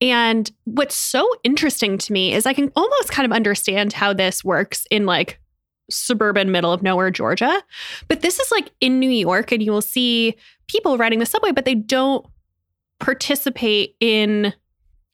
And 0.00 0.50
what's 0.64 0.94
so 0.94 1.28
interesting 1.42 1.98
to 1.98 2.12
me 2.12 2.34
is 2.34 2.46
I 2.46 2.52
can 2.52 2.70
almost 2.76 3.10
kind 3.10 3.26
of 3.26 3.32
understand 3.32 3.92
how 3.92 4.12
this 4.12 4.44
works 4.44 4.86
in 4.90 5.06
like 5.06 5.40
suburban 5.90 6.52
middle 6.52 6.72
of 6.72 6.82
nowhere 6.82 7.10
Georgia. 7.10 7.62
But 8.06 8.20
this 8.20 8.38
is 8.38 8.50
like 8.52 8.70
in 8.80 9.00
New 9.00 9.10
York, 9.10 9.50
and 9.50 9.62
you 9.62 9.72
will 9.72 9.82
see 9.82 10.36
people 10.68 10.98
riding 10.98 11.18
the 11.18 11.26
subway, 11.26 11.50
but 11.50 11.64
they 11.64 11.74
don't 11.74 12.24
participate 13.00 13.96
in 14.00 14.52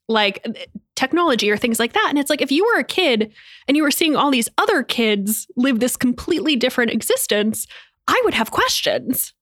like 0.08 0.44
technology 0.96 1.50
or 1.50 1.56
things 1.56 1.78
like 1.78 1.92
that. 1.92 2.06
And 2.08 2.18
it's 2.18 2.28
like 2.28 2.42
if 2.42 2.52
you 2.52 2.64
were 2.64 2.78
a 2.78 2.84
kid 2.84 3.32
and 3.66 3.76
you 3.76 3.82
were 3.82 3.90
seeing 3.90 4.16
all 4.16 4.30
these 4.30 4.48
other 4.58 4.82
kids 4.82 5.46
live 5.56 5.80
this 5.80 5.96
completely 5.96 6.56
different 6.56 6.90
existence, 6.90 7.66
I 8.06 8.20
would 8.24 8.34
have 8.34 8.50
questions. 8.50 9.32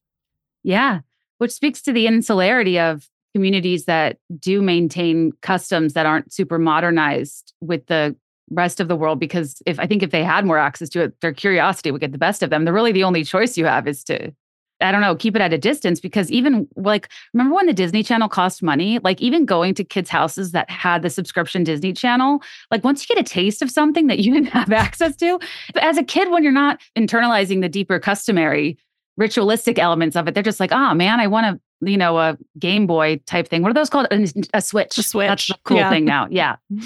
Yeah, 0.63 1.01
which 1.43 1.51
speaks 1.51 1.83
to 1.83 1.93
the 1.93 2.07
insularity 2.07 2.79
of 2.79 3.09
communities 3.35 3.87
that 3.87 4.17
do 4.39 4.63
maintain 4.63 5.33
customs 5.43 5.93
that 5.95 6.07
aren't 6.07 6.33
super 6.33 6.57
modernized 6.57 7.53
with 7.61 7.85
the 7.87 8.15
rest 8.51 8.79
of 8.79 8.87
the 8.87 8.95
world. 8.95 9.19
Because 9.19 9.61
if 9.67 9.81
I 9.81 9.89
think 9.89 10.05
if 10.05 10.13
they 10.13 10.23
had 10.23 10.47
more 10.47 10.57
access 10.57 10.89
to 10.91 11.03
it, 11.03 11.21
their 11.21 11.33
curiosity 11.33 11.91
would 11.91 12.01
get 12.01 12.13
the 12.13 12.19
best 12.19 12.45
of 12.45 12.51
them. 12.51 12.65
They're 12.65 12.73
really 12.73 12.93
the 12.93 13.03
only 13.03 13.25
choice 13.25 13.59
you 13.59 13.65
have 13.65 13.89
is 13.89 14.05
to, 14.05 14.33
I 14.81 14.93
don't 14.93 15.01
know, 15.01 15.17
keep 15.17 15.35
it 15.35 15.43
at 15.43 15.53
a 15.53 15.59
distance. 15.59 15.99
Because 15.99 16.31
even 16.31 16.69
like, 16.77 17.09
remember 17.35 17.57
when 17.57 17.67
the 17.67 17.73
Disney 17.73 18.05
Channel 18.05 18.29
cost 18.29 18.63
money? 18.63 19.01
Like 19.01 19.21
even 19.21 19.45
going 19.45 19.75
to 19.75 19.83
kids' 19.83 20.11
houses 20.11 20.53
that 20.53 20.71
had 20.71 21.03
the 21.03 21.11
subscription 21.11 21.65
Disney 21.65 21.93
Channel, 21.93 22.41
like 22.71 22.85
once 22.85 23.03
you 23.03 23.17
get 23.17 23.21
a 23.21 23.29
taste 23.29 23.63
of 23.63 23.69
something 23.69 24.07
that 24.07 24.21
you 24.21 24.33
didn't 24.35 24.51
have 24.51 24.71
access 24.71 25.17
to, 25.17 25.41
as 25.81 25.99
a 25.99 26.05
kid, 26.05 26.31
when 26.31 26.45
you're 26.45 26.53
not 26.53 26.81
internalizing 26.97 27.63
the 27.63 27.69
deeper 27.69 27.99
customary 27.99 28.79
ritualistic 29.17 29.79
elements 29.79 30.17
of 30.17 30.29
it. 30.29 30.35
They're 30.35 30.43
just 30.43 30.61
like, 30.61 30.73
oh 30.73 30.95
man, 30.95 31.21
I 31.21 31.27
want 31.27 31.47
a, 31.47 31.89
you 31.89 31.97
know, 31.97 32.19
a 32.19 32.39
Game 32.59 32.87
Boy 32.87 33.21
type 33.27 33.49
thing. 33.49 33.63
What 33.63 33.71
are 33.71 33.75
those 33.75 33.91
called? 33.91 34.07
A, 34.11 34.27
a 34.55 34.61
Switch. 34.61 34.97
A 34.99 35.03
Switch, 35.03 35.29
That's 35.29 35.47
the 35.49 35.55
cool 35.65 35.79
yeah. 35.79 35.91
thing 35.91 36.05
now. 36.05 36.29
Yeah. 36.31 36.57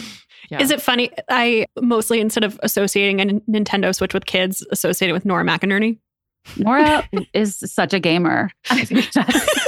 Yeah. 0.48 0.62
Is 0.62 0.70
it 0.70 0.80
funny? 0.80 1.10
I 1.28 1.66
mostly, 1.80 2.20
instead 2.20 2.44
of 2.44 2.60
associating 2.62 3.20
a 3.20 3.24
Nintendo 3.50 3.92
Switch 3.92 4.14
with 4.14 4.26
kids, 4.26 4.64
associate 4.70 5.08
it 5.08 5.12
with 5.12 5.24
Nora 5.24 5.42
McInerney. 5.42 5.98
Nora 6.56 7.08
is 7.32 7.56
such 7.66 7.92
a 7.92 7.98
gamer. 7.98 8.50
I 8.70 8.84
think 8.84 9.10
that's- 9.10 9.66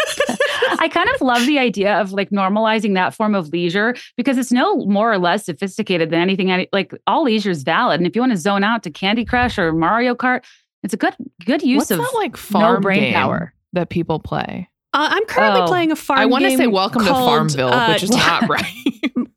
I 0.81 0.89
kind 0.89 1.09
of 1.09 1.21
love 1.21 1.47
the 1.47 1.59
idea 1.59 1.99
of 2.01 2.13
like 2.13 2.31
normalizing 2.31 2.95
that 2.95 3.15
form 3.15 3.35
of 3.35 3.49
leisure 3.49 3.97
because 4.17 4.39
it's 4.39 4.53
no 4.53 4.77
more 4.87 5.13
or 5.13 5.19
less 5.19 5.47
sophisticated 5.47 6.11
than 6.11 6.21
anything. 6.21 6.67
Like 6.73 6.95
all 7.09 7.25
leisure 7.25 7.51
is 7.51 7.65
valid, 7.65 7.99
and 7.99 8.07
if 8.07 8.15
you 8.15 8.23
want 8.23 8.33
to 8.33 8.39
zone 8.39 8.63
out 8.63 8.85
to 8.85 8.91
Candy 8.91 9.25
Crush 9.25 9.59
or 9.59 9.73
Mario 9.73 10.15
Kart, 10.15 10.45
it's 10.83 10.95
a 10.95 10.97
good 10.97 11.15
good 11.45 11.63
use 11.63 11.79
What's 11.79 11.91
of 11.93 11.99
that 11.99 12.13
like 12.15 12.37
farm 12.37 12.83
brain 12.83 13.01
game 13.01 13.15
power. 13.15 13.53
that 13.73 13.89
people 13.89 14.19
play? 14.21 14.69
Uh, 14.95 15.09
I'm 15.13 15.25
currently 15.27 15.61
Oh. 15.63 15.67
playing 15.67 15.93
a 15.93 15.97
farm 15.97 16.19
I 16.21 16.27
want 16.27 16.45
to 16.45 16.51
say 16.53 16.57
game 16.59 16.71
Welcome 16.73 17.03
to 17.05 17.11
called, 17.11 17.29
Farmville, 17.29 17.73
uh, 17.73 17.93
which 17.93 18.03
is 18.03 18.11
not 18.17 18.49
right. 18.49 18.65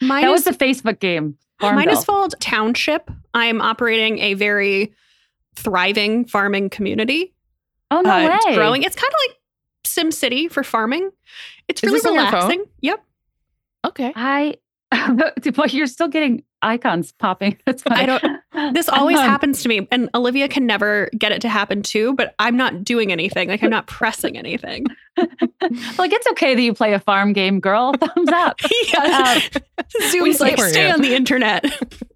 Mine 0.02 0.24
that 0.24 0.32
was 0.32 0.48
is, 0.48 0.58
the 0.58 0.66
Facebook 0.66 1.00
game. 1.00 1.38
mine 1.62 1.74
Farmville. 1.76 1.98
is 2.00 2.06
called 2.06 2.36
Township. 2.40 3.12
I'm 3.34 3.62
operating 3.62 4.20
a 4.20 4.34
very 4.36 4.94
thriving 5.56 6.26
farming 6.26 6.70
community. 6.70 7.34
oh 7.92 8.02
no 8.02 8.10
Uh, 8.10 8.28
way! 8.28 8.34
It's 8.36 8.56
growing. 8.56 8.84
It's 8.84 8.96
kind 8.96 9.12
of 9.12 9.18
like 9.30 9.38
Sim 9.86 10.12
City 10.12 10.48
for 10.48 10.64
farming. 10.64 11.10
It's 11.68 11.84
Is 11.84 11.88
really 11.88 11.98
this 12.00 12.06
on 12.06 12.14
your 12.16 12.24
phone? 12.26 12.34
relaxing. 12.34 12.66
Yep. 12.82 13.04
okay. 13.88 14.14
I, 14.16 14.56
but 15.56 15.74
you're 15.74 15.88
still 15.88 16.08
getting 16.08 16.44
icons 16.62 17.12
popping. 17.12 17.58
That's 17.66 17.84
funny. 17.84 18.02
I 18.02 18.06
don't- 18.06 18.41
This 18.74 18.90
always 18.90 19.18
Um, 19.18 19.26
happens 19.26 19.64
to 19.64 19.70
me, 19.70 19.88
and 19.92 20.10
Olivia 20.14 20.48
can 20.50 20.66
never 20.66 21.10
get 21.18 21.32
it 21.32 21.42
to 21.42 21.50
happen 21.50 21.82
too. 21.82 22.14
But 22.16 22.36
I'm 22.38 22.58
not 22.58 22.84
doing 22.84 23.12
anything. 23.12 23.48
Like 23.48 23.64
I'm 23.64 23.70
not 23.70 23.88
pressing 23.88 24.38
anything. 24.38 24.86
like 25.18 26.12
it's 26.12 26.28
okay 26.32 26.54
that 26.56 26.62
you 26.62 26.74
play 26.74 26.94
a 26.94 27.00
farm 27.00 27.32
game, 27.34 27.60
girl. 27.62 27.94
Thumbs 28.00 28.30
up. 28.30 28.60
yeah. 28.94 29.40
We 30.00 30.10
Zoom's 30.10 30.40
like 30.42 30.60
stay 30.60 30.88
you. 30.88 30.94
on 30.94 31.02
the 31.02 31.16
internet. 31.16 31.66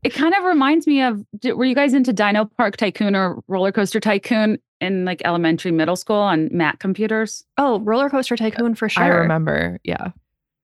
It 0.04 0.14
kind 0.14 0.34
of 0.36 0.44
reminds 0.44 0.88
me 0.88 1.02
of. 1.02 1.24
Were 1.44 1.66
you 1.66 1.76
guys 1.76 1.94
into 1.94 2.12
Dino 2.14 2.46
Park 2.58 2.78
Tycoon 2.78 3.16
or 3.16 3.42
Roller 3.48 3.72
Coaster 3.72 4.00
Tycoon 4.02 4.58
in 4.82 5.06
like 5.06 5.22
elementary, 5.24 5.72
middle 5.72 5.96
school 5.96 6.18
on 6.18 6.50
Mac 6.52 6.80
computers? 6.80 7.46
Oh, 7.58 7.80
roller 7.80 8.10
coaster 8.10 8.36
tycoon 8.36 8.76
for 8.76 8.90
sure. 8.90 9.04
I 9.04 9.08
remember. 9.08 9.80
Yeah. 9.86 10.10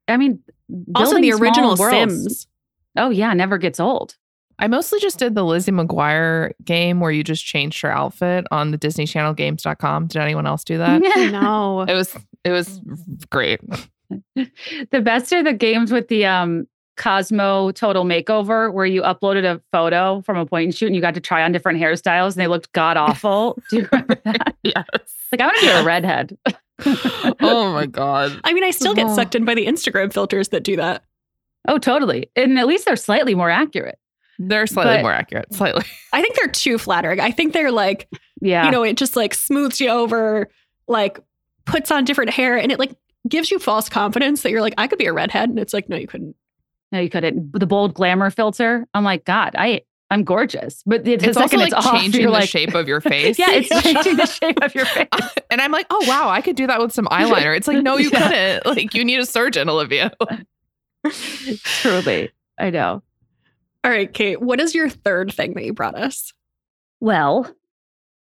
I 0.10 0.18
mean, 0.18 0.40
Also, 0.96 1.16
the 1.16 1.22
building 1.22 1.32
small 1.38 1.42
original 1.48 1.76
worlds- 1.78 2.14
Sims. 2.24 2.48
Oh 2.98 3.10
yeah, 3.10 3.34
never 3.34 3.58
gets 3.58 3.80
old. 3.80 4.18
I 4.62 4.68
mostly 4.68 5.00
just 5.00 5.20
did 5.20 5.36
the 5.36 5.44
Lizzie 5.44 5.72
McGuire 5.72 6.52
game 6.64 7.00
where 7.00 7.12
you 7.12 7.24
just 7.24 7.44
changed 7.44 7.82
her 7.82 7.92
outfit 7.92 8.46
on 8.52 8.72
the 8.72 8.78
Disney 8.78 9.06
Channel 9.08 9.34
games.com. 9.34 10.08
Did 10.08 10.22
anyone 10.22 10.46
else 10.48 10.64
do 10.64 10.78
that? 10.78 11.02
No. 11.32 11.82
it 11.88 11.94
was 11.94 12.16
it 12.44 12.52
was 12.52 12.80
great. 13.30 13.60
the 14.36 15.02
best 15.02 15.32
are 15.34 15.44
the 15.44 15.54
games 15.54 15.92
with 15.92 16.08
the 16.08 16.26
um 16.26 16.68
Cosmo 16.98 17.72
Total 17.72 18.04
Makeover, 18.06 18.72
where 18.72 18.86
you 18.86 19.02
uploaded 19.02 19.44
a 19.46 19.60
photo 19.72 20.22
from 20.22 20.38
a 20.38 20.46
point 20.46 20.66
and 20.66 20.76
shoot, 20.76 20.86
and 20.88 20.96
you 20.96 21.02
got 21.02 21.16
to 21.16 21.22
try 21.22 21.42
on 21.42 21.52
different 21.52 21.80
hairstyles, 21.80 22.34
and 22.34 22.42
they 22.42 22.48
looked 22.48 22.72
god 22.74 22.96
awful. 22.98 23.58
Do 23.72 23.78
you 23.78 23.90
remember 23.92 24.16
that? 24.26 24.56
Yes. 24.64 24.86
Like 25.32 25.42
I 25.42 25.46
want 25.46 25.58
to 25.60 25.66
be 25.66 25.72
a 25.72 25.84
redhead. 25.84 26.38
oh 27.42 27.72
my 27.74 27.86
god. 27.88 28.40
I 28.44 28.54
mean, 28.54 28.64
I 28.64 28.72
still 28.72 28.94
get 28.94 29.08
Oh. 29.08 29.16
sucked 29.16 29.34
in 29.36 29.46
by 29.46 29.56
the 29.56 29.66
Instagram 29.66 30.14
filters 30.14 30.50
that 30.50 30.64
do 30.64 30.76
that. 30.76 31.04
Oh, 31.68 31.78
totally. 31.78 32.30
And 32.36 32.60
at 32.60 32.68
least 32.68 32.86
they're 32.86 32.96
slightly 32.96 33.34
more 33.36 33.50
accurate. 33.50 33.98
They're 34.48 34.68
slightly 34.68 34.96
But- 34.98 35.02
more 35.04 35.14
accurate. 35.14 35.54
Slightly. 35.54 35.84
I 36.14 36.22
think 36.22 36.36
they're 36.36 36.48
too 36.52 36.78
flattering. 36.78 37.20
I 37.20 37.32
think 37.32 37.54
they're 37.54 37.72
like, 37.72 38.08
Yeah. 38.42 38.66
you 38.66 38.72
know, 38.72 38.84
it 38.84 38.98
just 38.98 39.16
like 39.16 39.34
smooths 39.34 39.80
you 39.80 39.90
over, 39.90 40.50
like 40.88 41.20
puts 41.66 41.92
on 41.92 42.04
different 42.06 42.32
hair, 42.32 42.58
and 42.58 42.72
it 42.72 42.80
like 42.80 42.92
gives 43.30 43.52
you 43.52 43.60
false 43.60 43.88
confidence 43.90 44.42
that 44.44 44.52
you're 44.52 44.62
like, 44.62 44.74
I 44.78 44.88
could 44.88 44.98
be 45.00 45.06
a 45.06 45.14
redhead. 45.14 45.50
And 45.50 45.60
it's 45.60 45.74
like, 45.74 45.88
no, 45.90 45.96
you 45.98 46.08
couldn't. 46.08 46.36
no, 46.92 47.00
you 47.00 47.10
couldn't. 47.10 47.52
The 47.58 47.68
bold 47.68 47.94
glamour 47.94 48.30
filter. 48.32 48.88
I'm 48.94 49.04
like, 49.04 49.26
God, 49.26 49.56
I 49.58 49.82
I'm 50.10 50.26
gorgeous. 50.26 50.84
But 50.86 51.06
the, 51.06 51.16
the 51.16 51.30
It's 51.30 51.38
also 51.38 51.56
like 51.58 51.68
it's 51.72 51.86
off, 51.88 51.98
changing 52.02 52.20
you're 52.22 52.32
the 52.32 52.38
like, 52.40 52.50
shape 52.50 52.74
of 52.76 52.86
your 52.88 53.00
face. 53.14 53.40
Yeah, 53.40 53.52
it's 53.52 53.70
changing 53.84 54.18
the 54.18 54.26
shape 54.26 54.62
of 54.62 54.76
your 54.76 54.86
face. 54.98 55.08
and 55.50 55.62
I'm 55.62 55.72
like, 55.72 55.86
oh 55.90 56.04
wow, 56.08 56.28
I 56.30 56.42
could 56.42 56.56
do 56.58 56.68
that 56.68 56.82
with 56.82 56.92
some 56.92 57.06
eyeliner. 57.06 57.56
It's 57.56 57.68
like, 57.68 57.82
no, 57.82 57.96
you 57.98 58.10
Yeah. 58.12 58.28
couldn't. 58.28 58.66
Like, 58.76 58.94
you 58.94 59.06
need 59.06 59.20
a 59.20 59.26
surgeon, 59.26 59.70
Olivia. 59.70 60.12
Truly. 61.64 62.32
I 62.60 62.70
know. 62.70 63.04
All 63.84 63.92
right, 63.92 64.12
Kate, 64.12 64.42
what 64.42 64.60
is 64.60 64.76
your 64.76 64.90
third 64.90 65.34
thing 65.34 65.54
that 65.56 65.66
you 65.66 65.74
brought 65.74 65.96
us? 65.96 66.34
Well, 67.00 67.52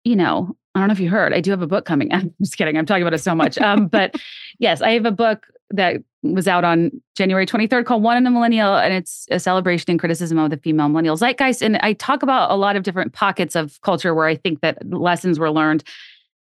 you 0.04 0.16
know, 0.16 0.56
I 0.76 0.80
don't 0.80 0.90
know 0.90 0.94
if 0.94 1.00
you 1.00 1.10
heard, 1.10 1.34
I 1.34 1.42
do 1.42 1.52
have 1.52 1.62
a 1.62 1.68
book 1.68 1.86
coming. 1.86 2.14
I'm 2.14 2.34
just 2.42 2.58
kidding. 2.58 2.78
I'm 2.78 2.86
talking 2.86 3.04
about 3.04 3.14
it 3.14 3.24
so 3.24 3.34
much. 3.34 3.58
Um, 3.58 3.88
but 3.88 4.16
yes, 4.60 4.82
I 4.82 4.92
have 4.92 5.06
a 5.06 5.12
book 5.12 5.48
that 5.72 5.98
was 6.22 6.48
out 6.48 6.64
on 6.64 6.92
January 7.16 7.46
23rd 7.46 7.86
called 7.86 8.04
One 8.04 8.18
in 8.18 8.28
a 8.28 8.32
Millennial, 8.32 8.76
and 8.76 8.94
it's 8.94 9.26
a 9.32 9.40
celebration 9.40 9.90
and 9.90 10.00
criticism 10.00 10.38
of 10.38 10.50
the 10.50 10.58
female 10.58 10.90
millennial 10.90 11.16
zeitgeist. 11.16 11.62
And 11.62 11.78
I 11.78 11.94
talk 11.94 12.24
about 12.24 12.52
a 12.52 12.56
lot 12.56 12.76
of 12.76 12.84
different 12.84 13.14
pockets 13.14 13.56
of 13.56 13.80
culture 13.82 14.14
where 14.14 14.28
I 14.28 14.36
think 14.36 14.62
that 14.62 14.78
lessons 14.90 15.40
were 15.40 15.52
learned. 15.52 15.84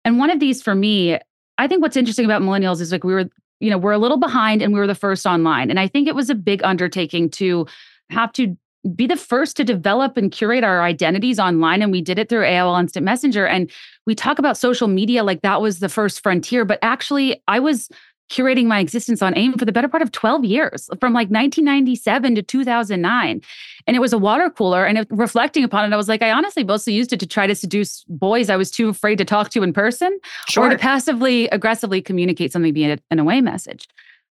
And 0.05 0.19
one 0.19 0.31
of 0.31 0.40
these 0.40 0.62
for 0.62 0.75
me, 0.75 1.19
I 1.59 1.67
think 1.67 1.83
what's 1.83 1.97
interesting 1.97 2.25
about 2.25 2.43
millennials 2.43 2.81
is 2.81 2.93
like 2.93 3.05
we 3.05 3.14
were, 3.14 3.29
you 3.61 3.71
know, 3.71 3.79
we're 3.79 3.93
a 3.93 3.99
little 3.99 4.19
behind 4.19 4.62
and 4.62 4.73
we 4.73 4.79
were 4.79 4.87
the 4.87 4.95
first 4.95 5.27
online. 5.27 5.71
And 5.71 5.81
I 5.81 5.88
think 5.88 6.07
it 6.07 6.14
was 6.14 6.31
a 6.31 6.35
big 6.35 6.62
undertaking 6.62 7.31
to 7.31 7.67
have 8.11 8.33
to 8.35 8.57
be 8.94 9.07
the 9.07 9.16
first 9.16 9.57
to 9.57 9.64
develop 9.64 10.16
and 10.16 10.31
curate 10.31 10.64
our 10.64 10.83
identities 10.83 11.38
online. 11.38 11.83
And 11.83 11.90
we 11.90 12.03
did 12.03 12.18
it 12.18 12.29
through 12.29 12.44
AOL 12.44 12.79
Instant 12.79 13.05
Messenger. 13.05 13.47
And 13.47 13.70
we 14.07 14.14
talk 14.14 14.38
about 14.38 14.57
social 14.57 14.88
media 14.88 15.25
like 15.25 15.42
that 15.42 15.61
was 15.61 15.81
the 15.81 15.88
first 15.88 16.23
frontier. 16.23 16.64
But 16.64 16.79
actually, 16.83 17.42
I 17.49 17.61
was 17.61 17.88
curating 18.31 18.66
my 18.66 18.81
existence 18.81 19.23
on 19.23 19.37
AIM 19.37 19.55
for 19.55 19.64
the 19.64 19.73
better 19.73 19.88
part 19.88 20.03
of 20.03 20.11
12 20.11 20.44
years, 20.44 20.88
from 20.99 21.12
like 21.12 21.29
1997 21.29 22.35
to 22.37 22.42
2009. 22.42 23.40
And 23.87 23.97
it 23.97 24.01
was 24.01 24.12
a 24.12 24.18
water 24.18 24.51
cooler. 24.51 24.85
And 24.85 24.99
it, 24.99 25.07
reflecting 25.11 25.62
upon 25.62 25.90
it, 25.90 25.94
I 25.94 25.97
was 25.97 26.09
like, 26.09 26.23
I 26.23 26.31
honestly 26.31 26.64
mostly 26.64 26.94
used 26.94 27.12
it 27.12 27.20
to 27.20 27.27
try 27.27 27.47
to 27.47 27.55
seduce 27.55 28.05
boys 28.09 28.49
I 28.49 28.57
was 28.57 28.70
too 28.70 28.88
afraid 28.88 29.18
to 29.18 29.25
talk 29.25 29.51
to 29.51 29.62
in 29.62 29.73
person 29.73 30.18
or 30.57 30.68
to 30.68 30.79
passively 30.79 31.49
aggressively 31.49 32.01
communicate 32.01 32.53
something 32.53 32.73
via 32.73 32.99
an 33.11 33.18
away 33.18 33.40
message. 33.40 33.87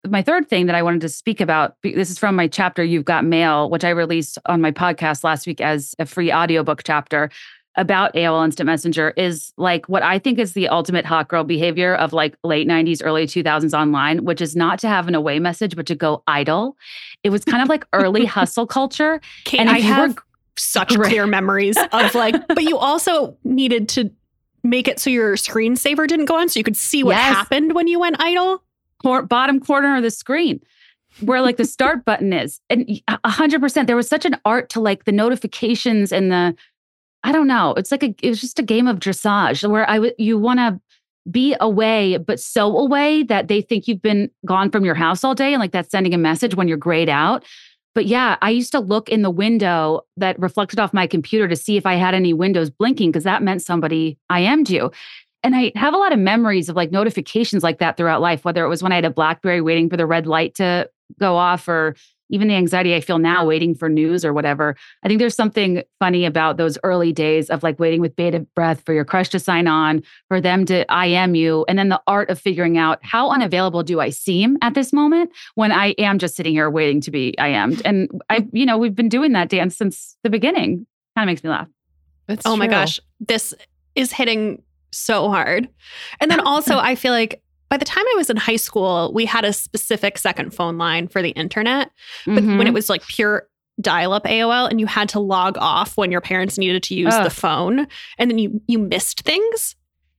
My 0.07 0.23
third 0.23 0.49
thing 0.49 0.65
that 0.65 0.75
I 0.75 0.81
wanted 0.81 1.01
to 1.01 1.09
speak 1.09 1.39
about, 1.41 1.75
this 1.83 2.09
is 2.09 2.17
from 2.17 2.35
my 2.35 2.47
chapter, 2.47 2.83
You've 2.83 3.05
Got 3.05 3.23
Mail, 3.23 3.69
which 3.69 3.83
I 3.83 3.89
released 3.89 4.39
on 4.47 4.59
my 4.59 4.71
podcast 4.71 5.23
last 5.23 5.45
week 5.45 5.61
as 5.61 5.93
a 5.99 6.05
free 6.07 6.33
audiobook 6.33 6.81
chapter 6.83 7.29
about 7.77 8.13
AOL 8.15 8.43
Instant 8.43 8.65
Messenger, 8.65 9.13
is 9.15 9.53
like 9.57 9.87
what 9.87 10.01
I 10.01 10.17
think 10.17 10.39
is 10.39 10.53
the 10.53 10.67
ultimate 10.69 11.05
hot 11.05 11.27
girl 11.27 11.43
behavior 11.43 11.93
of 11.95 12.13
like 12.13 12.35
late 12.43 12.67
90s, 12.67 13.01
early 13.03 13.27
2000s 13.27 13.73
online, 13.79 14.25
which 14.25 14.41
is 14.41 14.55
not 14.55 14.79
to 14.79 14.87
have 14.87 15.07
an 15.07 15.13
away 15.13 15.39
message, 15.39 15.75
but 15.75 15.85
to 15.85 15.95
go 15.95 16.23
idle. 16.27 16.75
It 17.23 17.29
was 17.29 17.45
kind 17.45 17.61
of 17.61 17.69
like 17.69 17.85
early 17.93 18.25
hustle 18.37 18.65
culture. 18.65 19.21
Kate, 19.45 19.59
And 19.59 19.69
I 19.69 19.77
you 19.77 19.87
were 19.87 19.93
have 19.93 20.17
such 20.57 20.95
great- 20.95 21.09
clear 21.11 21.27
memories 21.27 21.77
of 21.93 22.15
like, 22.15 22.35
but 22.47 22.63
you 22.63 22.77
also 22.77 23.37
needed 23.43 23.87
to 23.89 24.11
make 24.63 24.87
it 24.87 24.99
so 24.99 25.09
your 25.11 25.35
screensaver 25.35 26.07
didn't 26.07 26.25
go 26.25 26.35
on 26.39 26.49
so 26.49 26.59
you 26.59 26.63
could 26.63 26.75
see 26.77 27.03
what 27.03 27.15
Yes. 27.15 27.35
happened 27.35 27.73
when 27.73 27.87
you 27.87 27.99
went 27.99 28.15
idle. 28.19 28.63
Cor- 29.01 29.23
bottom 29.23 29.59
corner 29.59 29.95
of 29.97 30.03
the 30.03 30.11
screen 30.11 30.59
where 31.19 31.41
like 31.41 31.57
the 31.57 31.65
start 31.65 32.05
button 32.05 32.33
is. 32.33 32.59
And 32.69 32.85
y- 32.87 33.01
a 33.23 33.29
hundred 33.29 33.61
percent 33.61 33.87
there 33.87 33.95
was 33.95 34.07
such 34.07 34.25
an 34.25 34.37
art 34.45 34.69
to 34.69 34.79
like 34.79 35.05
the 35.05 35.11
notifications 35.11 36.11
and 36.11 36.31
the 36.31 36.55
i 37.23 37.31
don't 37.31 37.47
know 37.47 37.73
it's 37.75 37.91
like 37.91 38.01
a 38.03 38.15
it 38.23 38.29
was 38.29 38.41
just 38.41 38.57
a 38.57 38.63
game 38.63 38.87
of 38.87 38.99
dressage 38.99 39.69
where 39.69 39.87
i 39.87 39.99
would 39.99 40.15
you 40.17 40.39
want 40.39 40.59
to 40.59 40.79
be 41.29 41.55
away 41.61 42.17
but 42.17 42.39
so 42.39 42.75
away 42.75 43.21
that 43.21 43.47
they 43.47 43.61
think 43.61 43.87
you've 43.87 44.01
been 44.01 44.27
gone 44.43 44.71
from 44.71 44.83
your 44.83 44.95
house 44.95 45.23
all 45.23 45.35
day 45.35 45.53
and 45.53 45.59
like 45.59 45.71
that's 45.71 45.91
sending 45.91 46.15
a 46.15 46.17
message 46.17 46.55
when 46.55 46.67
you're 46.67 46.77
grayed 46.77 47.09
out. 47.09 47.45
But 47.93 48.07
yeah 48.07 48.37
i 48.41 48.49
used 48.49 48.71
to 48.71 48.79
look 48.79 49.07
in 49.09 49.21
the 49.21 49.29
window 49.29 50.01
that 50.17 50.39
reflected 50.39 50.79
off 50.79 50.93
my 50.93 51.05
computer 51.05 51.47
to 51.47 51.55
see 51.55 51.77
if 51.77 51.85
i 51.85 51.93
had 51.93 52.15
any 52.15 52.33
windows 52.33 52.71
blinking 52.71 53.11
because 53.11 53.25
that 53.25 53.43
meant 53.43 53.61
somebody 53.61 54.17
i 54.29 54.39
am'd 54.39 54.69
you 54.69 54.91
and 55.43 55.56
I 55.56 55.71
have 55.75 55.93
a 55.93 55.97
lot 55.97 56.13
of 56.13 56.19
memories 56.19 56.69
of 56.69 56.75
like 56.75 56.91
notifications 56.91 57.63
like 57.63 57.80
that 57.80 57.97
throughout 57.97 58.21
life, 58.21 58.45
whether 58.45 58.63
it 58.63 58.69
was 58.69 58.84
when 58.84 58.91
I 58.91 58.95
had 58.95 59.06
a 59.06 59.10
Blackberry 59.10 59.62
waiting 59.62 59.89
for 59.89 59.97
the 59.97 60.06
red 60.06 60.27
light 60.27 60.56
to 60.56 60.89
go 61.19 61.36
off 61.36 61.67
or 61.67 61.95
even 62.32 62.47
the 62.47 62.56
anxiety 62.56 62.95
I 62.95 63.01
feel 63.01 63.19
now 63.19 63.45
waiting 63.45 63.75
for 63.75 63.89
news 63.89 64.23
or 64.23 64.34
whatever. 64.34 64.75
I 65.04 65.08
think 65.08 65.19
there's 65.19 65.36
something 65.36 65.84
funny 65.99 66.25
about 66.25 66.58
those 66.58 66.77
early 66.84 67.12
days 67.12 67.49
of 67.49 67.62
like 67.62 67.77
waiting 67.77 67.99
with 67.99 68.15
bated 68.15 68.47
breath 68.56 68.82
for 68.86 68.93
your 68.93 69.04
crush 69.04 69.30
to 69.30 69.39
sign 69.39 69.67
on, 69.67 70.01
for 70.30 70.39
them 70.39 70.65
to 70.65 70.86
IM 70.89 71.36
you, 71.36 71.65
and 71.67 71.77
then 71.77 71.89
the 71.89 72.01
art 72.08 72.30
of 72.30 72.39
figuring 72.39 72.77
out 72.77 72.99
how 73.04 73.30
unavailable 73.30 73.84
do 73.84 73.99
I 73.99 74.10
seem 74.10 74.58
at 74.62 74.73
this 74.73 74.93
moment 74.93 75.32
when 75.56 75.71
I 75.71 75.88
am 75.97 76.17
just 76.17 76.36
sitting 76.36 76.54
here 76.54 76.69
waiting 76.69 77.01
to 77.01 77.12
be 77.12 77.36
IM'd. 77.38 77.82
And 77.84 78.10
I, 78.30 78.47
you 78.54 78.65
know, 78.65 78.77
we've 78.77 78.95
been 78.95 79.10
doing 79.10 79.34
that 79.34 79.49
dance 79.49 79.77
since 79.77 80.15
the 80.23 80.30
beginning. 80.30 80.88
Kind 81.17 81.30
of 81.30 81.32
makes 81.34 81.43
me 81.43 81.49
laugh. 81.49 81.67
It's 82.30 82.45
oh 82.45 82.56
my 82.56 82.67
gosh, 82.67 82.97
this 83.19 83.54
is 83.95 84.13
hitting 84.13 84.63
so 84.91 85.30
hard. 85.30 85.67
And 86.19 86.30
then 86.32 86.39
also, 86.41 86.77
I 86.80 86.95
feel 86.95 87.12
like 87.13 87.41
by 87.69 87.77
the 87.77 87.86
time 87.86 88.04
I 88.06 88.13
was 88.17 88.30
in 88.30 88.38
high 88.38 88.58
school, 88.58 89.12
we 89.13 89.25
had 89.25 89.45
a 89.45 89.54
specific 89.54 90.17
second 90.17 90.54
phone 90.54 90.77
line 90.77 91.08
for 91.08 91.21
the 91.21 91.30
internet. 91.32 91.89
But 92.25 92.36
when 92.43 92.58
Mhm. 92.60 92.67
it 92.67 92.73
was 92.73 92.89
like 92.89 93.06
pure 93.08 93.47
dial 93.80 94.12
up 94.13 94.25
AOL 94.25 94.67
and 94.69 94.80
you 94.80 94.86
had 94.86 95.08
to 95.10 95.19
log 95.19 95.58
off 95.58 95.95
when 95.97 96.12
your 96.12 96.21
parents 96.21 96.58
needed 96.58 96.84
to 96.84 96.95
use 96.95 97.13
Ugh. 97.13 97.23
the 97.23 97.30
phone 97.30 97.88
and 98.17 98.30
then 98.30 98.38
you 98.38 98.62
you 98.67 98.77
missed 98.77 99.21
things. 99.21 99.75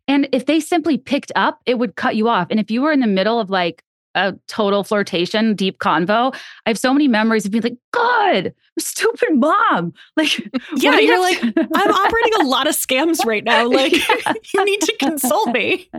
And 0.09 0.29
if 0.33 0.47
they 0.47 0.59
simply 0.61 0.97
picked 0.99 1.31
up, 1.37 1.61
it 1.67 1.79
would 1.79 1.95
cut 1.95 2.17
you 2.17 2.29
off. 2.29 2.49
And 2.51 2.59
if 2.59 2.71
you 2.71 2.83
were 2.83 2.91
in 2.91 3.01
the 3.01 3.07
middle 3.07 3.39
of 3.39 3.51
like 3.51 3.85
a 4.15 4.35
total 4.47 4.85
flirtation, 4.85 5.55
deep 5.55 5.79
convo, 5.79 6.35
I 6.67 6.71
have 6.71 6.79
so 6.79 6.93
many 6.93 7.09
memories 7.09 7.45
of 7.45 7.51
being 7.53 7.63
like, 7.63 7.79
God, 7.93 8.53
stupid 8.79 9.31
mom. 9.37 9.93
Like, 10.17 10.39
Yeah, 10.77 10.99
you 10.99 11.09
you're 11.09 11.21
like, 11.21 11.41
to- 11.41 11.69
I'm 11.75 11.91
operating 11.91 12.41
a 12.41 12.47
lot 12.47 12.67
of 12.67 12.75
scams 12.75 13.25
right 13.25 13.45
now. 13.45 13.67
Like 13.73 13.93
you 13.93 14.65
need 14.65 14.81
to 14.83 14.97
consult 14.99 15.49
me. 15.53 15.91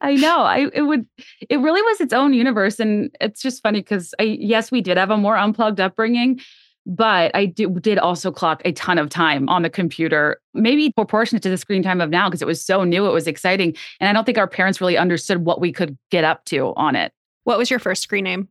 I 0.00 0.14
know. 0.14 0.38
I 0.42 0.68
it 0.72 0.82
would 0.82 1.06
it 1.48 1.58
really 1.58 1.82
was 1.82 2.00
its 2.00 2.12
own 2.12 2.32
universe. 2.32 2.80
And 2.80 3.14
it's 3.20 3.42
just 3.42 3.62
funny 3.62 3.80
because 3.80 4.14
I 4.18 4.22
yes, 4.24 4.70
we 4.70 4.80
did 4.80 4.96
have 4.96 5.10
a 5.10 5.16
more 5.16 5.36
unplugged 5.36 5.80
upbringing, 5.80 6.40
but 6.86 7.34
I 7.34 7.46
did, 7.46 7.82
did 7.82 7.98
also 7.98 8.30
clock 8.30 8.62
a 8.64 8.72
ton 8.72 8.98
of 8.98 9.08
time 9.08 9.48
on 9.48 9.62
the 9.62 9.70
computer, 9.70 10.40
maybe 10.52 10.92
proportionate 10.92 11.42
to 11.44 11.50
the 11.50 11.56
screen 11.58 11.82
time 11.82 12.00
of 12.00 12.10
now, 12.10 12.28
because 12.28 12.42
it 12.42 12.46
was 12.46 12.64
so 12.64 12.84
new, 12.84 13.06
it 13.06 13.12
was 13.12 13.26
exciting. 13.26 13.74
And 14.00 14.08
I 14.08 14.12
don't 14.12 14.24
think 14.24 14.38
our 14.38 14.48
parents 14.48 14.80
really 14.80 14.96
understood 14.98 15.44
what 15.44 15.60
we 15.60 15.72
could 15.72 15.96
get 16.10 16.24
up 16.24 16.44
to 16.46 16.72
on 16.76 16.96
it. 16.96 17.12
What 17.44 17.58
was 17.58 17.70
your 17.70 17.78
first 17.78 18.02
screen 18.02 18.24
name? 18.24 18.48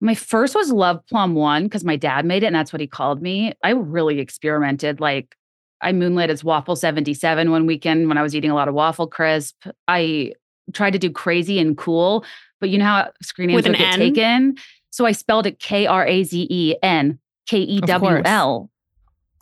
My 0.00 0.14
first 0.14 0.54
was 0.54 0.70
Love 0.70 1.04
Plum 1.06 1.34
One 1.34 1.64
because 1.64 1.84
my 1.84 1.96
dad 1.96 2.24
made 2.26 2.42
it 2.42 2.46
and 2.46 2.54
that's 2.54 2.72
what 2.72 2.80
he 2.80 2.86
called 2.86 3.22
me. 3.22 3.54
I 3.62 3.70
really 3.70 4.18
experimented. 4.20 5.00
Like 5.00 5.36
I 5.80 5.92
moonlit 5.92 6.30
as 6.30 6.44
Waffle 6.44 6.76
77 6.76 7.50
one 7.50 7.66
weekend 7.66 8.08
when 8.08 8.18
I 8.18 8.22
was 8.22 8.34
eating 8.34 8.50
a 8.50 8.54
lot 8.54 8.68
of 8.68 8.74
waffle 8.74 9.06
crisp. 9.06 9.66
I 9.88 10.32
tried 10.72 10.92
to 10.92 10.98
do 10.98 11.10
crazy 11.10 11.58
and 11.58 11.76
cool, 11.76 12.24
but 12.60 12.70
you 12.70 12.78
know 12.78 12.84
how 12.84 13.10
screen 13.22 13.48
names 13.48 13.56
With 13.56 13.68
would 13.68 13.78
get 13.78 13.94
N? 13.94 13.98
taken? 13.98 14.56
So 14.90 15.06
I 15.06 15.12
spelled 15.12 15.46
it 15.46 15.58
K 15.58 15.86
R 15.86 16.06
A 16.06 16.22
Z 16.24 16.46
E 16.50 16.76
N 16.82 17.18
K 17.46 17.58
E 17.60 17.80
W 17.80 18.22
L. 18.24 18.70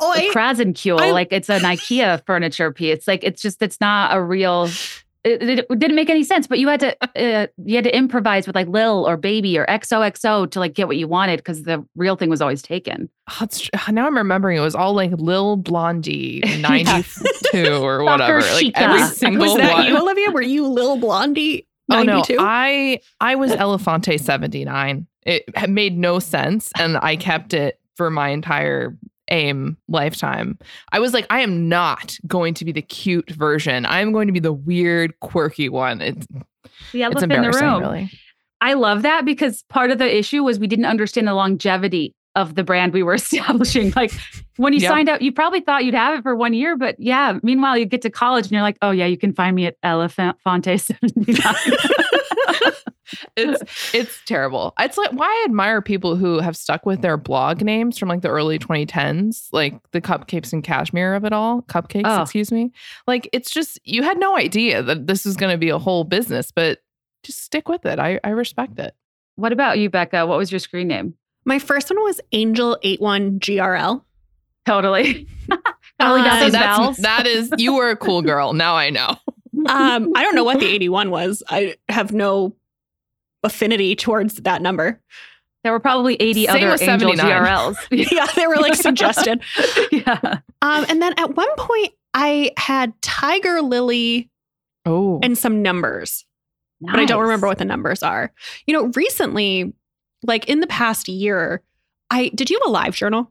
Oh, 0.00 0.12
I, 0.12 0.30
Krasenkule, 0.34 1.00
I- 1.00 1.12
like 1.12 1.28
it's 1.30 1.48
an 1.48 1.62
IKEA 1.62 2.24
furniture 2.26 2.72
piece. 2.72 3.06
Like 3.06 3.22
it's 3.22 3.40
just 3.40 3.62
it's 3.62 3.80
not 3.80 4.16
a 4.16 4.20
real. 4.22 4.68
It, 5.24 5.40
it- 5.42 5.66
it 5.70 5.78
didn't 5.78 5.94
make 5.94 6.10
any 6.10 6.24
sense, 6.24 6.46
but 6.48 6.58
you 6.58 6.66
had 6.68 6.80
to 6.80 6.96
uh, 7.16 7.46
you 7.64 7.76
had 7.76 7.84
to 7.84 7.96
improvise 7.96 8.46
with 8.46 8.56
like 8.56 8.66
Lil 8.68 9.06
or 9.08 9.16
Baby 9.16 9.56
or 9.58 9.64
XOXO 9.66 10.50
to 10.50 10.58
like 10.58 10.74
get 10.74 10.88
what 10.88 10.96
you 10.96 11.06
wanted 11.06 11.36
because 11.38 11.62
the 11.62 11.84
real 11.94 12.16
thing 12.16 12.28
was 12.28 12.40
always 12.42 12.60
taken. 12.62 13.08
Oh, 13.40 13.46
now 13.90 14.06
I'm 14.06 14.16
remembering 14.16 14.56
it 14.58 14.60
was 14.60 14.74
all 14.74 14.94
like 14.94 15.12
Lil 15.12 15.56
Blondie 15.56 16.40
92 16.60 17.66
or 17.82 18.02
whatever. 18.04 18.40
Like 18.40 18.72
every 18.74 19.00
Was- 19.00 19.16
single 19.16 19.46
was 19.46 19.56
that 19.56 19.72
one. 19.74 19.86
you, 19.86 19.96
Olivia? 20.02 20.30
Were 20.30 20.42
you 20.42 20.66
Lil 20.66 20.96
Blondie? 20.96 21.66
Oh 21.90 22.02
no, 22.02 22.14
92? 22.18 22.36
I 22.40 23.00
I 23.20 23.34
was 23.36 23.52
Elefante 23.52 24.18
79. 24.18 25.06
It 25.24 25.44
made 25.68 25.96
no 25.96 26.18
sense 26.18 26.70
and 26.78 26.96
I 26.96 27.16
kept 27.16 27.54
it 27.54 27.78
for 27.96 28.10
my 28.10 28.30
entire 28.30 28.96
aim 29.32 29.76
lifetime. 29.88 30.58
I 30.92 31.00
was 31.00 31.12
like 31.12 31.26
I 31.30 31.40
am 31.40 31.68
not 31.68 32.16
going 32.26 32.54
to 32.54 32.64
be 32.64 32.70
the 32.72 32.82
cute 32.82 33.30
version. 33.30 33.84
I'm 33.86 34.12
going 34.12 34.28
to 34.28 34.32
be 34.32 34.40
the 34.40 34.52
weird 34.52 35.18
quirky 35.20 35.68
one. 35.68 36.00
It's, 36.00 36.26
The 36.92 37.02
it's 37.02 37.02
elephant 37.02 37.22
in 37.24 37.28
the 37.30 37.34
embarrassing 37.46 37.68
room. 37.68 37.80
really. 37.80 38.10
I 38.60 38.74
love 38.74 39.02
that 39.02 39.24
because 39.24 39.64
part 39.68 39.90
of 39.90 39.98
the 39.98 40.16
issue 40.16 40.44
was 40.44 40.60
we 40.60 40.68
didn't 40.68 40.84
understand 40.84 41.26
the 41.26 41.34
longevity 41.34 42.14
of 42.36 42.54
the 42.54 42.62
brand 42.64 42.92
we 42.92 43.02
were 43.02 43.14
establishing. 43.22 43.92
Like 43.96 44.12
when 44.56 44.72
you 44.72 44.78
Yep. 44.80 44.88
signed 44.90 45.08
up, 45.08 45.20
you 45.20 45.32
probably 45.32 45.60
thought 45.60 45.84
you'd 45.84 45.94
have 45.94 46.18
it 46.18 46.22
for 46.22 46.34
one 46.36 46.54
year, 46.54 46.76
but 46.76 46.94
yeah, 46.98 47.38
meanwhile 47.42 47.76
you 47.76 47.84
get 47.86 48.02
to 48.02 48.10
college 48.10 48.44
and 48.44 48.52
you're 48.52 48.62
like, 48.62 48.78
oh 48.82 48.90
yeah, 48.92 49.06
you 49.06 49.18
can 49.18 49.32
find 49.34 49.56
me 49.56 49.66
at 49.66 49.76
Elephant 49.82 50.36
Fonte 50.44 50.78
79. 50.80 51.36
it's 53.36 53.94
it's 53.94 54.18
terrible. 54.26 54.72
It's 54.78 54.96
like 54.96 55.10
why 55.12 55.26
I 55.26 55.44
admire 55.46 55.82
people 55.82 56.16
who 56.16 56.38
have 56.40 56.56
stuck 56.56 56.86
with 56.86 57.02
their 57.02 57.16
blog 57.16 57.62
names 57.62 57.98
from 57.98 58.08
like 58.08 58.22
the 58.22 58.28
early 58.28 58.58
2010s, 58.58 59.48
like 59.52 59.78
the 59.92 60.00
cupcakes 60.00 60.52
and 60.52 60.62
cashmere 60.64 61.14
of 61.14 61.24
it 61.24 61.32
all. 61.32 61.62
Cupcakes, 61.62 62.02
Oh. 62.06 62.22
excuse 62.22 62.50
me. 62.52 62.72
Like 63.06 63.28
it's 63.32 63.50
just 63.50 63.78
you 63.84 64.02
had 64.02 64.18
no 64.18 64.36
idea 64.36 64.82
that 64.82 65.06
this 65.06 65.24
was 65.24 65.36
going 65.36 65.52
to 65.52 65.58
be 65.58 65.68
a 65.70 65.78
whole 65.78 66.04
business, 66.04 66.50
but 66.50 66.78
just 67.22 67.42
stick 67.42 67.68
with 67.68 67.84
it. 67.86 67.98
I 67.98 68.18
I 68.24 68.30
respect 68.30 68.78
it. 68.78 68.94
What 69.36 69.52
about 69.52 69.78
you, 69.78 69.88
Becca? 69.90 70.26
What 70.26 70.38
was 70.38 70.50
your 70.52 70.58
screen 70.58 70.88
name? 70.88 71.14
My 71.44 71.58
first 71.58 71.90
one 71.90 72.02
was 72.02 72.20
Angel81GRL. 72.32 74.02
Totally. 74.64 75.26
Probably 75.98 76.20
Uh, 76.20 76.24
got 76.24 76.52
that's 76.52 76.98
that 77.02 77.26
is 77.26 77.50
you 77.58 77.74
were 77.74 77.90
a 77.90 77.96
cool 77.96 78.22
girl. 78.30 78.52
Now 78.52 78.74
I 78.76 78.90
know. 78.90 79.16
Um, 79.66 80.12
I 80.14 80.22
don't 80.22 80.34
know 80.34 80.44
what 80.44 80.60
the 80.60 80.66
81 80.66 81.10
was. 81.10 81.42
I 81.48 81.76
have 81.88 82.12
no 82.12 82.54
affinity 83.42 83.96
towards 83.96 84.34
that 84.36 84.62
number. 84.62 85.00
There 85.62 85.72
were 85.72 85.80
probably 85.80 86.16
80 86.16 86.46
Same 86.46 86.56
other 86.56 86.70
with 86.72 86.82
Angel 86.82 87.16
79. 87.16 87.26
GRLs. 87.26 87.76
Yeah, 88.12 88.26
they 88.34 88.46
were 88.46 88.56
like 88.56 88.74
suggested. 88.74 89.42
yeah. 89.92 90.38
Um, 90.60 90.86
and 90.88 91.00
then 91.00 91.14
at 91.18 91.36
one 91.36 91.54
point, 91.56 91.92
I 92.14 92.50
had 92.56 92.92
Tiger 93.00 93.62
Lily 93.62 94.28
Oh, 94.84 95.20
and 95.22 95.38
some 95.38 95.62
numbers, 95.62 96.24
but 96.80 96.98
I 96.98 97.04
don't 97.04 97.22
remember 97.22 97.46
what 97.46 97.58
the 97.58 97.64
numbers 97.64 98.02
are. 98.02 98.32
You 98.66 98.74
know, 98.74 98.90
recently, 98.96 99.72
like 100.24 100.48
in 100.48 100.58
the 100.58 100.66
past 100.66 101.08
year, 101.08 101.62
I 102.10 102.30
did 102.34 102.50
you 102.50 102.58
have 102.58 102.68
a 102.68 102.72
live 102.72 102.96
journal? 102.96 103.30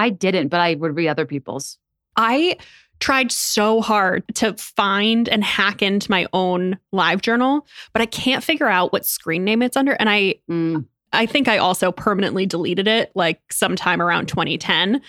I 0.00 0.10
didn't, 0.10 0.48
but 0.48 0.58
I 0.58 0.74
would 0.74 0.96
read 0.96 1.08
other 1.08 1.24
people's. 1.24 1.78
I 2.16 2.56
tried 3.02 3.32
so 3.32 3.80
hard 3.80 4.22
to 4.36 4.54
find 4.54 5.28
and 5.28 5.42
hack 5.42 5.82
into 5.82 6.08
my 6.08 6.24
own 6.32 6.78
live 6.92 7.20
journal, 7.20 7.66
but 7.92 8.00
I 8.00 8.06
can't 8.06 8.44
figure 8.44 8.68
out 8.68 8.92
what 8.92 9.04
screen 9.04 9.44
name 9.44 9.60
it's 9.60 9.76
under. 9.76 9.92
And 9.92 10.08
I 10.08 10.36
Mm. 10.48 10.86
I 11.12 11.26
think 11.26 11.46
I 11.46 11.58
also 11.58 11.92
permanently 11.92 12.46
deleted 12.46 12.88
it 12.88 13.12
like 13.14 13.40
sometime 13.50 14.00
around 14.00 14.28
2010. 14.28 15.02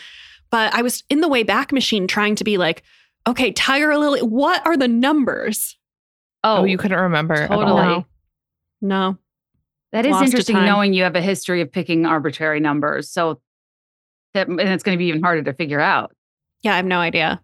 But 0.52 0.74
I 0.74 0.82
was 0.82 1.04
in 1.10 1.22
the 1.22 1.30
way 1.30 1.44
back 1.44 1.72
machine 1.72 2.08
trying 2.08 2.36
to 2.36 2.44
be 2.44 2.58
like, 2.58 2.84
okay, 3.26 3.52
Tiger 3.52 3.96
Lily, 3.98 4.22
what 4.22 4.66
are 4.66 4.76
the 4.76 4.88
numbers? 4.88 5.78
Oh, 6.44 6.58
oh, 6.58 6.64
you 6.66 6.78
couldn't 6.78 7.00
remember. 7.00 7.36
at 7.36 7.52
all. 7.52 7.60
totally. 7.60 7.82
No. 7.82 8.06
No. 8.82 9.18
That 9.94 10.06
is 10.06 10.12
Lost 10.12 10.26
interesting 10.26 10.58
knowing 10.58 10.94
you 10.94 11.04
have 11.04 11.16
a 11.16 11.22
history 11.22 11.62
of 11.62 11.72
picking 11.72 12.06
arbitrary 12.06 12.60
numbers. 12.60 13.10
So 13.10 13.40
that 14.34 14.48
and 14.48 14.60
it's 14.60 14.84
going 14.84 14.98
to 14.98 15.00
be 15.00 15.06
even 15.06 15.22
harder 15.22 15.44
to 15.44 15.54
figure 15.54 15.80
out. 15.80 16.12
Yeah, 16.64 16.74
I 16.74 16.78
have 16.78 16.86
no 16.86 17.00
idea. 17.00 17.42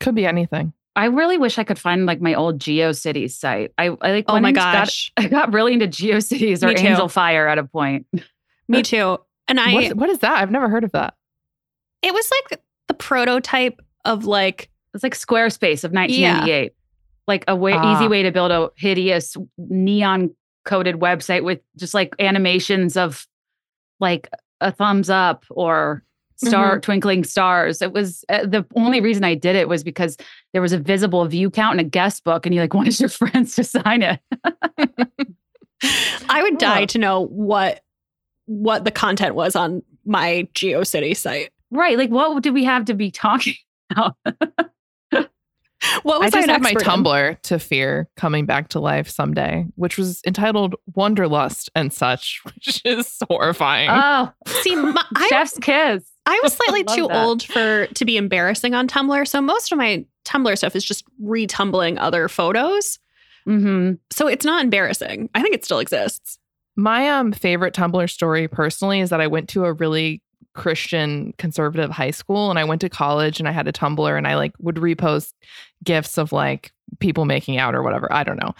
Could 0.00 0.14
be 0.14 0.26
anything. 0.26 0.72
I 0.96 1.04
really 1.06 1.38
wish 1.38 1.58
I 1.58 1.64
could 1.64 1.78
find 1.78 2.04
like 2.06 2.20
my 2.20 2.34
old 2.34 2.58
GeoCities 2.58 3.30
site. 3.32 3.72
I, 3.78 3.96
I 4.00 4.10
like 4.10 4.24
Oh 4.28 4.40
my 4.40 4.48
and 4.48 4.54
got- 4.56 4.74
gosh. 4.74 5.12
I 5.16 5.28
got 5.28 5.52
really 5.52 5.72
into 5.74 5.86
GeoCities 5.86 6.62
or 6.64 6.68
Angel 6.76 7.08
Fire 7.08 7.46
at 7.46 7.58
a 7.58 7.64
point. 7.64 8.06
Me 8.68 8.82
too. 8.82 9.18
And 9.48 9.58
I 9.60 9.72
what, 9.72 9.94
what 9.94 10.10
is 10.10 10.18
that? 10.20 10.38
I've 10.40 10.50
never 10.50 10.68
heard 10.68 10.84
of 10.84 10.92
that. 10.92 11.14
it 12.02 12.12
was 12.14 12.30
like 12.50 12.60
the 12.88 12.94
prototype 12.94 13.80
of 14.04 14.24
like 14.24 14.70
It's 14.94 15.02
like 15.02 15.14
Squarespace 15.16 15.84
of 15.84 15.92
1998. 15.92 16.72
Like 17.28 17.44
a 17.46 17.54
way, 17.54 17.72
Ah. 17.74 17.96
easy 17.96 18.08
way 18.08 18.22
to 18.24 18.32
build 18.32 18.50
a 18.50 18.70
hideous 18.76 19.36
neon 19.58 20.34
coded 20.64 20.96
website 20.96 21.44
with 21.44 21.60
just 21.76 21.94
like 21.94 22.14
animations 22.18 22.96
of 22.96 23.26
like 24.00 24.28
a 24.60 24.72
thumbs 24.72 25.08
up 25.10 25.44
or 25.50 26.02
star 26.44 26.72
Mm-hmm. 26.72 26.80
twinkling 26.80 27.24
stars. 27.24 27.82
It 27.82 27.92
was 27.92 28.24
uh, 28.28 28.46
the 28.46 28.64
only 28.76 29.00
reason 29.00 29.24
I 29.24 29.34
did 29.34 29.56
it 29.56 29.68
was 29.68 29.82
because 29.84 30.16
there 30.52 30.62
was 30.62 30.72
a 30.72 30.78
visible 30.78 31.24
view 31.26 31.50
count 31.50 31.78
in 31.78 31.86
a 31.86 31.88
guest 31.88 32.24
book 32.24 32.46
and 32.46 32.54
you 32.54 32.60
like 32.60 32.74
wanted 32.74 32.98
your 32.98 33.08
friends 33.08 33.54
to 33.56 33.64
sign 33.64 34.02
it. 34.02 34.20
I 36.28 36.42
would 36.42 36.58
die 36.58 36.80
Huh. 36.80 36.86
to 36.86 36.98
know 36.98 37.26
what 37.26 37.80
what 38.46 38.84
the 38.84 38.90
content 38.90 39.34
was 39.34 39.54
on 39.54 39.82
my 40.04 40.48
GeoCity 40.54 41.16
site. 41.16 41.50
Right. 41.70 41.96
Like 41.96 42.10
what 42.10 42.42
did 42.42 42.52
we 42.54 42.64
have 42.64 42.84
to 42.86 42.94
be 42.94 43.10
talking 43.10 43.54
about? 43.90 44.16
What 46.02 46.20
was 46.20 46.34
I, 46.34 46.38
just 46.38 46.44
an 46.44 46.50
had 46.50 46.62
my 46.62 46.70
expert 46.72 46.92
in? 46.92 47.04
Tumblr 47.04 47.40
to 47.42 47.58
fear 47.58 48.08
coming 48.16 48.44
back 48.44 48.68
to 48.68 48.80
life 48.80 49.08
someday, 49.08 49.64
which 49.76 49.96
was 49.96 50.20
entitled 50.26 50.74
Wonderlust 50.94 51.70
and 51.74 51.90
such, 51.90 52.40
which 52.44 52.82
is 52.84 53.16
horrifying. 53.28 53.88
oh, 53.90 54.30
See, 54.46 54.76
my, 54.76 55.02
I 55.16 55.26
chef's 55.28 55.58
kiss. 55.58 56.04
I 56.30 56.40
was 56.42 56.52
slightly 56.64 56.84
too 56.84 57.08
that. 57.08 57.24
old 57.24 57.42
for 57.42 57.86
to 57.86 58.04
be 58.04 58.16
embarrassing 58.16 58.74
on 58.74 58.88
Tumblr, 58.88 59.26
so 59.26 59.40
most 59.40 59.72
of 59.72 59.78
my 59.78 60.04
Tumblr 60.24 60.56
stuff 60.56 60.76
is 60.76 60.84
just 60.84 61.04
retumbling 61.22 61.98
other 61.98 62.28
photos. 62.28 62.98
hmm 63.44 63.92
So 64.10 64.26
it's 64.26 64.44
not 64.44 64.62
embarrassing. 64.64 65.28
I 65.34 65.42
think 65.42 65.54
it 65.54 65.64
still 65.64 65.78
exists. 65.80 66.38
My 66.76 67.08
um 67.08 67.32
favorite 67.32 67.74
Tumblr 67.74 68.08
story 68.10 68.48
personally 68.48 69.00
is 69.00 69.10
that 69.10 69.20
I 69.20 69.26
went 69.26 69.48
to 69.50 69.64
a 69.64 69.72
really 69.72 70.22
Christian 70.54 71.32
conservative 71.38 71.90
high 71.90 72.10
school 72.10 72.50
and 72.50 72.58
I 72.58 72.64
went 72.64 72.80
to 72.82 72.88
college 72.88 73.38
and 73.38 73.48
I 73.48 73.52
had 73.52 73.68
a 73.68 73.72
Tumblr 73.72 74.16
and 74.16 74.26
I 74.26 74.34
like 74.36 74.52
would 74.58 74.76
repost 74.76 75.32
gifs 75.84 76.18
of 76.18 76.32
like 76.32 76.72
people 76.98 77.24
making 77.24 77.56
out 77.56 77.74
or 77.74 77.82
whatever. 77.82 78.12
I 78.12 78.24
don't 78.24 78.40
know. 78.40 78.54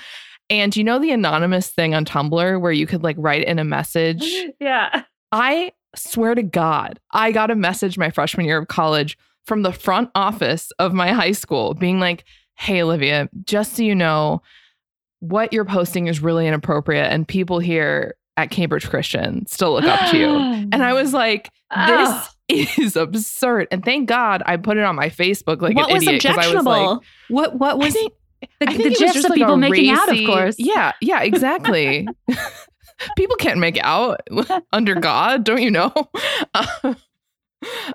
And 0.48 0.74
you 0.76 0.82
know 0.82 0.98
the 0.98 1.12
anonymous 1.12 1.68
thing 1.68 1.94
on 1.94 2.04
Tumblr 2.04 2.60
where 2.60 2.72
you 2.72 2.86
could 2.86 3.02
like 3.04 3.16
write 3.18 3.44
in 3.44 3.58
a 3.58 3.64
message? 3.64 4.24
Yeah. 4.60 5.04
I 5.32 5.72
swear 5.94 6.34
to 6.34 6.42
God, 6.42 7.00
I 7.12 7.32
got 7.32 7.50
a 7.50 7.54
message 7.54 7.98
my 7.98 8.10
freshman 8.10 8.46
year 8.46 8.58
of 8.58 8.68
college 8.68 9.18
from 9.46 9.62
the 9.62 9.72
front 9.72 10.10
office 10.14 10.70
of 10.78 10.92
my 10.92 11.12
high 11.12 11.32
school 11.32 11.74
being 11.74 11.98
like, 11.98 12.24
hey, 12.54 12.82
Olivia, 12.82 13.28
just 13.44 13.74
so 13.74 13.82
you 13.82 13.94
know, 13.94 14.42
what 15.20 15.52
you're 15.52 15.64
posting 15.64 16.06
is 16.06 16.20
really 16.20 16.46
inappropriate. 16.46 17.10
And 17.10 17.26
people 17.26 17.58
here 17.58 18.14
at 18.36 18.50
Cambridge 18.50 18.88
Christian 18.88 19.46
still 19.46 19.72
look 19.72 19.84
up 19.84 20.10
to 20.10 20.18
you. 20.18 20.28
And 20.72 20.82
I 20.84 20.92
was 20.92 21.12
like, 21.12 21.46
this 21.46 22.08
ah. 22.10 22.34
is 22.48 22.96
absurd. 22.96 23.68
And 23.70 23.84
thank 23.84 24.08
God 24.08 24.42
I 24.46 24.56
put 24.56 24.76
it 24.76 24.84
on 24.84 24.94
my 24.94 25.08
Facebook 25.08 25.60
like 25.60 25.74
what 25.74 25.88
an 25.88 25.94
was 25.94 26.02
idiot 26.04 26.22
because 26.22 26.36
I 26.36 26.38
was 26.38 26.46
objectionable? 26.46 26.92
like, 26.94 27.00
what 27.28 27.58
what 27.58 27.78
was 27.78 27.94
the, 27.94 28.10
I 28.60 28.72
think 28.72 28.82
the 28.84 28.90
was 28.90 28.98
gifs 28.98 29.24
of 29.24 29.30
like 29.30 29.38
people 29.38 29.54
a 29.54 29.56
making 29.56 29.90
out, 29.90 30.08
of 30.08 30.24
course. 30.26 30.56
Yeah, 30.58 30.92
yeah, 31.00 31.22
exactly. 31.22 32.06
people 33.16 33.36
can't 33.36 33.58
make 33.58 33.78
out 33.82 34.20
under 34.72 34.94
God, 34.94 35.44
don't 35.44 35.62
you 35.62 35.70
know? 35.70 35.92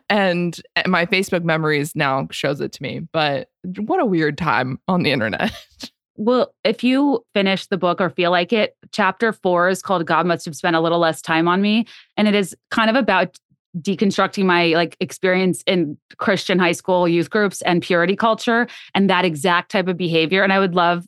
and 0.10 0.62
my 0.88 1.06
Facebook 1.06 1.44
memories 1.44 1.96
now 1.96 2.28
shows 2.32 2.62
it 2.62 2.72
to 2.74 2.84
me. 2.84 3.00
But 3.00 3.50
what 3.78 4.00
a 4.00 4.06
weird 4.06 4.38
time 4.38 4.80
on 4.88 5.04
the 5.04 5.12
internet. 5.12 5.54
Well, 6.18 6.54
if 6.64 6.82
you 6.84 7.26
finish 7.34 7.68
the 7.68 7.78
book 7.78 8.00
or 8.00 8.10
feel 8.10 8.32
like 8.32 8.54
it, 8.54 8.78
chapter 8.92 9.34
four 9.34 9.68
is 9.68 9.82
called 9.82 10.06
God 10.06 10.26
Must 10.26 10.46
Have 10.46 10.56
Spent 10.56 10.76
a 10.76 10.80
Little 10.80 11.00
Less 11.00 11.22
Time 11.22 11.48
on 11.48 11.62
Me. 11.62 11.86
And 12.16 12.28
it 12.28 12.36
is 12.36 12.56
kind 12.72 12.90
of 12.90 12.96
about 12.96 13.38
deconstructing 13.82 14.46
my 14.46 14.68
like 14.68 14.96
experience 15.02 15.62
in 15.68 15.98
Christian 16.18 16.58
high 16.58 16.72
school 16.72 17.08
youth 17.08 17.30
groups 17.30 17.62
and 17.64 17.82
purity 17.82 18.16
culture 18.16 18.68
and 18.94 19.10
that 19.10 19.26
exact 19.26 19.72
type 19.72 19.90
of 19.90 19.98
behavior. 19.98 20.44
And 20.44 20.54
I 20.54 20.60
would 20.60 20.76
love 20.76 21.06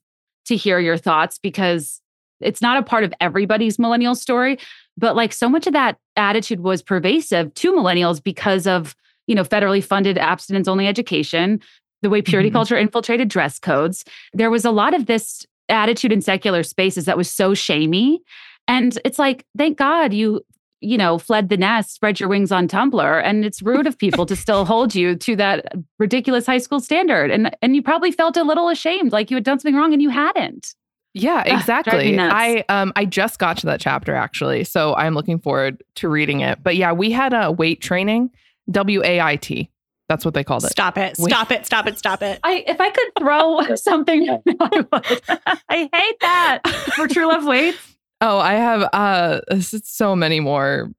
to 0.47 0.57
hear 0.57 0.79
your 0.79 0.97
thoughts 0.97 1.39
because 1.39 2.01
it's 2.41 2.61
not 2.61 2.77
a 2.77 2.83
part 2.83 3.03
of 3.03 3.13
everybody's 3.19 3.79
millennial 3.79 4.15
story, 4.15 4.57
but 4.97 5.15
like 5.15 5.33
so 5.33 5.49
much 5.49 5.67
of 5.67 5.73
that 5.73 5.97
attitude 6.15 6.59
was 6.61 6.81
pervasive 6.81 7.53
to 7.55 7.71
millennials 7.73 8.23
because 8.23 8.67
of, 8.67 8.95
you 9.27 9.35
know, 9.35 9.43
federally 9.43 9.83
funded 9.83 10.17
abstinence 10.17 10.67
only 10.67 10.88
education, 10.88 11.59
the 12.01 12.09
way 12.09 12.21
purity 12.21 12.49
Mhm. 12.49 12.53
culture 12.53 12.77
infiltrated 12.77 13.27
dress 13.29 13.59
codes. 13.59 14.05
There 14.33 14.49
was 14.51 14.65
a 14.65 14.71
lot 14.71 14.93
of 14.93 15.05
this 15.07 15.45
attitude 15.69 16.11
in 16.11 16.21
secular 16.21 16.63
spaces 16.63 17.05
that 17.05 17.17
was 17.17 17.29
so 17.29 17.53
shamey. 17.53 18.21
And 18.67 18.97
it's 19.03 19.19
like, 19.19 19.45
thank 19.57 19.77
God 19.77 20.13
you, 20.13 20.41
you 20.79 20.97
know, 20.97 21.17
fled 21.17 21.49
the 21.49 21.57
nest, 21.57 21.93
spread 21.93 22.19
your 22.19 22.29
wings 22.29 22.51
on 22.51 22.67
Tumblr. 22.67 23.21
And 23.23 23.43
it's 23.43 23.61
rude 23.61 23.88
of 23.88 23.97
people 23.97 24.25
to 24.27 24.35
still 24.35 24.63
hold 24.73 24.93
you 24.95 25.15
to 25.15 25.35
that 25.38 25.65
ridiculous 25.99 26.45
high 26.45 26.57
school 26.59 26.79
standard. 26.79 27.31
And 27.31 27.55
and 27.61 27.75
you 27.75 27.81
probably 27.81 28.11
felt 28.11 28.38
a 28.38 28.43
little 28.43 28.69
ashamed, 28.69 29.11
like 29.11 29.31
you 29.31 29.35
had 29.38 29.43
done 29.43 29.59
something 29.59 29.75
wrong 29.75 29.91
and 29.93 30.01
you 30.01 30.09
hadn't. 30.09 30.73
Yeah, 31.22 31.38
Ah, 31.39 31.43
drive 31.43 31.53
me 31.53 31.59
exactly. 31.59 32.11
nuts. 32.15 32.34
I 32.36 32.65
um 32.70 32.93
I 32.95 33.05
just 33.05 33.39
got 33.39 33.57
to 33.59 33.65
that 33.68 33.80
chapter 33.80 34.13
actually, 34.15 34.63
so 34.63 34.95
I'm 34.95 35.13
looking 35.15 35.39
forward 35.39 35.84
to 35.95 36.09
reading 36.09 36.39
it. 36.41 36.63
But 36.63 36.76
yeah, 36.76 36.91
we 36.91 37.11
had 37.11 37.34
a 37.34 37.51
weight 37.51 37.82
training, 37.82 38.32
W 38.72 39.01
A 39.03 39.20
I 39.22 39.36
T. 39.36 39.70
That's 40.09 40.24
what 40.24 40.34
they 40.34 40.43
called 40.43 40.63
it. 40.63 40.70
Stop 40.72 40.97
it. 40.97 41.15
Wait. 41.20 41.30
Stop 41.32 41.51
it. 41.51 41.65
Stop 41.65 41.86
it. 41.88 41.97
Stop 41.99 42.22
it. 42.24 42.39
I 42.43 42.63
if 42.68 42.80
I 42.80 42.89
could 42.89 43.09
throw 43.20 43.59
something, 43.76 44.30
I 44.59 44.86
would. 44.91 45.22
I 45.70 45.89
hate 45.93 46.20
that 46.22 46.61
for 46.95 47.07
True 47.07 47.28
Love 47.28 47.45
Waits. 47.45 47.78
Oh, 48.22 48.39
I 48.39 48.53
have 48.53 48.89
uh 48.93 49.41
so 49.59 50.15
many 50.15 50.39
more 50.39 50.89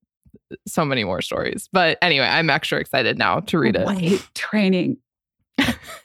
so 0.67 0.85
many 0.85 1.05
more 1.05 1.21
stories. 1.23 1.69
But 1.73 1.99
anyway, 2.03 2.27
I'm 2.27 2.49
extra 2.51 2.79
excited 2.81 3.19
now 3.19 3.41
to 3.41 3.59
read 3.59 3.77
it. 3.77 3.87
Weight 3.87 4.27
training. 4.35 4.99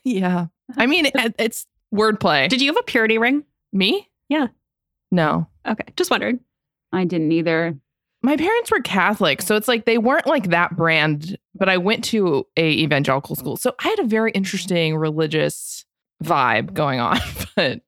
Yeah. 0.03 0.47
I 0.78 0.86
mean, 0.88 1.05
it, 1.05 1.36
it's 1.38 1.66
wordplay. 1.93 2.49
Did 2.49 2.61
you 2.61 2.68
have 2.74 2.78
a 2.78 2.84
purity 2.84 3.18
ring? 3.18 3.43
Me? 3.74 4.09
Yeah. 4.30 4.47
No. 5.11 5.47
Okay. 5.67 5.84
Just 5.97 6.09
wondering. 6.11 6.39
I 6.91 7.05
didn't 7.05 7.32
either. 7.32 7.78
My 8.21 8.38
parents 8.38 8.71
were 8.71 8.80
Catholic, 8.80 9.41
so 9.41 9.55
it's 9.57 9.67
like 9.67 9.84
they 9.86 9.97
weren't 9.97 10.28
like 10.28 10.49
that 10.51 10.78
brand, 10.78 11.38
but 11.55 11.67
I 11.67 11.78
went 11.78 12.05
to 12.05 12.47
a 12.55 12.69
evangelical 12.71 13.36
school. 13.36 13.57
So 13.57 13.74
I 13.84 13.89
had 13.89 13.99
a 13.99 14.05
very 14.05 14.32
interesting 14.32 14.95
religious 14.95 15.84
vibe 16.24 16.74
going 16.74 16.99
on, 17.01 17.17
but 17.55 17.82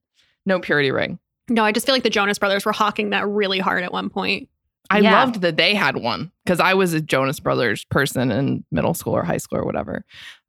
no 0.46 0.60
purity 0.60 0.92
ring. 0.92 1.20
No, 1.48 1.64
I 1.64 1.72
just 1.72 1.86
feel 1.86 1.96
like 1.96 2.04
the 2.04 2.10
Jonas 2.10 2.38
Brothers 2.40 2.66
were 2.66 2.74
hawking 2.74 3.12
that 3.12 3.28
really 3.28 3.60
hard 3.60 3.84
at 3.84 3.94
one 3.94 4.10
point. 4.10 4.50
I 4.90 5.00
Yeah. 5.00 5.20
loved 5.24 5.42
that 5.42 5.58
they 5.58 5.74
had 5.74 5.98
one 5.98 6.32
because 6.44 6.60
I 6.60 6.74
was 6.74 6.94
a 6.94 7.02
Jonas 7.02 7.40
Brothers 7.40 7.86
person 7.86 8.32
in 8.32 8.66
middle 8.72 8.94
school 8.94 9.14
or 9.14 9.24
high 9.24 9.38
school 9.38 9.60
or 9.60 9.64
whatever. 9.66 10.04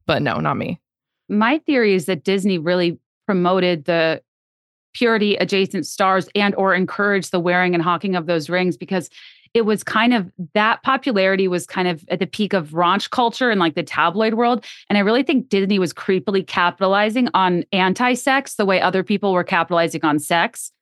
But 0.07 0.23
no, 0.23 0.41
not 0.41 0.57
me. 0.57 0.81
My 1.29 1.59
theory 1.59 1.95
is 1.95 2.07
that 2.07 2.25
Disney 2.25 2.59
really 2.59 2.99
promoted 3.27 3.85
the 3.85 4.23
purity 4.97 5.37
adjacent 5.37 5.87
stars 5.87 6.27
and 6.35 6.55
or 6.55 6.75
encourage 6.75 7.29
the 7.29 7.39
wearing 7.39 7.75
and 7.75 7.83
hawking 7.83 8.17
of 8.17 8.25
those 8.25 8.49
rings 8.49 8.79
because 8.79 9.11
it 9.53 9.67
was 9.67 9.85
kind 9.85 10.15
of 10.15 10.31
that 10.55 10.83
popularity 10.83 11.49
was 11.49 11.67
kind 11.67 11.87
of 11.87 12.03
at 12.09 12.19
the 12.19 12.27
peak 12.27 12.55
of 12.55 12.71
raunch 12.71 13.11
culture 13.11 13.51
and 13.51 13.61
like 13.61 13.75
the 13.75 13.83
tabloid 13.83 14.35
world. 14.35 14.65
And 14.89 14.97
i 14.97 15.03
really 15.03 15.23
think 15.23 15.51
disney 15.51 15.79
was 15.79 15.93
creepily 15.93 16.47
capitalizing 16.47 17.29
on 17.35 17.65
anti-sex 17.73 18.55
the 18.55 18.65
way 18.65 18.81
other 18.81 19.03
people 19.03 19.35
were 19.35 19.45
capitalizing 19.45 20.03
on 20.05 20.19
sex. 20.19 20.73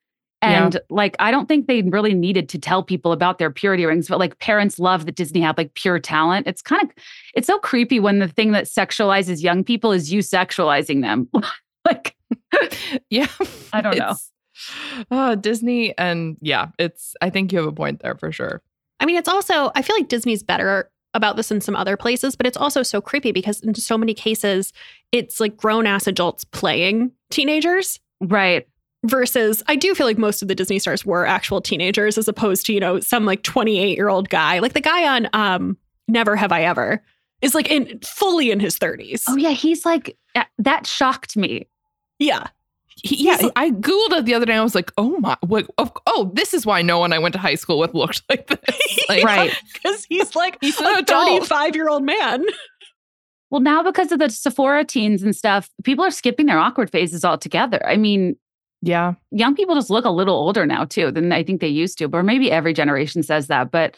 Yeah. 0.41 0.65
and 0.65 0.79
like 0.89 1.15
i 1.19 1.29
don't 1.31 1.47
think 1.47 1.67
they 1.67 1.81
really 1.81 2.13
needed 2.13 2.47
to 2.49 2.59
tell 2.59 2.83
people 2.83 3.11
about 3.11 3.37
their 3.39 3.49
purity 3.49 3.85
rings 3.85 4.07
but 4.07 4.19
like 4.19 4.37
parents 4.39 4.79
love 4.79 5.07
that 5.07 5.15
disney 5.15 5.41
had 5.41 5.57
like 5.57 5.73
pure 5.73 5.99
talent. 5.99 6.47
It's 6.47 6.61
kind 6.61 6.81
of 6.83 6.89
it's 7.33 7.47
so 7.47 7.57
creepy 7.59 7.99
when 7.99 8.19
the 8.19 8.29
thing 8.29 8.51
that 8.51 8.65
sexualizes 8.65 9.41
young 9.41 9.63
people 9.65 9.91
is 9.91 10.13
you 10.13 10.19
sexualizing 10.19 11.01
them. 11.01 11.29
Like 11.85 12.14
Yeah. 13.09 13.27
I 13.73 13.81
don't 13.81 13.97
know. 13.97 14.15
Uh, 15.11 15.35
Disney 15.35 15.97
and 15.97 16.37
yeah, 16.41 16.67
it's 16.79 17.13
I 17.21 17.29
think 17.29 17.51
you 17.51 17.59
have 17.59 17.67
a 17.67 17.73
point 17.73 18.01
there 18.01 18.15
for 18.15 18.31
sure. 18.31 18.61
I 18.99 19.05
mean, 19.05 19.17
it's 19.17 19.27
also, 19.27 19.71
I 19.75 19.81
feel 19.81 19.95
like 19.97 20.07
Disney's 20.07 20.43
better 20.43 20.89
about 21.13 21.35
this 21.35 21.51
in 21.51 21.59
some 21.61 21.75
other 21.75 21.97
places, 21.97 22.35
but 22.35 22.45
it's 22.47 22.57
also 22.57 22.81
so 22.83 23.01
creepy 23.01 23.31
because 23.31 23.59
in 23.61 23.75
so 23.75 23.97
many 23.97 24.13
cases, 24.13 24.71
it's 25.11 25.39
like 25.39 25.57
grown 25.57 25.85
ass 25.85 26.07
adults 26.07 26.43
playing 26.45 27.11
teenagers 27.31 27.99
right 28.21 28.67
versus 29.05 29.61
I 29.67 29.75
do 29.75 29.93
feel 29.93 30.07
like 30.07 30.17
most 30.17 30.41
of 30.41 30.47
the 30.47 30.55
Disney 30.55 30.79
stars 30.79 31.05
were 31.05 31.25
actual 31.25 31.61
teenagers 31.61 32.17
as 32.17 32.27
opposed 32.27 32.65
to, 32.67 32.73
you 32.73 32.79
know, 32.79 32.99
some 33.01 33.25
like 33.25 33.43
28 33.43 33.95
year 33.97 34.09
old 34.09 34.29
guy. 34.29 34.59
Like 34.59 34.73
the 34.73 34.81
guy 34.81 35.07
on 35.07 35.27
um 35.33 35.77
Never 36.07 36.35
Have 36.35 36.51
I 36.51 36.63
Ever 36.63 37.03
is 37.41 37.53
like 37.53 37.69
in 37.69 37.99
fully 37.99 38.51
in 38.51 38.59
his 38.59 38.79
30s. 38.79 39.23
oh 39.27 39.35
yeah 39.35 39.51
he's 39.51 39.85
like 39.85 40.17
that 40.57 40.87
shocked 40.87 41.35
me 41.35 41.67
yeah. 42.19 42.47
He, 43.03 43.25
yeah, 43.25 43.49
I 43.57 43.71
googled 43.71 44.19
it 44.19 44.25
the 44.25 44.33
other 44.33 44.45
day. 44.45 44.55
I 44.55 44.63
was 44.63 44.73
like, 44.73 44.89
oh 44.97 45.17
my, 45.19 45.35
what, 45.41 45.67
oh, 45.77 45.91
oh, 46.07 46.31
this 46.33 46.53
is 46.53 46.65
why 46.65 46.81
no 46.81 46.97
one 46.97 47.11
I 47.11 47.19
went 47.19 47.33
to 47.33 47.39
high 47.39 47.55
school 47.55 47.77
with 47.77 47.93
looked 47.93 48.23
like 48.29 48.47
this. 48.47 48.99
Like, 49.09 49.23
right 49.23 49.53
Because 49.73 50.05
he's 50.09 50.35
like 50.35 50.57
He's 50.61 50.79
a 50.79 50.85
adult. 50.99 51.27
35 51.47 51.75
year 51.75 51.89
old 51.89 52.03
man. 52.03 52.43
well 53.51 53.61
now 53.61 53.83
because 53.83 54.11
of 54.11 54.17
the 54.19 54.29
sephora 54.29 54.83
teens 54.83 55.21
and 55.21 55.35
stuff 55.35 55.69
people 55.83 56.03
are 56.03 56.09
skipping 56.11 56.45
their 56.47 56.57
awkward 56.57 56.89
phases 56.89 57.23
altogether 57.23 57.85
i 57.85 57.95
mean 57.97 58.35
Yeah, 58.81 59.13
young 59.31 59.55
people 59.55 59.75
just 59.75 59.89
look 59.91 60.05
a 60.05 60.09
little 60.09 60.33
older 60.35 60.65
now 60.65 60.85
too 60.85 61.11
than 61.11 61.31
i 61.31 61.43
think 61.43 61.61
they 61.61 61.67
used 61.67 61.97
to 61.99 62.05
or 62.11 62.23
maybe 62.23 62.49
every 62.51 62.73
generation 62.73 63.21
says 63.21 63.45
that 63.47 63.69
but 63.71 63.95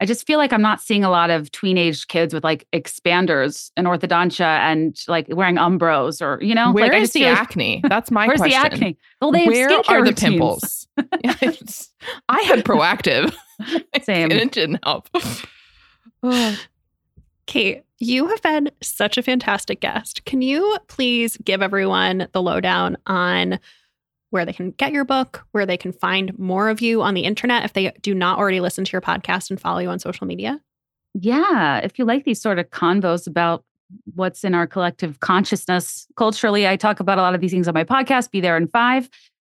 i 0.00 0.04
just 0.06 0.26
feel 0.26 0.38
like 0.38 0.52
i'm 0.52 0.62
not 0.62 0.80
seeing 0.80 1.04
a 1.04 1.10
lot 1.10 1.30
of 1.30 1.50
tween-aged 1.52 2.08
kids 2.08 2.32
with 2.34 2.42
like 2.44 2.66
expanders 2.72 3.70
and 3.76 3.86
orthodontia 3.86 4.40
and 4.58 4.96
like 5.08 5.26
wearing 5.28 5.56
umbros 5.56 6.20
or 6.20 6.42
you 6.42 6.54
know 6.54 6.72
where 6.72 6.84
like, 6.84 6.92
I 6.94 6.96
is 6.98 7.02
just 7.04 7.12
the 7.14 7.20
feel 7.20 7.30
like- 7.30 7.38
acne? 7.40 7.80
That's 7.88 8.10
my 8.10 8.26
where's 8.26 8.38
question. 8.40 8.60
the 8.60 8.66
acne 8.66 8.98
well 9.20 9.30
they 9.32 9.44
have 9.44 9.48
Where 9.52 9.68
skincare 9.68 9.88
are 9.90 10.04
the 10.04 10.10
routines. 10.10 10.18
pimples? 10.20 10.86
I 12.28 12.40
had 12.42 12.64
Proactiv. 12.64 13.34
Same. 14.02 14.30
and 14.30 14.40
it 14.40 14.52
didn't 14.52 14.80
help. 14.84 15.08
Kate, 17.46 17.82
you 17.98 18.26
have 18.28 18.42
been 18.42 18.70
such 18.82 19.18
a 19.18 19.22
fantastic 19.22 19.80
guest. 19.80 20.24
Can 20.24 20.42
you 20.42 20.78
please 20.88 21.36
give 21.44 21.62
everyone 21.62 22.28
the 22.32 22.42
lowdown 22.42 22.96
on 23.06 23.58
where 24.32 24.44
they 24.44 24.52
can 24.52 24.72
get 24.72 24.92
your 24.92 25.04
book, 25.04 25.46
where 25.52 25.66
they 25.66 25.76
can 25.76 25.92
find 25.92 26.36
more 26.38 26.68
of 26.68 26.80
you 26.80 27.02
on 27.02 27.14
the 27.14 27.22
internet 27.22 27.64
if 27.64 27.72
they 27.72 27.92
do 28.02 28.14
not 28.14 28.38
already 28.38 28.60
listen 28.60 28.84
to 28.84 28.92
your 28.92 29.00
podcast 29.00 29.50
and 29.50 29.60
follow 29.60 29.78
you 29.78 29.88
on 29.88 29.98
social 29.98 30.26
media? 30.26 30.60
yeah, 31.14 31.78
if 31.78 31.98
you 31.98 32.04
like 32.04 32.24
these 32.24 32.40
sort 32.40 32.58
of 32.58 32.70
convos 32.70 33.26
about 33.26 33.64
what's 34.14 34.44
in 34.44 34.54
our 34.54 34.66
collective 34.66 35.20
consciousness 35.20 36.06
culturally, 36.16 36.66
I 36.66 36.76
talk 36.76 37.00
about 37.00 37.18
a 37.18 37.22
lot 37.22 37.34
of 37.34 37.40
these 37.40 37.50
things 37.50 37.68
on 37.68 37.74
my 37.74 37.84
podcast, 37.84 38.30
Be 38.30 38.40
There 38.40 38.56
in 38.56 38.68
Five. 38.68 39.10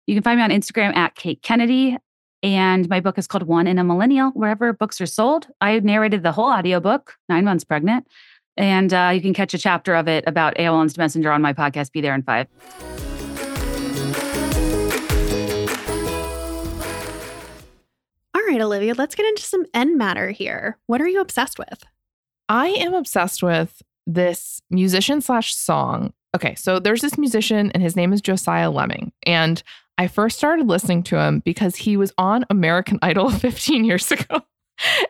You 0.08 0.16
can 0.16 0.24
find 0.24 0.38
me 0.38 0.44
on 0.44 0.50
Instagram 0.50 0.96
at 0.96 1.16
Kate 1.16 1.42
Kennedy. 1.42 1.98
And 2.44 2.88
my 2.90 3.00
book 3.00 3.18
is 3.18 3.26
called 3.26 3.44
One 3.44 3.66
in 3.66 3.80
a 3.80 3.84
Millennial, 3.84 4.30
wherever 4.32 4.72
books 4.72 5.02
are 5.02 5.08
sold. 5.08 5.48
I 5.62 5.80
narrated 5.80 6.22
the 6.22 6.32
whole 6.32 6.52
audiobook, 6.52 7.16
nine 7.28 7.46
months 7.46 7.64
pregnant. 7.64 8.06
And 8.58 8.94
uh, 8.94 9.12
you 9.16 9.22
can 9.22 9.34
catch 9.34 9.54
a 9.54 9.58
chapter 9.58 9.96
of 9.96 10.08
it 10.08 10.24
about 10.28 10.56
AOL 10.56 10.84
Instant 10.84 11.00
Messenger 11.00 11.32
on 11.32 11.42
my 11.42 11.54
podcast, 11.54 11.92
Be 11.92 12.02
There 12.02 12.14
in 12.14 12.22
Five. 12.22 12.48
Right, 18.56 18.64
Olivia, 18.64 18.93
let's 18.93 19.16
get 19.16 19.26
into 19.26 19.43
some 19.43 19.66
end 19.74 19.97
matter 19.97 20.32
here. 20.32 20.78
What 20.88 21.01
are 21.01 21.08
you 21.08 21.22
obsessed 21.22 21.60
with? 21.60 21.84
I 22.47 22.68
am 22.68 22.93
obsessed 22.93 23.43
with 23.43 23.82
this 24.08 24.62
musician 24.70 25.22
slash 25.22 25.56
song. 25.56 26.14
Okay, 26.36 26.56
so 26.56 26.80
there's 26.80 27.01
this 27.01 27.18
musician 27.18 27.72
and 27.72 27.82
his 27.82 27.95
name 27.95 28.14
is 28.14 28.22
Josiah 28.22 28.70
Lemming. 28.70 29.12
And 29.26 29.62
I 29.97 30.08
first 30.08 30.38
started 30.38 30.68
listening 30.68 31.03
to 31.03 31.20
him 31.20 31.39
because 31.39 31.76
he 31.76 31.97
was 31.97 32.14
on 32.18 32.45
American 32.49 32.99
Idol 33.01 33.30
15 33.32 33.86
years 33.86 34.12
ago. 34.12 34.41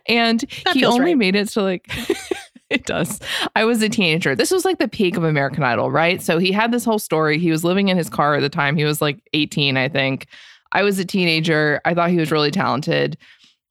And 0.07 0.41
That 0.63 0.75
he 0.75 0.85
only 0.85 1.05
right. 1.11 1.17
made 1.17 1.35
it 1.35 1.49
to 1.49 1.61
like 1.63 1.89
it 2.69 2.85
does. 2.85 3.19
I 3.55 3.65
was 3.65 3.81
a 3.81 3.89
teenager. 3.89 4.35
This 4.35 4.51
was 4.51 4.63
like 4.63 4.77
the 4.77 4.87
peak 4.87 5.17
of 5.17 5.23
American 5.23 5.63
Idol, 5.63 5.89
right? 5.89 6.21
So 6.21 6.37
he 6.37 6.51
had 6.51 6.71
this 6.71 6.85
whole 6.85 6.99
story. 6.99 7.39
He 7.39 7.49
was 7.49 7.63
living 7.63 7.87
in 7.89 7.97
his 7.97 8.09
car 8.09 8.35
at 8.35 8.41
the 8.41 8.49
time. 8.49 8.75
He 8.75 8.85
was 8.85 9.01
like 9.01 9.19
18, 9.33 9.75
I 9.75 9.89
think. 9.89 10.27
I 10.71 10.83
was 10.83 10.99
a 10.99 11.05
teenager. 11.05 11.79
I 11.85 11.93
thought 11.93 12.09
he 12.09 12.17
was 12.17 12.31
really 12.31 12.51
talented. 12.51 13.17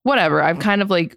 Whatever. 0.05 0.43
I've 0.43 0.61
kind 0.61 0.81
of 0.81 0.91
like 0.91 1.17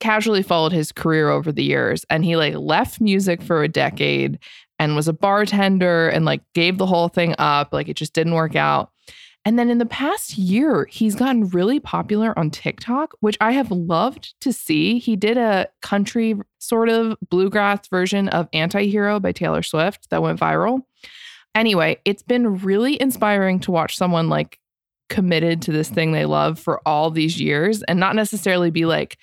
casually 0.00 0.42
followed 0.42 0.72
his 0.72 0.92
career 0.92 1.30
over 1.30 1.50
the 1.50 1.64
years 1.64 2.04
and 2.10 2.26
he 2.26 2.36
like 2.36 2.54
left 2.54 3.00
music 3.00 3.40
for 3.40 3.62
a 3.62 3.68
decade 3.68 4.38
and 4.78 4.94
was 4.94 5.08
a 5.08 5.14
bartender 5.14 6.08
and 6.08 6.26
like 6.26 6.42
gave 6.52 6.76
the 6.76 6.84
whole 6.84 7.08
thing 7.08 7.34
up 7.38 7.72
like 7.72 7.88
it 7.88 7.96
just 7.96 8.12
didn't 8.12 8.34
work 8.34 8.54
out 8.54 8.90
and 9.46 9.58
then 9.58 9.70
in 9.70 9.78
the 9.78 9.86
past 9.86 10.36
year 10.36 10.86
he's 10.90 11.14
gotten 11.14 11.48
really 11.48 11.80
popular 11.80 12.38
on 12.38 12.50
TikTok 12.50 13.14
which 13.20 13.38
I 13.40 13.52
have 13.52 13.70
loved 13.70 14.34
to 14.42 14.52
see 14.52 14.98
he 14.98 15.16
did 15.16 15.38
a 15.38 15.68
country 15.80 16.34
sort 16.58 16.90
of 16.90 17.16
bluegrass 17.30 17.88
version 17.88 18.28
of 18.28 18.46
Anti-Hero 18.52 19.20
by 19.20 19.32
Taylor 19.32 19.62
Swift 19.62 20.10
that 20.10 20.22
went 20.22 20.38
viral 20.38 20.82
anyway 21.54 21.98
it's 22.04 22.22
been 22.22 22.58
really 22.58 23.00
inspiring 23.00 23.58
to 23.60 23.70
watch 23.70 23.96
someone 23.96 24.28
like 24.28 24.58
committed 25.14 25.62
to 25.62 25.70
this 25.70 25.88
thing 25.88 26.10
they 26.10 26.26
love 26.26 26.58
for 26.58 26.80
all 26.84 27.08
these 27.08 27.40
years 27.40 27.84
and 27.84 28.00
not 28.00 28.16
necessarily 28.16 28.68
be 28.68 28.84
like 28.84 29.16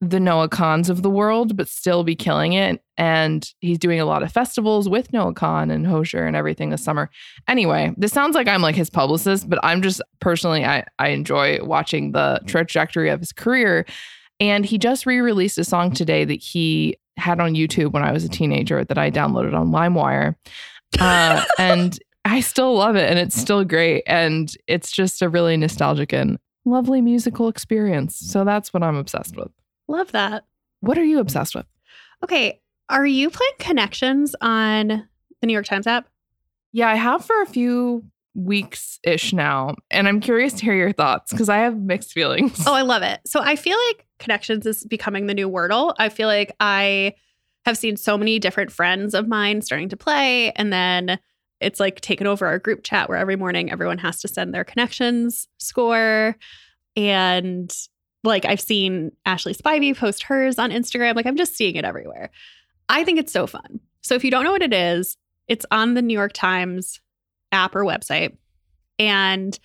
the 0.00 0.18
Noah 0.18 0.48
Kahns 0.48 0.90
of 0.90 1.02
the 1.02 1.10
world, 1.10 1.56
but 1.56 1.68
still 1.68 2.02
be 2.02 2.16
killing 2.16 2.54
it. 2.54 2.82
And 2.96 3.48
he's 3.60 3.78
doing 3.78 4.00
a 4.00 4.06
lot 4.06 4.24
of 4.24 4.32
festivals 4.32 4.88
with 4.88 5.12
Noah 5.12 5.34
Kahn 5.34 5.70
and 5.70 5.86
Hozier 5.86 6.26
and 6.26 6.34
everything 6.34 6.70
this 6.70 6.82
summer. 6.82 7.10
Anyway, 7.46 7.94
this 7.96 8.12
sounds 8.12 8.34
like 8.34 8.48
I'm 8.48 8.60
like 8.60 8.74
his 8.74 8.90
publicist, 8.90 9.48
but 9.48 9.60
I'm 9.62 9.82
just 9.82 10.02
personally, 10.20 10.64
I, 10.64 10.84
I 10.98 11.10
enjoy 11.10 11.62
watching 11.62 12.10
the 12.10 12.40
trajectory 12.46 13.08
of 13.08 13.20
his 13.20 13.32
career. 13.32 13.86
And 14.40 14.66
he 14.66 14.78
just 14.78 15.06
re 15.06 15.20
released 15.20 15.58
a 15.58 15.64
song 15.64 15.92
today 15.92 16.24
that 16.24 16.42
he 16.42 16.96
had 17.16 17.38
on 17.38 17.54
YouTube 17.54 17.92
when 17.92 18.02
I 18.02 18.10
was 18.10 18.24
a 18.24 18.28
teenager 18.28 18.82
that 18.82 18.98
I 18.98 19.12
downloaded 19.12 19.54
on 19.54 19.68
LimeWire. 19.68 20.34
Uh, 20.98 21.44
and 21.56 21.96
I 22.30 22.38
still 22.38 22.76
love 22.76 22.94
it 22.94 23.10
and 23.10 23.18
it's 23.18 23.34
still 23.34 23.64
great. 23.64 24.04
And 24.06 24.54
it's 24.68 24.92
just 24.92 25.20
a 25.20 25.28
really 25.28 25.56
nostalgic 25.56 26.12
and 26.12 26.38
lovely 26.64 27.00
musical 27.00 27.48
experience. 27.48 28.16
So 28.16 28.44
that's 28.44 28.72
what 28.72 28.84
I'm 28.84 28.94
obsessed 28.94 29.36
with. 29.36 29.50
Love 29.88 30.12
that. 30.12 30.44
What 30.78 30.96
are 30.96 31.04
you 31.04 31.18
obsessed 31.18 31.56
with? 31.56 31.66
Okay, 32.22 32.60
are 32.88 33.04
you 33.04 33.30
playing 33.30 33.52
Connections 33.58 34.36
on 34.40 35.08
the 35.40 35.46
New 35.46 35.52
York 35.52 35.66
Times 35.66 35.88
app? 35.88 36.06
Yeah, 36.70 36.88
I 36.88 36.94
have 36.94 37.24
for 37.24 37.42
a 37.42 37.46
few 37.46 38.04
weeks 38.34 39.00
ish 39.02 39.32
now. 39.32 39.74
And 39.90 40.06
I'm 40.06 40.20
curious 40.20 40.52
to 40.52 40.64
hear 40.64 40.74
your 40.74 40.92
thoughts 40.92 41.32
because 41.32 41.48
I 41.48 41.58
have 41.58 41.76
mixed 41.76 42.12
feelings. 42.12 42.62
Oh, 42.64 42.74
I 42.74 42.82
love 42.82 43.02
it. 43.02 43.18
So 43.26 43.40
I 43.40 43.56
feel 43.56 43.76
like 43.88 44.06
Connections 44.20 44.66
is 44.66 44.84
becoming 44.84 45.26
the 45.26 45.34
new 45.34 45.50
Wordle. 45.50 45.94
I 45.98 46.08
feel 46.08 46.28
like 46.28 46.54
I 46.60 47.14
have 47.66 47.76
seen 47.76 47.96
so 47.96 48.16
many 48.16 48.38
different 48.38 48.70
friends 48.70 49.14
of 49.14 49.26
mine 49.26 49.62
starting 49.62 49.88
to 49.88 49.96
play. 49.96 50.52
And 50.52 50.72
then 50.72 51.18
it's 51.60 51.80
like 51.80 52.00
taken 52.00 52.26
over 52.26 52.46
our 52.46 52.58
group 52.58 52.82
chat 52.82 53.08
where 53.08 53.18
every 53.18 53.36
morning 53.36 53.70
everyone 53.70 53.98
has 53.98 54.20
to 54.20 54.28
send 54.28 54.54
their 54.54 54.64
Connections 54.64 55.48
score. 55.58 56.36
And 56.96 57.72
like 58.24 58.44
I've 58.44 58.60
seen 58.60 59.12
Ashley 59.26 59.54
Spivey 59.54 59.96
post 59.96 60.24
hers 60.24 60.58
on 60.58 60.70
Instagram. 60.70 61.16
Like 61.16 61.26
I'm 61.26 61.36
just 61.36 61.56
seeing 61.56 61.76
it 61.76 61.84
everywhere. 61.84 62.30
I 62.88 63.04
think 63.04 63.18
it's 63.18 63.32
so 63.32 63.46
fun. 63.46 63.80
So 64.02 64.14
if 64.14 64.24
you 64.24 64.30
don't 64.30 64.44
know 64.44 64.52
what 64.52 64.62
it 64.62 64.72
is, 64.72 65.16
it's 65.48 65.66
on 65.70 65.94
the 65.94 66.02
New 66.02 66.14
York 66.14 66.32
Times 66.32 67.00
app 67.52 67.74
or 67.74 67.84
website. 67.84 68.36
And 68.98 69.58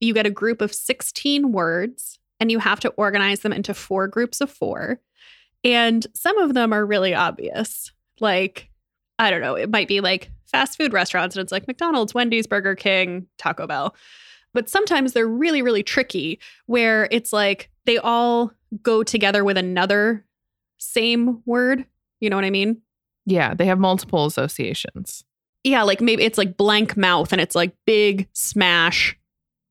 you 0.00 0.14
get 0.14 0.26
a 0.26 0.30
group 0.30 0.60
of 0.60 0.74
16 0.74 1.52
words 1.52 2.18
and 2.40 2.50
you 2.50 2.58
have 2.58 2.80
to 2.80 2.90
organize 2.90 3.40
them 3.40 3.52
into 3.52 3.74
four 3.74 4.08
groups 4.08 4.40
of 4.40 4.50
four. 4.50 5.00
And 5.64 6.04
some 6.14 6.38
of 6.38 6.54
them 6.54 6.72
are 6.72 6.84
really 6.84 7.14
obvious. 7.14 7.92
Like, 8.18 8.68
I 9.18 9.30
don't 9.30 9.40
know, 9.40 9.54
it 9.54 9.70
might 9.70 9.86
be 9.86 10.00
like 10.00 10.30
fast 10.52 10.78
food 10.78 10.92
restaurants 10.92 11.34
and 11.34 11.42
it's 11.42 11.52
like 11.52 11.66
McDonald's, 11.66 12.14
Wendy's, 12.14 12.46
Burger 12.46 12.74
King, 12.74 13.26
Taco 13.38 13.66
Bell. 13.66 13.94
But 14.54 14.68
sometimes 14.68 15.12
they're 15.12 15.26
really, 15.26 15.62
really 15.62 15.82
tricky 15.82 16.38
where 16.66 17.08
it's 17.10 17.32
like 17.32 17.70
they 17.86 17.98
all 17.98 18.52
go 18.82 19.02
together 19.02 19.44
with 19.44 19.56
another 19.56 20.24
same 20.78 21.42
word. 21.46 21.86
You 22.20 22.30
know 22.30 22.36
what 22.36 22.44
I 22.44 22.50
mean? 22.50 22.82
Yeah, 23.24 23.54
they 23.54 23.66
have 23.66 23.78
multiple 23.78 24.26
associations. 24.26 25.24
Yeah, 25.64 25.82
like 25.82 26.00
maybe 26.00 26.24
it's 26.24 26.38
like 26.38 26.56
blank 26.56 26.96
mouth 26.96 27.32
and 27.32 27.40
it's 27.40 27.54
like 27.54 27.74
big 27.86 28.28
smash. 28.32 29.16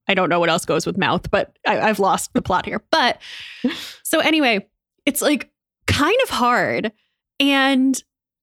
I 0.07 0.13
don't 0.13 0.29
know 0.29 0.39
what 0.39 0.49
else 0.49 0.65
goes 0.65 0.85
with 0.85 0.97
mouth, 0.97 1.29
but 1.29 1.55
I, 1.67 1.79
I've 1.79 1.99
lost 1.99 2.33
the 2.33 2.41
plot 2.41 2.65
here. 2.65 2.81
But 2.91 3.21
so 4.03 4.19
anyway, 4.19 4.67
it's 5.05 5.21
like 5.21 5.51
kind 5.87 6.17
of 6.23 6.29
hard. 6.29 6.91
And 7.39 8.01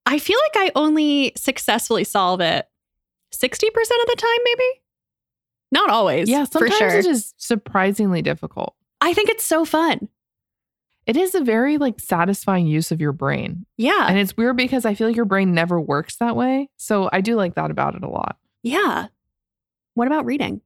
I 0.08 0.18
feel 0.18 0.38
like 0.46 0.68
I 0.68 0.72
only 0.74 1.32
successfully 1.36 2.02
solve 2.02 2.40
it 2.40 2.66
60% 3.34 3.66
of 3.66 3.70
the 3.70 4.16
time, 4.16 4.38
maybe. 4.44 4.80
Not 5.70 5.90
always. 5.90 6.30
Yeah, 6.30 6.46
for 6.46 6.60
sometimes 6.60 6.78
sure. 6.78 6.88
it 6.88 7.06
is 7.06 7.34
surprisingly 7.36 8.22
difficult. 8.22 8.74
I 9.02 9.12
think 9.12 9.28
it's 9.28 9.44
so 9.44 9.66
fun. 9.66 10.08
It 11.06 11.16
is 11.16 11.34
a 11.34 11.42
very 11.42 11.76
like 11.78 12.00
satisfying 12.00 12.66
use 12.66 12.90
of 12.90 13.00
your 13.00 13.12
brain. 13.12 13.66
Yeah. 13.76 14.06
And 14.08 14.18
it's 14.18 14.36
weird 14.36 14.56
because 14.56 14.84
I 14.84 14.94
feel 14.94 15.06
like 15.08 15.16
your 15.16 15.24
brain 15.26 15.52
never 15.52 15.80
works 15.80 16.16
that 16.16 16.36
way. 16.36 16.70
So 16.78 17.10
I 17.12 17.20
do 17.20 17.36
like 17.36 17.54
that 17.54 17.70
about 17.70 17.94
it 17.94 18.02
a 18.02 18.08
lot. 18.08 18.38
yeah. 18.62 19.06
What 19.94 20.06
about 20.06 20.26
reading? 20.26 20.60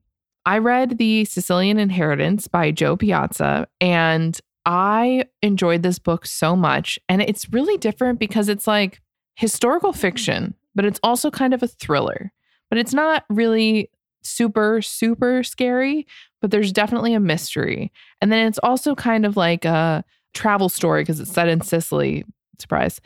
I 0.45 0.59
read 0.59 0.99
The 0.99 1.25
Sicilian 1.25 1.79
Inheritance 1.79 2.47
by 2.47 2.69
Jo 2.69 2.95
Piazza 2.95 3.67
and 3.81 4.39
I 4.65 5.25
enjoyed 5.41 5.81
this 5.81 5.97
book 5.97 6.25
so 6.27 6.55
much. 6.55 6.99
And 7.09 7.21
it's 7.21 7.51
really 7.51 7.77
different 7.77 8.19
because 8.19 8.47
it's 8.47 8.67
like 8.67 9.01
historical 9.35 9.91
mm-hmm. 9.91 9.99
fiction, 9.99 10.53
but 10.75 10.85
it's 10.85 10.99
also 11.03 11.31
kind 11.31 11.53
of 11.53 11.63
a 11.63 11.67
thriller. 11.67 12.31
But 12.69 12.79
it's 12.79 12.93
not 12.93 13.25
really 13.29 13.89
super, 14.23 14.81
super 14.81 15.43
scary, 15.43 16.07
but 16.41 16.51
there's 16.51 16.71
definitely 16.71 17.13
a 17.13 17.19
mystery. 17.19 17.91
And 18.21 18.31
then 18.31 18.47
it's 18.47 18.59
also 18.59 18.95
kind 18.95 19.25
of 19.25 19.37
like 19.37 19.65
a 19.65 20.03
travel 20.33 20.69
story 20.69 21.01
because 21.03 21.19
it's 21.19 21.31
set 21.31 21.47
in 21.47 21.61
Sicily. 21.61 22.25
Surprise. 22.59 22.99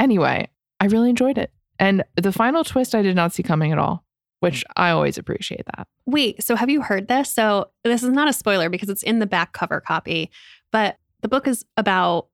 Anyway, 0.00 0.48
I 0.80 0.86
really 0.86 1.10
enjoyed 1.10 1.38
it. 1.38 1.52
And 1.78 2.04
the 2.20 2.32
final 2.32 2.64
twist 2.64 2.94
I 2.94 3.02
did 3.02 3.16
not 3.16 3.32
see 3.32 3.42
coming 3.42 3.72
at 3.72 3.78
all, 3.78 4.04
which 4.40 4.64
I 4.76 4.90
always 4.90 5.18
appreciate 5.18 5.66
that. 5.76 5.86
Wait, 6.06 6.42
so 6.42 6.56
have 6.56 6.70
you 6.70 6.82
heard 6.82 7.08
this? 7.08 7.32
So 7.32 7.70
this 7.82 8.02
is 8.02 8.10
not 8.10 8.28
a 8.28 8.32
spoiler 8.32 8.68
because 8.68 8.88
it's 8.88 9.02
in 9.02 9.18
the 9.18 9.26
back 9.26 9.52
cover 9.52 9.80
copy, 9.80 10.30
but 10.72 10.96
the 11.22 11.28
book 11.28 11.48
is 11.48 11.64
about 11.76 12.28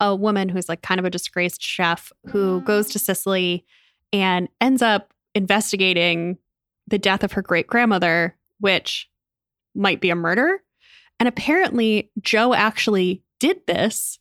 a 0.00 0.14
woman 0.14 0.48
who's 0.48 0.68
like 0.68 0.82
kind 0.82 0.98
of 0.98 1.04
a 1.04 1.10
disgraced 1.10 1.62
chef 1.62 2.12
who 2.26 2.60
goes 2.62 2.88
to 2.90 2.98
ah. 2.98 3.02
Sicily 3.04 3.64
and 4.12 4.48
ends 4.60 4.82
up 4.82 5.12
investigating 5.34 6.38
the 6.86 6.98
death 6.98 7.22
of 7.22 7.32
her 7.32 7.42
great 7.42 7.66
grandmother, 7.66 8.36
which 8.60 9.08
might 9.74 10.00
be 10.00 10.10
a 10.10 10.14
murder. 10.16 10.62
And 11.20 11.28
apparently, 11.28 12.10
Jo 12.20 12.54
actually 12.54 13.22
did 13.40 13.60
this. 13.66 14.18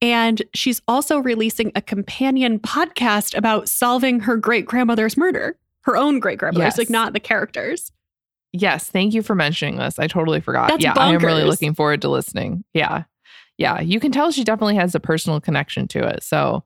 And 0.00 0.40
she's 0.54 0.80
also 0.86 1.18
releasing 1.18 1.72
a 1.74 1.82
companion 1.82 2.60
podcast 2.60 3.36
about 3.36 3.68
solving 3.68 4.20
her 4.20 4.36
great 4.36 4.64
grandmother's 4.64 5.16
murder, 5.16 5.58
her 5.82 5.96
own 5.96 6.20
great 6.20 6.38
grandmother's, 6.38 6.74
Yes. 6.74 6.78
like 6.78 6.90
not 6.90 7.12
the 7.12 7.20
characters. 7.20 7.90
Yes, 8.52 8.88
thank 8.88 9.12
you 9.12 9.22
for 9.22 9.34
mentioning 9.34 9.76
this. 9.76 9.98
I 9.98 10.06
totally 10.06 10.40
forgot. 10.40 10.68
That's 10.70 10.82
yeah, 10.84 10.94
I 10.96 11.12
am 11.12 11.20
really 11.20 11.44
looking 11.44 11.74
forward 11.74 12.00
to 12.02 12.08
listening. 12.08 12.64
Yeah. 12.72 13.02
Yeah, 13.58 13.80
you 13.80 14.00
can 14.00 14.12
tell 14.12 14.30
she 14.30 14.44
definitely 14.44 14.76
has 14.76 14.94
a 14.94 15.00
personal 15.00 15.40
connection 15.40 15.88
to 15.88 16.06
it. 16.06 16.22
So, 16.22 16.64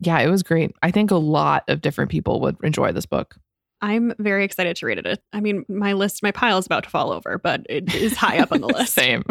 yeah, 0.00 0.18
it 0.20 0.28
was 0.28 0.42
great. 0.42 0.74
I 0.82 0.90
think 0.90 1.10
a 1.10 1.16
lot 1.16 1.64
of 1.68 1.82
different 1.82 2.10
people 2.10 2.40
would 2.40 2.56
enjoy 2.62 2.90
this 2.92 3.06
book. 3.06 3.36
I'm 3.82 4.14
very 4.18 4.44
excited 4.44 4.76
to 4.76 4.86
read 4.86 4.98
it. 4.98 5.22
I 5.32 5.40
mean, 5.40 5.64
my 5.68 5.92
list, 5.92 6.22
my 6.22 6.30
pile 6.30 6.56
is 6.58 6.66
about 6.66 6.84
to 6.84 6.90
fall 6.90 7.12
over, 7.12 7.38
but 7.38 7.66
it 7.68 7.94
is 7.94 8.16
high 8.16 8.38
up 8.38 8.52
on 8.52 8.60
the 8.60 8.66
list. 8.68 8.94
Same. 8.94 9.24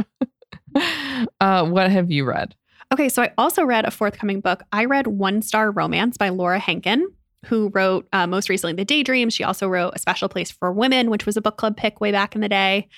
uh, 1.41 1.65
what 1.65 1.89
have 1.89 2.11
you 2.11 2.25
read? 2.25 2.55
Okay, 2.93 3.07
so 3.07 3.23
I 3.23 3.31
also 3.37 3.63
read 3.63 3.85
a 3.85 3.91
forthcoming 3.91 4.41
book. 4.41 4.63
I 4.73 4.85
read 4.85 5.07
One 5.07 5.41
Star 5.41 5.71
Romance 5.71 6.17
by 6.17 6.29
Laura 6.29 6.59
Hankin, 6.59 7.07
who 7.45 7.69
wrote 7.69 8.07
uh, 8.11 8.27
most 8.27 8.49
recently 8.49 8.73
The 8.73 8.83
Daydream. 8.83 9.29
She 9.29 9.45
also 9.45 9.67
wrote 9.67 9.93
A 9.95 9.99
Special 9.99 10.27
Place 10.27 10.51
for 10.51 10.71
Women, 10.73 11.09
which 11.09 11.25
was 11.25 11.37
a 11.37 11.41
book 11.41 11.57
club 11.57 11.77
pick 11.77 12.01
way 12.01 12.11
back 12.11 12.35
in 12.35 12.41
the 12.41 12.49
day. 12.49 12.89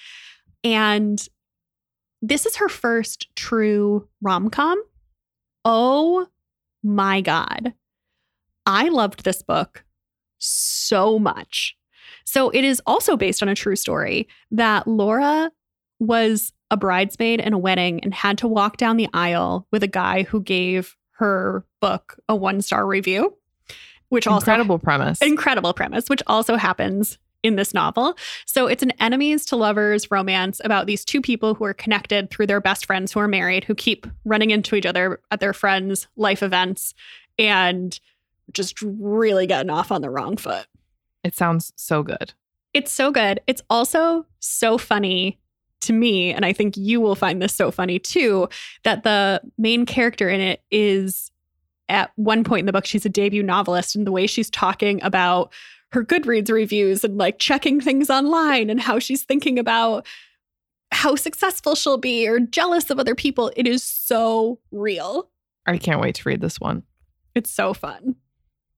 And 0.64 1.26
this 2.24 2.46
is 2.46 2.56
her 2.56 2.70
first 2.70 3.28
true 3.36 4.08
rom 4.22 4.50
com. 4.50 4.82
Oh 5.66 6.28
my 6.82 7.22
God. 7.22 7.74
I 8.66 8.88
loved 8.90 9.24
this 9.26 9.44
book 9.44 9.84
so 10.40 11.20
much. 11.20 11.76
So 12.24 12.50
it 12.50 12.64
is 12.64 12.82
also 12.88 13.18
based 13.18 13.44
on 13.44 13.50
a 13.50 13.56
true 13.56 13.76
story 13.76 14.28
that 14.52 14.88
Laura 14.88 15.52
was 16.00 16.54
a 16.72 16.78
bridesmaid 16.78 17.40
in 17.42 17.54
a 17.54 17.58
wedding 17.58 18.00
and 18.04 18.14
had 18.14 18.38
to 18.40 18.48
walk 18.48 18.78
down 18.78 18.98
the 18.98 19.10
aisle 19.14 19.68
with 19.72 19.84
a 19.84 19.88
guy 19.88 20.24
who 20.24 20.42
gave 20.42 20.96
her 21.18 21.66
book 21.82 22.18
a 22.30 22.36
one 22.36 22.62
star 22.62 22.88
review, 22.88 23.38
which 24.10 24.28
also 24.28 24.46
Incredible 24.46 24.80
premise. 24.80 25.22
incredible 25.22 25.74
premise, 25.74 26.10
which 26.10 26.24
also 26.26 26.56
happens 26.56 27.20
in 27.44 27.58
this 27.58 27.74
novel. 27.74 28.18
So 28.46 28.68
it's 28.68 28.82
an 28.82 28.92
enemies 29.00 29.46
to 29.48 29.56
lovers 29.56 30.10
romance 30.10 30.62
about 30.64 30.88
these 30.88 31.06
two 31.06 31.22
people 31.22 31.54
who 31.54 31.66
are 31.66 31.74
connected 31.74 32.32
through 32.32 32.48
their 32.48 32.62
best 32.62 32.86
friends 32.86 33.12
who 33.12 33.20
are 33.20 33.28
married, 33.28 33.66
who 33.66 33.76
keep 33.76 34.08
running 34.26 34.50
into 34.52 34.76
each 34.76 34.86
other 34.86 35.20
at 35.30 35.42
their 35.42 35.54
friends' 35.54 36.08
life 36.16 36.42
events 36.42 36.94
and 37.38 38.00
just 38.52 38.82
really 38.82 39.46
getting 39.46 39.70
off 39.70 39.92
on 39.92 40.02
the 40.02 40.10
wrong 40.10 40.38
foot. 40.38 40.66
it 41.24 41.36
sounds 41.36 41.74
so 41.76 42.04
good. 42.04 42.34
It's 42.74 42.92
so 42.92 43.12
good. 43.12 43.40
It's 43.46 43.62
also 43.70 44.26
so 44.40 44.78
funny 44.78 45.40
to 45.82 45.94
me, 45.94 46.32
and 46.32 46.46
I 46.46 46.54
think 46.54 46.78
you 46.78 47.02
will 47.02 47.16
find 47.16 47.42
this 47.42 47.54
so 47.54 47.70
funny 47.72 48.00
too, 48.00 48.48
that 48.84 49.04
the 49.04 49.42
main 49.58 49.86
character 49.86 50.30
in 50.30 50.40
it 50.40 50.62
is 50.72 51.30
at 51.90 52.12
one 52.16 52.44
point 52.44 52.62
in 52.62 52.66
the 52.66 52.72
book, 52.72 52.86
she's 52.86 53.06
a 53.06 53.10
debut 53.10 53.44
novelist, 53.44 53.96
and 53.96 54.08
the 54.08 54.12
way 54.12 54.26
she's 54.26 54.50
talking 54.50 55.04
about 55.04 55.52
her 55.94 56.04
Goodreads 56.04 56.52
reviews 56.52 57.04
and 57.04 57.18
like 57.18 57.38
checking 57.40 57.80
things 57.80 58.10
online 58.10 58.70
and 58.70 58.82
how 58.82 58.98
she's 59.00 59.24
thinking 59.24 59.60
about 59.60 60.06
how 60.92 61.16
successful 61.16 61.76
she'll 61.76 61.98
be 61.98 62.28
or 62.28 62.40
jealous 62.40 62.90
of 62.90 63.00
other 63.00 63.16
people, 63.16 63.52
it 63.56 63.68
is 63.68 63.84
so 63.84 64.60
real. 64.72 65.30
I 65.66 65.78
can't 65.78 66.02
wait 66.02 66.16
to 66.16 66.30
read 66.30 66.42
this 66.42 66.60
one. 66.60 66.84
It's 67.36 67.52
so 67.52 67.74
fun. 67.74 68.16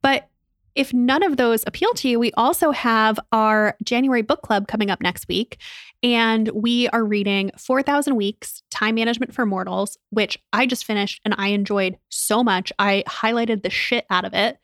But 0.02 0.30
if 0.76 0.94
none 0.94 1.24
of 1.24 1.38
those 1.38 1.64
appeal 1.66 1.94
to 1.94 2.10
you, 2.10 2.20
we 2.20 2.34
also 2.34 2.72
have 2.72 3.18
our 3.32 3.78
January 3.84 4.22
book 4.22 4.42
club 4.42 4.68
coming 4.68 4.92
up 4.92 5.02
next 5.02 5.28
week. 5.30 5.58
And 6.04 6.50
we 6.50 6.90
are 6.90 7.04
reading 7.04 7.52
4,000 7.58 8.16
Weeks 8.18 8.62
Time 8.72 8.96
Management 8.96 9.34
for 9.34 9.46
Mortals, 9.46 9.98
which 10.10 10.38
I 10.52 10.66
just 10.66 10.84
finished 10.84 11.22
and 11.24 11.34
I 11.38 11.50
enjoyed 11.50 11.98
so 12.10 12.44
much. 12.44 12.74
I 12.78 13.04
highlighted 13.08 13.64
the 13.64 13.70
shit 13.70 14.06
out 14.10 14.26
of 14.26 14.34
it. 14.34 14.58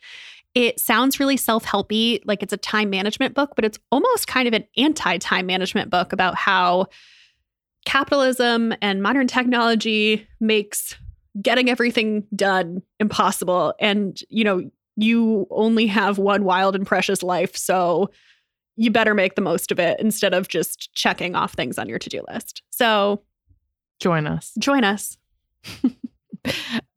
It 0.54 0.80
sounds 0.80 1.20
really 1.20 1.38
self 1.38 1.66
helpy, 1.66 2.22
like 2.26 2.43
it's 2.43 2.54
a 2.54 2.58
time 2.58 2.89
management 2.89 3.34
book, 3.34 3.54
but 3.56 3.64
it's 3.66 3.80
almost 3.91 4.28
kind 4.28 4.47
of 4.47 4.54
an 4.54 4.66
anti 4.78 5.18
time 5.18 5.45
management 5.45 5.89
book 5.89 6.14
about 6.14 6.36
how 6.36 6.88
capitalism 7.86 8.74
and 8.82 9.02
modern 9.02 9.28
technology 9.28 10.28
makes 10.39 10.95
getting 11.41 11.70
everything 11.70 12.26
done 12.36 12.82
impossible. 12.99 13.74
And, 13.80 14.20
you 14.30 14.43
know, 14.43 14.70
you 14.97 15.47
only 15.49 15.88
have 15.88 16.18
one 16.18 16.43
wild 16.43 16.76
and 16.76 16.86
precious 16.86 17.24
life. 17.24 17.56
So 17.56 18.12
you 18.76 18.91
better 18.91 19.14
make 19.14 19.36
the 19.36 19.41
most 19.41 19.72
of 19.72 19.80
it 19.80 19.99
instead 19.99 20.34
of 20.34 20.47
just 20.47 20.93
checking 20.93 21.36
off 21.36 21.54
things 21.54 21.80
on 21.80 21.88
your 21.88 21.99
to 21.99 22.10
do 22.10 22.22
list. 22.32 22.62
So 22.70 23.24
Join 23.99 24.28
us. 24.28 24.52
join 24.60 24.84
us. 24.84 25.18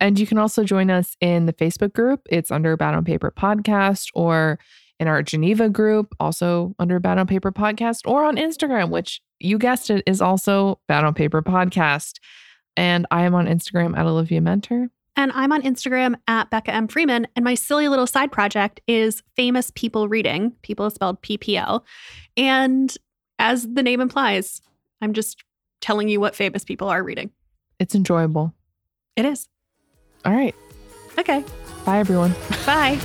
And 0.01 0.19
you 0.19 0.27
can 0.27 0.39
also 0.39 0.65
join 0.65 0.91
us 0.91 1.17
in 1.21 1.47
the 1.47 1.53
Facebook 1.53 1.93
group. 1.93 2.27
It's 2.31 2.51
under 2.51 2.77
Bad 2.77 2.95
on 2.95 3.05
Paper 3.05 3.33
Podcast 3.37 4.09
or 4.15 4.59
in 5.01 5.09
our 5.09 5.23
Geneva 5.23 5.69
group, 5.69 6.15
also 6.21 6.75
under 6.79 7.01
Bad 7.01 7.19
on 7.19 7.27
Paper 7.27 7.53
Podcast, 7.53 8.01
or 8.07 8.25
on 8.25 8.37
Instagram, 8.37 8.91
which 8.91 9.21
you 9.41 9.59
guessed 9.59 9.91
it 9.91 10.03
is 10.07 10.21
also 10.21 10.79
Bad 10.89 11.05
on 11.05 11.15
Paper 11.15 11.43
Podcast. 11.43 12.19
And 12.77 13.07
I 13.11 13.23
am 13.23 13.35
on 13.35 13.47
Instagram 13.47 13.97
at 13.97 14.07
Olivia 14.07 14.41
Muenter. 14.41 14.89
And 15.17 15.31
I'm 15.33 15.53
on 15.53 15.63
Instagram 15.63 16.17
at 16.27 16.51
Becca 16.51 16.73
M. 16.73 16.89
Freeman. 16.89 17.27
And 17.37 17.45
my 17.45 17.55
silly 17.55 17.89
little 17.89 18.07
side 18.07 18.33
project 18.33 18.81
is 18.89 19.23
Famous 19.37 19.71
People 19.75 20.09
Reading. 20.09 20.53
People 20.63 20.87
is 20.87 20.95
spelled 20.95 21.23
PPL. 21.23 21.83
And 22.37 22.97
as 23.39 23.69
the 23.75 23.83
name 23.83 24.01
implies, 24.01 24.61
I'm 25.01 25.13
just 25.13 25.45
telling 25.81 26.09
you 26.09 26.19
what 26.19 26.35
famous 26.35 26.65
people 26.65 26.89
are 26.89 27.03
reading. 27.03 27.31
It's 27.79 27.95
enjoyable. 27.95 28.55
It 29.17 29.25
is. 29.25 29.49
All 30.25 30.33
right. 30.33 30.55
Okay. 31.19 31.45
Bye, 31.85 31.99
everyone. 31.99 32.35
Bye. 32.67 32.99